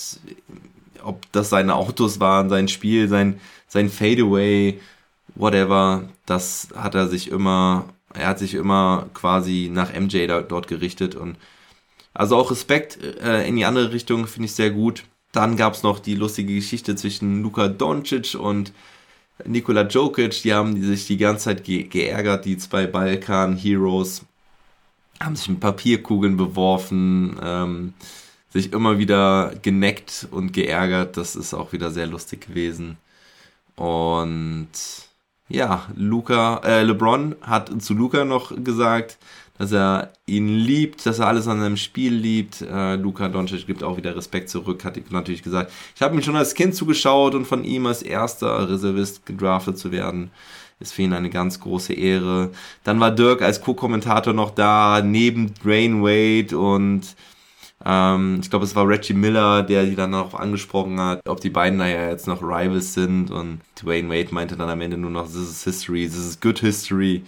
ob 1.03 1.31
das 1.33 1.51
seine 1.51 1.75
Autos 1.75 2.21
waren, 2.21 2.49
sein 2.49 2.69
Spiel, 2.69 3.09
sein, 3.09 3.41
sein 3.69 3.89
Fadeaway, 3.89 4.81
whatever, 5.35 6.09
das 6.27 6.69
hat 6.75 6.95
er 6.95 7.09
sich 7.09 7.31
immer, 7.31 7.87
er 8.15 8.29
hat 8.29 8.39
sich 8.39 8.55
immer 8.55 9.07
quasi 9.15 9.71
nach 9.73 9.93
MJ 9.93 10.27
da, 10.27 10.43
dort 10.43 10.69
gerichtet 10.69 11.15
und 11.15 11.37
also 12.15 12.37
auch 12.37 12.51
Respekt 12.51 12.99
äh, 13.03 13.47
in 13.47 13.57
die 13.57 13.67
andere 13.67 13.93
Richtung 13.93 14.27
finde 14.27 14.47
ich 14.47 14.55
sehr 14.55 14.71
gut. 14.71 15.05
Dann 15.33 15.57
gab 15.57 15.75
es 15.75 15.83
noch 15.83 15.99
die 15.99 16.15
lustige 16.15 16.55
Geschichte 16.55 16.97
zwischen 16.97 17.43
Luka 17.43 17.69
Doncic 17.69 18.35
und 18.35 18.73
Nikola 19.45 19.83
Jokic, 19.83 20.43
die 20.43 20.55
haben 20.55 20.83
sich 20.83 21.07
die 21.07 21.19
ganze 21.19 21.45
Zeit 21.45 21.65
ge 21.65 21.83
geärgert, 21.83 22.47
die 22.47 22.57
zwei 22.57 22.87
Balkan-Heroes 22.87 24.25
haben 25.21 25.37
sich 25.37 25.49
mit 25.49 25.61
Papierkugeln 25.61 26.37
beworfen, 26.37 27.39
ähm, 27.43 27.95
sich 28.51 28.73
immer 28.73 28.99
wieder 28.99 29.53
geneckt 29.63 30.29
und 30.31 30.53
geärgert. 30.53 31.17
Das 31.17 31.37
ist 31.37 31.55
auch 31.55 31.73
wieder 31.73 31.91
sehr 31.91 32.07
lustig 32.07 32.49
gewesen. 32.49 32.97
Und 33.77 34.69
ja, 35.49 35.87
Luca, 35.95 36.61
äh, 36.65 36.83
LeBron 36.83 37.37
hat 37.41 37.71
zu 37.81 37.95
Luca 37.95 38.25
noch 38.25 38.53
gesagt, 38.65 39.19
dass 39.59 39.73
er 39.73 40.13
ihn 40.27 40.49
liebt, 40.49 41.07
dass 41.07 41.19
er 41.19 41.29
alles 41.29 41.49
an 41.49 41.61
seinem 41.61 41.77
Spiel 41.77 42.13
liebt. 42.13 42.63
Äh, 42.63 42.97
Luka 42.97 43.29
Doncic 43.29 43.67
gibt 43.67 43.83
auch 43.83 43.97
wieder 43.97 44.15
Respekt 44.17 44.51
zurück, 44.51 44.85
hat 44.85 44.99
natürlich 45.11 45.43
gesagt. 45.43 45.73
Ich 45.95 46.03
habe 46.03 46.15
ihm 46.15 46.23
schon 46.23 46.37
als 46.37 46.55
Kind 46.55 46.75
zugeschaut 46.75 47.35
und 47.35 47.47
von 47.47 47.65
ihm 47.65 47.87
als 47.87 48.03
erster 48.03 48.69
Reservist 48.69 49.25
gedraftet 49.25 49.79
zu 49.79 49.93
werden, 49.93 50.31
ist 50.81 50.93
für 50.93 51.03
ihn 51.03 51.13
eine 51.13 51.31
ganz 51.31 51.61
große 51.61 51.95
Ehre. 51.95 52.51
Dann 52.85 53.01
war 53.01 53.11
Dirk 53.11 53.41
als 53.41 53.61
Co-Kommentator 53.63 54.35
noch 54.35 54.51
da, 54.51 55.01
neben 55.03 55.55
Drain 55.55 56.03
Wade 56.03 56.59
und 56.59 57.17
ähm, 57.85 58.39
ich 58.43 58.51
glaube, 58.51 58.65
es 58.65 58.75
war 58.75 58.89
Reggie 58.89 59.15
Miller, 59.15 59.63
der 59.63 59.85
die 59.85 59.97
dann 59.97 60.15
auch 60.15 60.35
angesprochen 60.35 60.99
hat, 61.01 61.21
ob 61.29 61.41
die 61.41 61.51
beiden 61.51 61.79
da 61.79 61.87
ja 61.87 62.09
jetzt 62.09 62.27
noch 62.27 62.43
Rivals 62.43 62.95
sind 62.95 63.31
und 63.31 63.61
Dwayne 63.81 64.09
Wade 64.09 64.35
meinte 64.35 64.57
dann 64.57 64.71
am 64.71 64.81
Ende 64.81 64.97
nur 64.97 65.11
noch, 65.11 65.27
this 65.27 65.37
is 65.37 65.65
history, 65.65 66.07
this 66.07 66.17
is 66.19 66.41
good 66.41 66.59
history. 66.59 67.23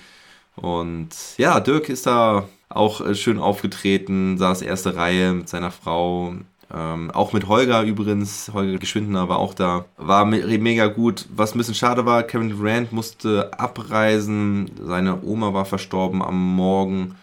Und 0.57 1.11
ja, 1.38 1.61
Dirk 1.61 1.88
ist 1.88 2.07
da 2.07 2.49
auch 2.68 3.01
äh, 3.01 3.14
schön 3.14 3.38
aufgetreten, 3.38 4.38
saß 4.38 4.62
erste 4.62 4.96
Reihe 4.96 5.32
mit 5.32 5.49
seiner 5.49 5.70
Frau 5.70 6.34
Ähm, 6.70 7.11
auch 7.12 7.32
mit 7.32 7.49
Holger 7.49 7.82
übrigens, 7.82 8.51
Holger 8.53 8.78
Geschwindner 8.78 9.28
war 9.28 9.38
auch 9.38 9.55
da. 9.55 9.86
War 9.96 10.24
me 10.26 10.38
mega 10.59 10.86
gut. 10.88 11.26
Was 11.34 11.55
ein 11.55 11.59
bisschen 11.59 11.74
schade 11.74 12.05
war, 12.05 12.22
Kevin 12.24 12.51
Durant 12.51 12.92
musste 12.92 13.51
abreisen. 13.59 14.70
Seine 14.82 15.22
Oma 15.22 15.55
war 15.55 15.64
verstorben 15.64 16.22
am 16.22 16.57
Morgen. 16.57 17.14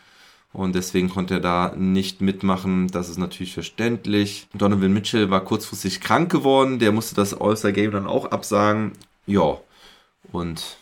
Und 0.55 0.73
deswegen 0.73 1.09
konnte 1.09 1.33
er 1.33 1.39
da 1.41 1.73
nicht 1.75 2.21
mitmachen. 2.21 2.87
Das 2.87 3.09
ist 3.09 3.17
natürlich 3.17 3.53
verständlich. 3.53 4.47
Donovan 4.53 4.93
Mitchell 4.93 5.29
war 5.29 5.43
kurzfristig 5.43 5.99
krank 5.99 6.31
geworden. 6.31 6.79
Der 6.79 6.93
musste 6.93 7.13
das 7.13 7.33
All-Star-Game 7.33 7.91
dann 7.91 8.07
auch 8.07 8.31
absagen. 8.31 8.93
Ja. 9.25 9.57
Und 10.31 10.77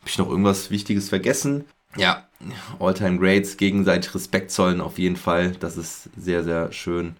habe 0.00 0.08
ich 0.08 0.18
noch 0.18 0.28
irgendwas 0.28 0.72
Wichtiges 0.72 1.08
vergessen? 1.08 1.66
Ja, 1.96 2.26
All-Time 2.80 3.20
Greats, 3.20 3.56
gegenseitig 3.58 4.12
Respekt 4.12 4.50
zollen 4.50 4.80
auf 4.80 4.98
jeden 4.98 5.14
Fall. 5.14 5.52
Das 5.52 5.76
ist 5.76 6.10
sehr, 6.16 6.42
sehr 6.42 6.72
schön. 6.72 7.14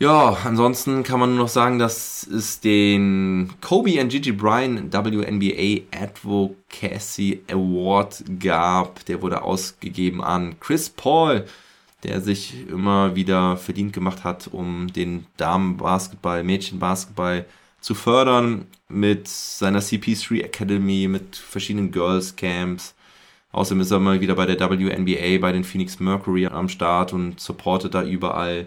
Ja, 0.00 0.36
ansonsten 0.44 1.04
kann 1.04 1.20
man 1.20 1.30
nur 1.30 1.44
noch 1.44 1.48
sagen, 1.48 1.78
dass 1.78 2.26
es 2.26 2.58
den 2.58 3.52
Kobe 3.60 4.00
and 4.00 4.10
Gigi 4.10 4.32
Bryan 4.32 4.92
WNBA 4.92 5.82
Advocacy 5.96 7.42
Award 7.48 8.24
gab. 8.40 9.04
Der 9.06 9.22
wurde 9.22 9.42
ausgegeben 9.42 10.22
an 10.22 10.58
Chris 10.58 10.90
Paul, 10.90 11.44
der 12.02 12.20
sich 12.20 12.68
immer 12.68 13.14
wieder 13.14 13.56
verdient 13.56 13.92
gemacht 13.92 14.24
hat, 14.24 14.48
um 14.50 14.92
den 14.92 15.26
Damenbasketball, 15.36 16.42
Mädchenbasketball 16.42 17.46
zu 17.80 17.94
fördern 17.94 18.66
mit 18.88 19.28
seiner 19.28 19.80
CP3 19.80 20.42
Academy, 20.42 21.06
mit 21.06 21.36
verschiedenen 21.36 21.92
Girls 21.92 22.34
Camps. 22.34 22.94
Außerdem 23.52 23.82
ist 23.82 23.92
er 23.92 24.00
mal 24.00 24.20
wieder 24.20 24.34
bei 24.34 24.46
der 24.46 24.58
WNBA, 24.58 25.38
bei 25.40 25.52
den 25.52 25.62
Phoenix 25.62 26.00
Mercury 26.00 26.46
am 26.46 26.68
Start 26.68 27.12
und 27.12 27.38
supportet 27.38 27.94
da 27.94 28.02
überall. 28.02 28.66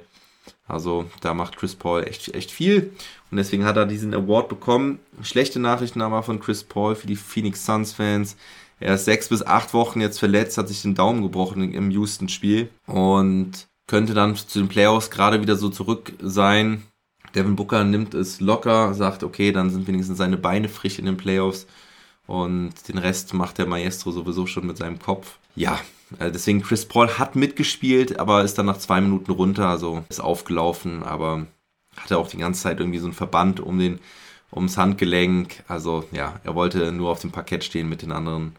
Also 0.68 1.06
da 1.22 1.34
macht 1.34 1.58
Chris 1.58 1.76
Paul 1.76 2.04
echt, 2.04 2.34
echt 2.34 2.52
viel 2.52 2.94
und 3.32 3.38
deswegen 3.38 3.66
hat 3.66 3.78
er 3.78 3.86
diesen 3.86 4.14
Award 4.14 4.50
bekommen. 4.50 5.00
Schlechte 5.22 5.60
Nachrichten 5.60 6.02
aber 6.02 6.24
von 6.24 6.40
Chris 6.40 6.64
Paul 6.64 6.96
für 6.96 7.08
die 7.08 7.16
Phoenix 7.16 7.66
Suns 7.66 7.94
Fans. 7.94 8.36
Er 8.80 8.96
ist 8.96 9.06
sechs 9.06 9.30
bis 9.30 9.46
acht 9.46 9.74
Wochen 9.74 10.02
jetzt 10.02 10.20
verletzt, 10.20 10.58
hat 10.58 10.68
sich 10.68 10.82
den 10.82 10.96
Daumen 10.96 11.24
gebrochen 11.24 11.74
im 11.74 11.90
Houston-Spiel 11.90 12.70
und 12.86 13.68
könnte 13.88 14.14
dann 14.14 14.36
zu 14.36 14.60
den 14.60 14.68
Playoffs 14.68 15.10
gerade 15.10 15.42
wieder 15.42 15.56
so 15.56 15.70
zurück 15.70 16.14
sein. 16.22 16.84
Devin 17.34 17.56
Booker 17.56 17.84
nimmt 17.84 18.14
es 18.14 18.40
locker, 18.40 18.94
sagt, 18.94 19.24
okay, 19.24 19.52
dann 19.52 19.70
sind 19.70 19.88
wenigstens 19.88 20.18
seine 20.18 20.38
Beine 20.38 20.70
frisch 20.70 21.00
in 21.00 21.06
den 21.06 21.18
Playoffs 21.18 21.68
und 22.28 22.74
den 22.88 22.98
Rest 22.98 23.34
macht 23.34 23.58
der 23.58 23.66
Maestro 23.66 24.12
sowieso 24.12 24.46
schon 24.46 24.68
mit 24.68 24.78
seinem 24.78 25.00
Kopf. 25.00 25.38
Ja, 25.56 25.80
deswegen 26.20 26.62
Chris 26.62 26.86
Paul 26.86 27.10
hat 27.18 27.36
mitgespielt, 27.36 28.20
aber 28.20 28.44
ist 28.44 28.58
dann 28.58 28.66
nach 28.66 28.78
zwei 28.78 29.02
Minuten 29.02 29.32
runter, 29.32 29.68
also 29.68 30.04
ist 30.10 30.22
aufgelaufen, 30.22 31.04
aber 31.04 31.48
hatte 31.98 32.18
auch 32.18 32.30
die 32.30 32.38
ganze 32.38 32.62
Zeit 32.62 32.80
irgendwie 32.80 33.00
so 33.00 33.08
ein 33.08 33.14
Verband 33.14 33.60
um 33.60 33.80
den, 33.80 34.00
ums 34.52 34.78
Handgelenk. 34.78 35.64
Also 35.68 36.06
ja, 36.12 36.40
er 36.44 36.56
wollte 36.56 36.92
nur 36.92 37.10
auf 37.10 37.22
dem 37.22 37.32
Parkett 37.32 37.64
stehen 37.64 37.90
mit 37.90 38.02
den 38.02 38.12
anderen, 38.12 38.56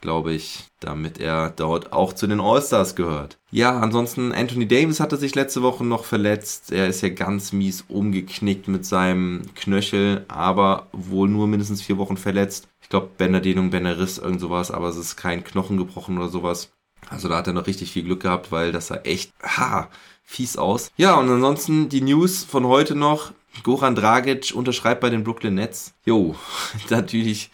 glaube 0.00 0.32
ich, 0.32 0.64
damit 0.80 1.18
er 1.18 1.50
dort 1.50 1.92
auch 1.92 2.12
zu 2.12 2.26
den 2.26 2.40
All-Stars 2.40 2.94
gehört. 2.96 3.38
Ja, 3.50 3.78
ansonsten 3.80 4.32
Anthony 4.32 4.68
Davis 4.68 5.00
hatte 5.00 5.16
sich 5.16 5.34
letzte 5.34 5.62
Woche 5.62 5.84
noch 5.84 6.04
verletzt. 6.04 6.70
Er 6.72 6.86
ist 6.88 7.02
ja 7.02 7.08
ganz 7.08 7.52
mies 7.52 7.84
umgeknickt 7.88 8.68
mit 8.68 8.84
seinem 8.84 9.42
Knöchel, 9.54 10.24
aber 10.28 10.88
wohl 10.92 11.28
nur 11.28 11.46
mindestens 11.46 11.82
vier 11.82 11.98
Wochen 11.98 12.16
verletzt. 12.16 12.68
Ich 12.82 12.88
glaube, 12.88 13.10
Bänderdehnung, 13.18 13.70
Bänderriss, 13.70 14.18
irgend 14.18 14.40
sowas, 14.40 14.70
aber 14.70 14.88
es 14.88 14.96
ist 14.96 15.16
kein 15.16 15.42
Knochen 15.42 15.76
gebrochen 15.76 16.18
oder 16.18 16.28
sowas. 16.28 16.70
Also 17.08 17.28
da 17.28 17.36
hat 17.36 17.46
er 17.46 17.52
noch 17.52 17.66
richtig 17.66 17.92
viel 17.92 18.02
Glück 18.02 18.20
gehabt, 18.20 18.50
weil 18.52 18.72
das 18.72 18.88
sah 18.88 18.96
echt 18.96 19.32
ha, 19.42 19.88
fies 20.24 20.56
aus. 20.56 20.90
Ja, 20.96 21.14
und 21.14 21.30
ansonsten 21.30 21.88
die 21.88 22.00
News 22.00 22.44
von 22.44 22.66
heute 22.66 22.94
noch. 22.94 23.32
Goran 23.62 23.94
Dragic 23.94 24.52
unterschreibt 24.54 25.00
bei 25.00 25.08
den 25.08 25.24
Brooklyn 25.24 25.54
Nets. 25.54 25.94
Jo, 26.04 26.34
natürlich 26.90 27.50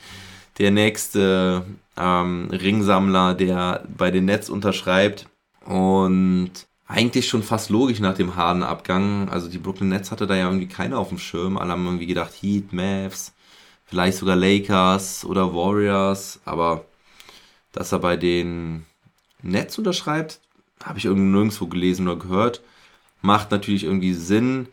der 0.58 0.70
nächste 0.70 1.64
ähm, 1.96 2.48
Ringsammler, 2.50 3.34
der 3.34 3.84
bei 3.96 4.10
den 4.10 4.24
Nets 4.24 4.50
unterschreibt. 4.50 5.28
Und 5.64 6.50
eigentlich 6.86 7.28
schon 7.28 7.42
fast 7.42 7.70
logisch 7.70 8.00
nach 8.00 8.14
dem 8.14 8.36
harten 8.36 8.62
Abgang. 8.62 9.28
Also 9.28 9.48
die 9.48 9.58
Brooklyn 9.58 9.90
Nets 9.90 10.10
hatte 10.10 10.26
da 10.26 10.34
ja 10.34 10.46
irgendwie 10.46 10.68
keiner 10.68 10.98
auf 10.98 11.08
dem 11.08 11.18
Schirm. 11.18 11.56
Alle 11.56 11.72
haben 11.72 11.86
irgendwie 11.86 12.06
gedacht, 12.06 12.32
Heat, 12.40 12.72
Mavs, 12.72 13.32
vielleicht 13.84 14.18
sogar 14.18 14.36
Lakers 14.36 15.24
oder 15.24 15.54
Warriors. 15.54 16.40
Aber 16.44 16.84
dass 17.72 17.92
er 17.92 18.00
bei 18.00 18.16
den 18.16 18.84
Netz 19.42 19.78
unterschreibt, 19.78 20.40
habe 20.82 20.98
ich 20.98 21.04
irgendwie 21.04 21.30
nirgendwo 21.30 21.66
gelesen 21.66 22.08
oder 22.08 22.18
gehört. 22.18 22.62
Macht 23.20 23.50
natürlich 23.50 23.84
irgendwie 23.84 24.14
Sinn. 24.14 24.68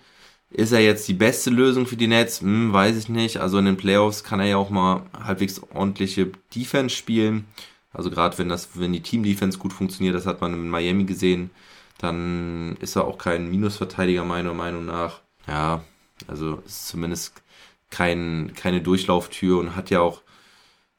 Ist 0.51 0.71
er 0.71 0.79
jetzt 0.79 1.07
die 1.07 1.13
beste 1.13 1.51
Lösung 1.51 1.85
für 1.85 1.97
die 1.97 2.07
Nets? 2.07 2.41
Hm, 2.41 2.73
weiß 2.73 2.97
ich 2.97 3.09
nicht. 3.09 3.37
Also 3.37 3.59
in 3.59 3.65
den 3.65 3.77
Playoffs 3.77 4.23
kann 4.23 4.39
er 4.39 4.47
ja 4.47 4.57
auch 4.57 4.71
mal 4.71 5.03
halbwegs 5.23 5.61
ordentliche 5.73 6.31
Defense 6.55 6.95
spielen. 6.95 7.45
Also 7.93 8.09
gerade 8.09 8.37
wenn 8.37 8.49
das, 8.49 8.69
wenn 8.73 8.93
die 8.93 9.01
Team-Defense 9.01 9.57
gut 9.57 9.73
funktioniert, 9.73 10.15
das 10.15 10.25
hat 10.25 10.41
man 10.41 10.53
in 10.53 10.69
Miami 10.69 11.05
gesehen, 11.05 11.51
dann 11.99 12.77
ist 12.79 12.95
er 12.95 13.05
auch 13.05 13.17
kein 13.17 13.49
Minusverteidiger 13.49 14.23
meiner 14.23 14.53
Meinung 14.53 14.85
nach. 14.85 15.21
Ja, 15.47 15.83
also 16.27 16.61
ist 16.65 16.87
zumindest 16.87 17.41
kein, 17.89 18.53
keine 18.55 18.81
Durchlauftür 18.81 19.59
und 19.59 19.75
hat 19.75 19.89
ja 19.89 20.01
auch 20.01 20.21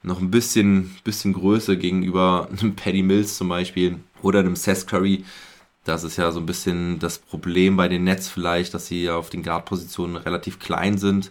noch 0.02 0.20
ein 0.20 0.30
bisschen, 0.30 0.96
bisschen 1.04 1.32
Größe 1.32 1.76
gegenüber 1.76 2.48
einem 2.60 2.74
Paddy 2.74 3.02
Mills 3.02 3.36
zum 3.36 3.48
Beispiel 3.48 4.00
oder 4.22 4.40
einem 4.40 4.56
Seth 4.56 4.86
Curry. 4.86 5.24
Das 5.84 6.04
ist 6.04 6.16
ja 6.16 6.30
so 6.30 6.40
ein 6.40 6.46
bisschen 6.46 6.98
das 6.98 7.18
Problem 7.18 7.76
bei 7.76 7.88
den 7.88 8.04
Nets 8.04 8.28
vielleicht, 8.28 8.74
dass 8.74 8.86
sie 8.86 9.08
auf 9.10 9.30
den 9.30 9.42
Guard-Positionen 9.42 10.16
relativ 10.16 10.58
klein 10.58 10.98
sind. 10.98 11.30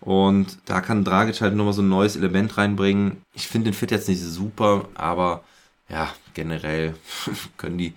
Und 0.00 0.58
da 0.66 0.80
kann 0.80 1.04
Dragic 1.04 1.40
halt 1.40 1.54
nochmal 1.54 1.72
so 1.72 1.80
ein 1.80 1.88
neues 1.88 2.16
Element 2.16 2.58
reinbringen. 2.58 3.22
Ich 3.32 3.48
finde 3.48 3.70
den 3.70 3.74
Fit 3.74 3.90
jetzt 3.90 4.08
nicht 4.08 4.20
super, 4.20 4.88
aber 4.94 5.44
ja, 5.88 6.12
generell 6.34 6.94
können 7.56 7.78
die 7.78 7.94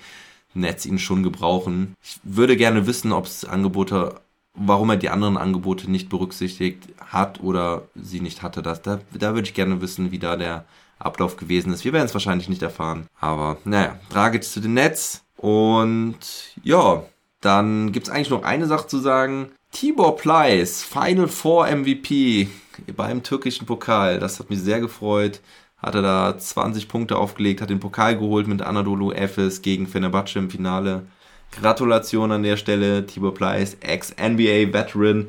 Nets 0.54 0.86
ihn 0.86 1.00
schon 1.00 1.24
gebrauchen. 1.24 1.96
Ich 2.04 2.20
würde 2.24 2.56
gerne 2.56 2.88
wissen, 2.88 3.12
ob 3.12 3.26
es 3.26 3.44
Angebote 3.44 4.22
warum 4.58 4.90
er 4.90 4.98
die 4.98 5.10
anderen 5.10 5.38
Angebote 5.38 5.90
nicht 5.90 6.10
berücksichtigt 6.10 6.90
hat 7.10 7.42
oder 7.42 7.84
sie 7.96 8.20
nicht 8.20 8.42
hatte. 8.42 8.62
Das, 8.62 8.82
da, 8.82 9.00
da 9.14 9.34
würde 9.34 9.48
ich 9.48 9.54
gerne 9.54 9.82
wissen, 9.82 10.12
wie 10.12 10.20
da 10.20 10.36
der 10.36 10.66
Ablauf 11.00 11.38
gewesen 11.38 11.74
ist. 11.74 11.86
Wir 11.86 11.94
werden 11.94 12.06
es 12.06 12.14
wahrscheinlich 12.14 12.50
nicht 12.50 12.62
erfahren. 12.62 13.08
Aber 13.20 13.58
naja, 13.66 14.00
Dragic 14.10 14.44
zu 14.44 14.60
den 14.60 14.74
Nets. 14.74 15.24
Und 15.38 16.18
ja, 16.64 17.04
dann 17.42 17.92
gibt 17.92 18.08
es 18.08 18.14
eigentlich 18.14 18.30
noch 18.30 18.44
eine 18.44 18.66
Sache 18.66 18.88
zu 18.88 18.98
sagen. 18.98 19.52
Tibor 19.72 20.16
Pleiss, 20.18 20.84
Final 20.84 21.28
Four 21.28 21.68
MVP 21.68 22.48
beim 22.96 23.24
türkischen 23.24 23.66
Pokal. 23.66 24.20
Das 24.20 24.40
hat 24.40 24.50
mich 24.50 24.60
sehr 24.60 24.80
gefreut. 24.80 25.42
Hatte 25.78 26.02
da 26.02 26.38
20 26.38 26.88
Punkte 26.88 27.18
aufgelegt, 27.18 27.62
hat 27.62 27.70
den 27.70 27.80
Pokal 27.80 28.18
geholt 28.18 28.48
mit 28.48 28.64
Anadolu 28.64 29.12
Efes 29.12 29.62
gegen 29.62 29.86
Fenerbahce 29.86 30.40
im 30.40 30.50
Finale. 30.50 31.06
Gratulation 31.52 32.32
an 32.32 32.44
der 32.44 32.58
Stelle, 32.58 33.06
Tibor 33.06 33.34
Pleiss, 33.34 33.78
Ex-NBA-Veteran. 33.82 35.28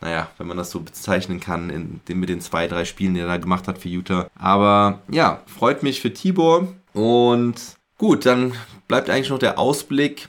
Naja, 0.00 0.28
wenn 0.38 0.46
man 0.46 0.56
das 0.56 0.70
so 0.70 0.80
bezeichnen 0.80 1.40
kann, 1.40 1.70
in, 1.70 2.00
in, 2.08 2.20
mit 2.20 2.28
den 2.28 2.40
zwei, 2.40 2.68
drei 2.68 2.84
Spielen, 2.84 3.14
die 3.14 3.20
er 3.20 3.26
da 3.26 3.36
gemacht 3.36 3.66
hat 3.66 3.78
für 3.78 3.88
Utah. 3.88 4.28
Aber 4.38 5.00
ja, 5.10 5.42
freut 5.46 5.82
mich 5.82 6.00
für 6.00 6.12
Tibor. 6.12 6.68
Und 6.92 7.76
gut, 7.98 8.26
dann 8.26 8.52
bleibt 8.86 9.10
eigentlich 9.10 9.30
noch 9.30 9.38
der 9.38 9.58
Ausblick 9.58 10.28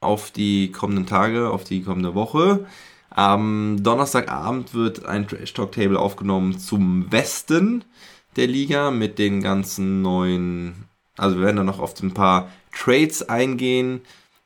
auf 0.00 0.30
die 0.30 0.72
kommenden 0.72 1.06
Tage, 1.06 1.50
auf 1.50 1.64
die 1.64 1.82
kommende 1.82 2.14
Woche. 2.14 2.66
Am 3.10 3.82
Donnerstagabend 3.82 4.72
wird 4.72 5.04
ein 5.04 5.26
Trash 5.28 5.52
Talk 5.52 5.72
Table 5.72 5.98
aufgenommen 5.98 6.58
zum 6.58 7.10
Westen 7.12 7.84
der 8.36 8.46
Liga 8.46 8.90
mit 8.90 9.18
den 9.18 9.42
ganzen 9.42 10.02
neuen, 10.02 10.88
also 11.16 11.36
wir 11.36 11.44
werden 11.44 11.56
dann 11.56 11.66
noch 11.66 11.80
auf 11.80 12.00
ein 12.02 12.14
paar 12.14 12.50
Trades 12.72 13.28
eingehen, 13.28 14.02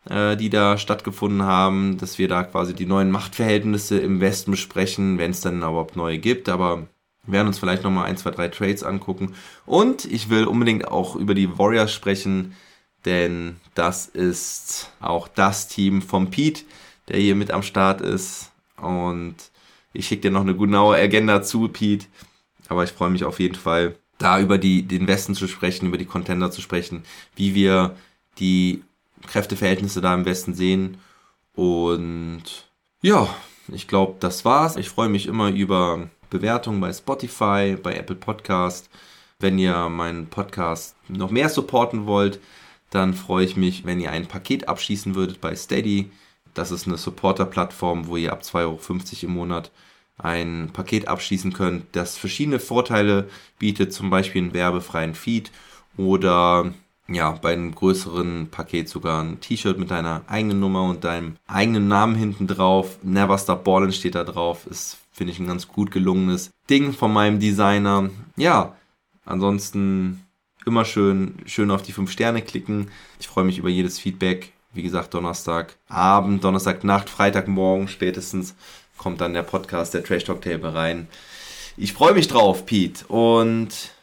äh, 0.09 0.37
die 0.37 0.51
da 0.51 0.79
stattgefunden 0.79 1.43
haben, 1.43 1.99
dass 1.99 2.19
wir 2.19 2.29
da 2.29 2.43
quasi 2.43 2.75
die 2.75 2.87
neuen 2.87 3.11
Machtverhältnisse 3.11 3.99
im 3.99 4.21
Westen 4.21 4.51
besprechen, 4.51 5.19
wenn 5.19 5.31
es 5.31 5.41
dann 5.41 5.59
überhaupt 5.59 5.97
neue 5.97 6.19
gibt, 6.19 6.49
aber 6.49 6.87
wir 7.27 7.33
werden 7.33 7.49
uns 7.49 7.59
vielleicht 7.59 7.85
nochmal 7.85 8.07
ein, 8.07 8.17
zwei, 8.17 8.31
drei 8.31 8.49
Trades 8.49 8.83
angucken. 8.83 9.35
Und 9.65 10.05
ich 10.05 10.29
will 10.29 10.45
unbedingt 10.45 10.89
auch 10.89 11.17
über 11.17 11.35
die 11.35 11.59
Warriors 11.59 11.93
sprechen, 11.93 12.55
denn 13.05 13.57
das 13.75 14.07
ist 14.07 14.91
auch 15.01 15.29
das 15.29 15.69
Team 15.69 16.03
vom 16.03 16.31
Pete, 16.31 16.65
der 17.09 17.19
hier 17.19 17.35
mit 17.35 17.51
am 17.51 17.63
Start 17.63 18.01
ist. 18.01 18.51
Und 18.77 19.37
ich 19.93 20.07
schicke 20.07 20.23
dir 20.23 20.31
noch 20.31 20.43
eine 20.43 20.57
genaue 20.57 20.97
Agenda 20.97 21.43
zu, 21.43 21.69
Pete. 21.69 22.07
Aber 22.69 22.85
ich 22.85 22.91
freue 22.91 23.11
mich 23.11 23.25
auf 23.25 23.41
jeden 23.41 23.55
Fall, 23.55 23.97
da 24.19 24.41
über 24.41 24.59
die, 24.59 24.83
den 24.83 25.07
Westen 25.07 25.35
zu 25.35 25.49
sprechen, 25.49 25.87
über 25.87 25.99
die 25.99 26.05
Contender 26.05 26.51
zu 26.51 26.61
sprechen, 26.61 27.05
wie 27.37 27.55
wir 27.55 27.97
die 28.39 28.83
Kräfteverhältnisse 29.27 30.01
da 30.01 30.14
im 30.14 30.25
Westen 30.25 30.55
sehen. 30.55 30.99
Und 31.55 32.43
ja, 33.03 33.29
ich 33.68 33.89
glaube, 33.89 34.16
das 34.20 34.45
war's. 34.45 34.77
Ich 34.77 34.89
freue 34.89 35.09
mich 35.09 35.27
immer 35.27 35.51
über 35.51 36.09
Bewertungen 36.31 36.81
bei 36.81 36.93
Spotify, 36.93 37.77
bei 37.81 37.95
Apple 37.95 38.16
Podcast. 38.16 38.91
Wenn 39.39 39.59
ihr 39.59 39.89
meinen 39.89 40.27
Podcast 40.27 40.97
noch 41.09 41.31
mehr 41.31 41.49
supporten 41.49 42.07
wollt, 42.07 42.41
dann 42.91 43.14
freue 43.14 43.45
ich 43.45 43.57
mich, 43.57 43.85
wenn 43.85 44.01
ihr 44.01 44.11
ein 44.11 44.27
Paket 44.27 44.68
abschließen 44.68 45.14
würdet 45.14 45.41
bei 45.41 45.55
Steady. 45.57 46.11
das 46.55 46.70
ist 46.70 46.87
eine 46.87 46.97
Supporter-Plattform, 46.97 48.07
wo 48.07 48.16
ihr 48.16 48.33
ab 48.33 48.43
2,50 48.43 48.62
Euro 48.62 48.79
im 49.22 49.31
Monat 49.33 49.72
ein 50.18 50.70
Paket 50.72 51.09
abschließen 51.09 51.53
könnt, 51.53 51.87
das 51.93 52.16
verschiedene 52.16 52.61
Vorteile 52.61 53.29
bietet, 53.59 53.93
zum 53.93 54.11
Beispiel 54.11 54.43
einen 54.43 54.55
werbefreien 54.55 55.14
Feed 55.14 55.51
oder 55.97 56.72
ja, 57.09 57.33
bei 57.33 57.53
einem 57.53 57.75
größeren 57.75 58.49
Paket 58.51 58.89
sogar 58.89 59.23
ein 59.23 59.41
T-Shirt 59.41 59.79
mit 59.79 59.91
deiner 59.91 60.23
eigenen 60.27 60.61
Nummer 60.61 60.85
und 60.85 61.05
deinem 61.05 61.37
eigenen 61.47 61.89
Namen 61.89 62.15
hinten 62.15 62.47
drauf. 62.47 62.99
Never 63.03 63.37
Stop 63.39 63.65
Ballin 63.65 63.93
steht 63.93 64.15
da 64.15 64.25
drauf. 64.25 64.67
Ist, 64.67 64.99
finde 65.13 65.33
ich, 65.33 65.39
ein 65.39 65.47
ganz 65.47 65.69
gut 65.69 65.91
gelungenes 65.91 66.51
Ding 66.71 66.93
von 66.93 67.13
meinem 67.13 67.41
Designer. 67.41 68.09
Ja, 68.37 68.75
ansonsten 69.27 70.25
immer 70.65 70.85
schön, 70.85 71.35
schön 71.45 71.71
auf 71.71 71.83
die 71.83 71.93
5 71.93 72.11
Sterne 72.11 72.41
klicken. 72.41 72.91
Ich 73.21 73.29
freue 73.29 73.45
mich 73.45 73.59
über 73.59 73.69
jedes 73.69 73.99
Feedback. 73.99 74.53
Wie 74.73 74.83
gesagt, 74.83 75.15
Donnerstag 75.15 75.77
Abend, 75.89 76.43
Donnerstag 76.43 76.85
Nacht, 76.85 77.11
Freitagmorgen 77.11 77.87
spätestens 77.87 78.55
kommt 78.97 79.21
dann 79.21 79.35
der 79.35 79.43
Podcast 79.43 79.95
der 79.95 80.03
Trash 80.03 80.25
Talk 80.25 80.41
Table 80.43 80.75
rein. 80.75 81.07
Ich 81.77 81.93
freue 81.93 82.15
mich 82.15 82.29
drauf, 82.29 82.67
Pete. 82.67 83.07
Und 83.07 83.94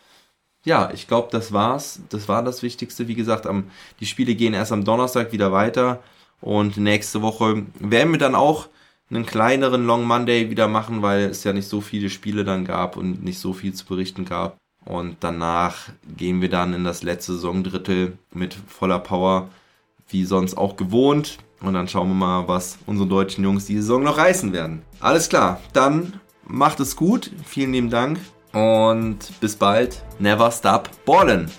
ja, 0.64 0.92
ich 0.94 1.08
glaube, 1.08 1.30
das 1.32 1.52
war's. 1.52 2.02
Das 2.10 2.28
war 2.28 2.44
das 2.44 2.62
Wichtigste. 2.62 3.08
Wie 3.08 3.16
gesagt, 3.16 3.48
am, 3.48 3.66
die 4.00 4.06
Spiele 4.06 4.36
gehen 4.36 4.54
erst 4.54 4.72
am 4.72 4.84
Donnerstag 4.84 5.32
wieder 5.32 5.52
weiter. 5.52 6.02
Und 6.40 6.78
nächste 6.78 7.22
Woche 7.22 7.64
werden 7.80 8.12
wir 8.12 8.20
dann 8.20 8.36
auch 8.36 8.68
einen 9.10 9.26
kleineren 9.26 9.86
Long 9.86 10.06
Monday 10.06 10.50
wieder 10.50 10.68
machen, 10.68 11.02
weil 11.02 11.24
es 11.24 11.44
ja 11.44 11.54
nicht 11.54 11.68
so 11.68 11.82
viele 11.82 12.10
Spiele 12.10 12.44
dann 12.44 12.66
gab 12.66 12.96
und 12.96 13.24
nicht 13.24 13.40
so 13.40 13.54
viel 13.54 13.74
zu 13.74 13.86
berichten 13.86 14.26
gab. 14.26 14.58
Und 14.86 15.18
danach 15.20 15.90
gehen 16.18 16.42
wir 16.42 16.50
dann 16.50 16.74
in 16.74 16.84
das 16.84 17.04
letzte 17.04 17.34
Saisondrittel 17.34 18.18
mit 18.34 18.54
voller 18.54 19.00
Power, 19.00 19.50
wie 20.10 20.26
sonst 20.26 20.58
auch 20.58 20.76
gewohnt. 20.76 21.38
Und 21.60 21.74
dann 21.74 21.88
schauen 21.88 22.08
wir 22.10 22.16
mal, 22.16 22.48
was 22.48 22.80
unsere 22.88 23.08
deutschen 23.08 23.44
Jungs 23.44 23.66
die 23.66 23.76
Saison 23.76 24.02
noch 24.02 24.18
reißen 24.18 24.54
werden. 24.54 24.82
Alles 25.00 25.30
klar, 25.30 25.62
dann 25.74 26.14
macht 26.48 26.80
es 26.80 26.96
gut. 26.96 27.32
Vielen 27.46 27.74
lieben 27.74 27.90
Dank 27.90 28.20
und 28.54 29.40
bis 29.40 29.56
bald. 29.56 30.04
Never 30.20 30.52
stop 30.52 30.90
ballin'. 31.06 31.50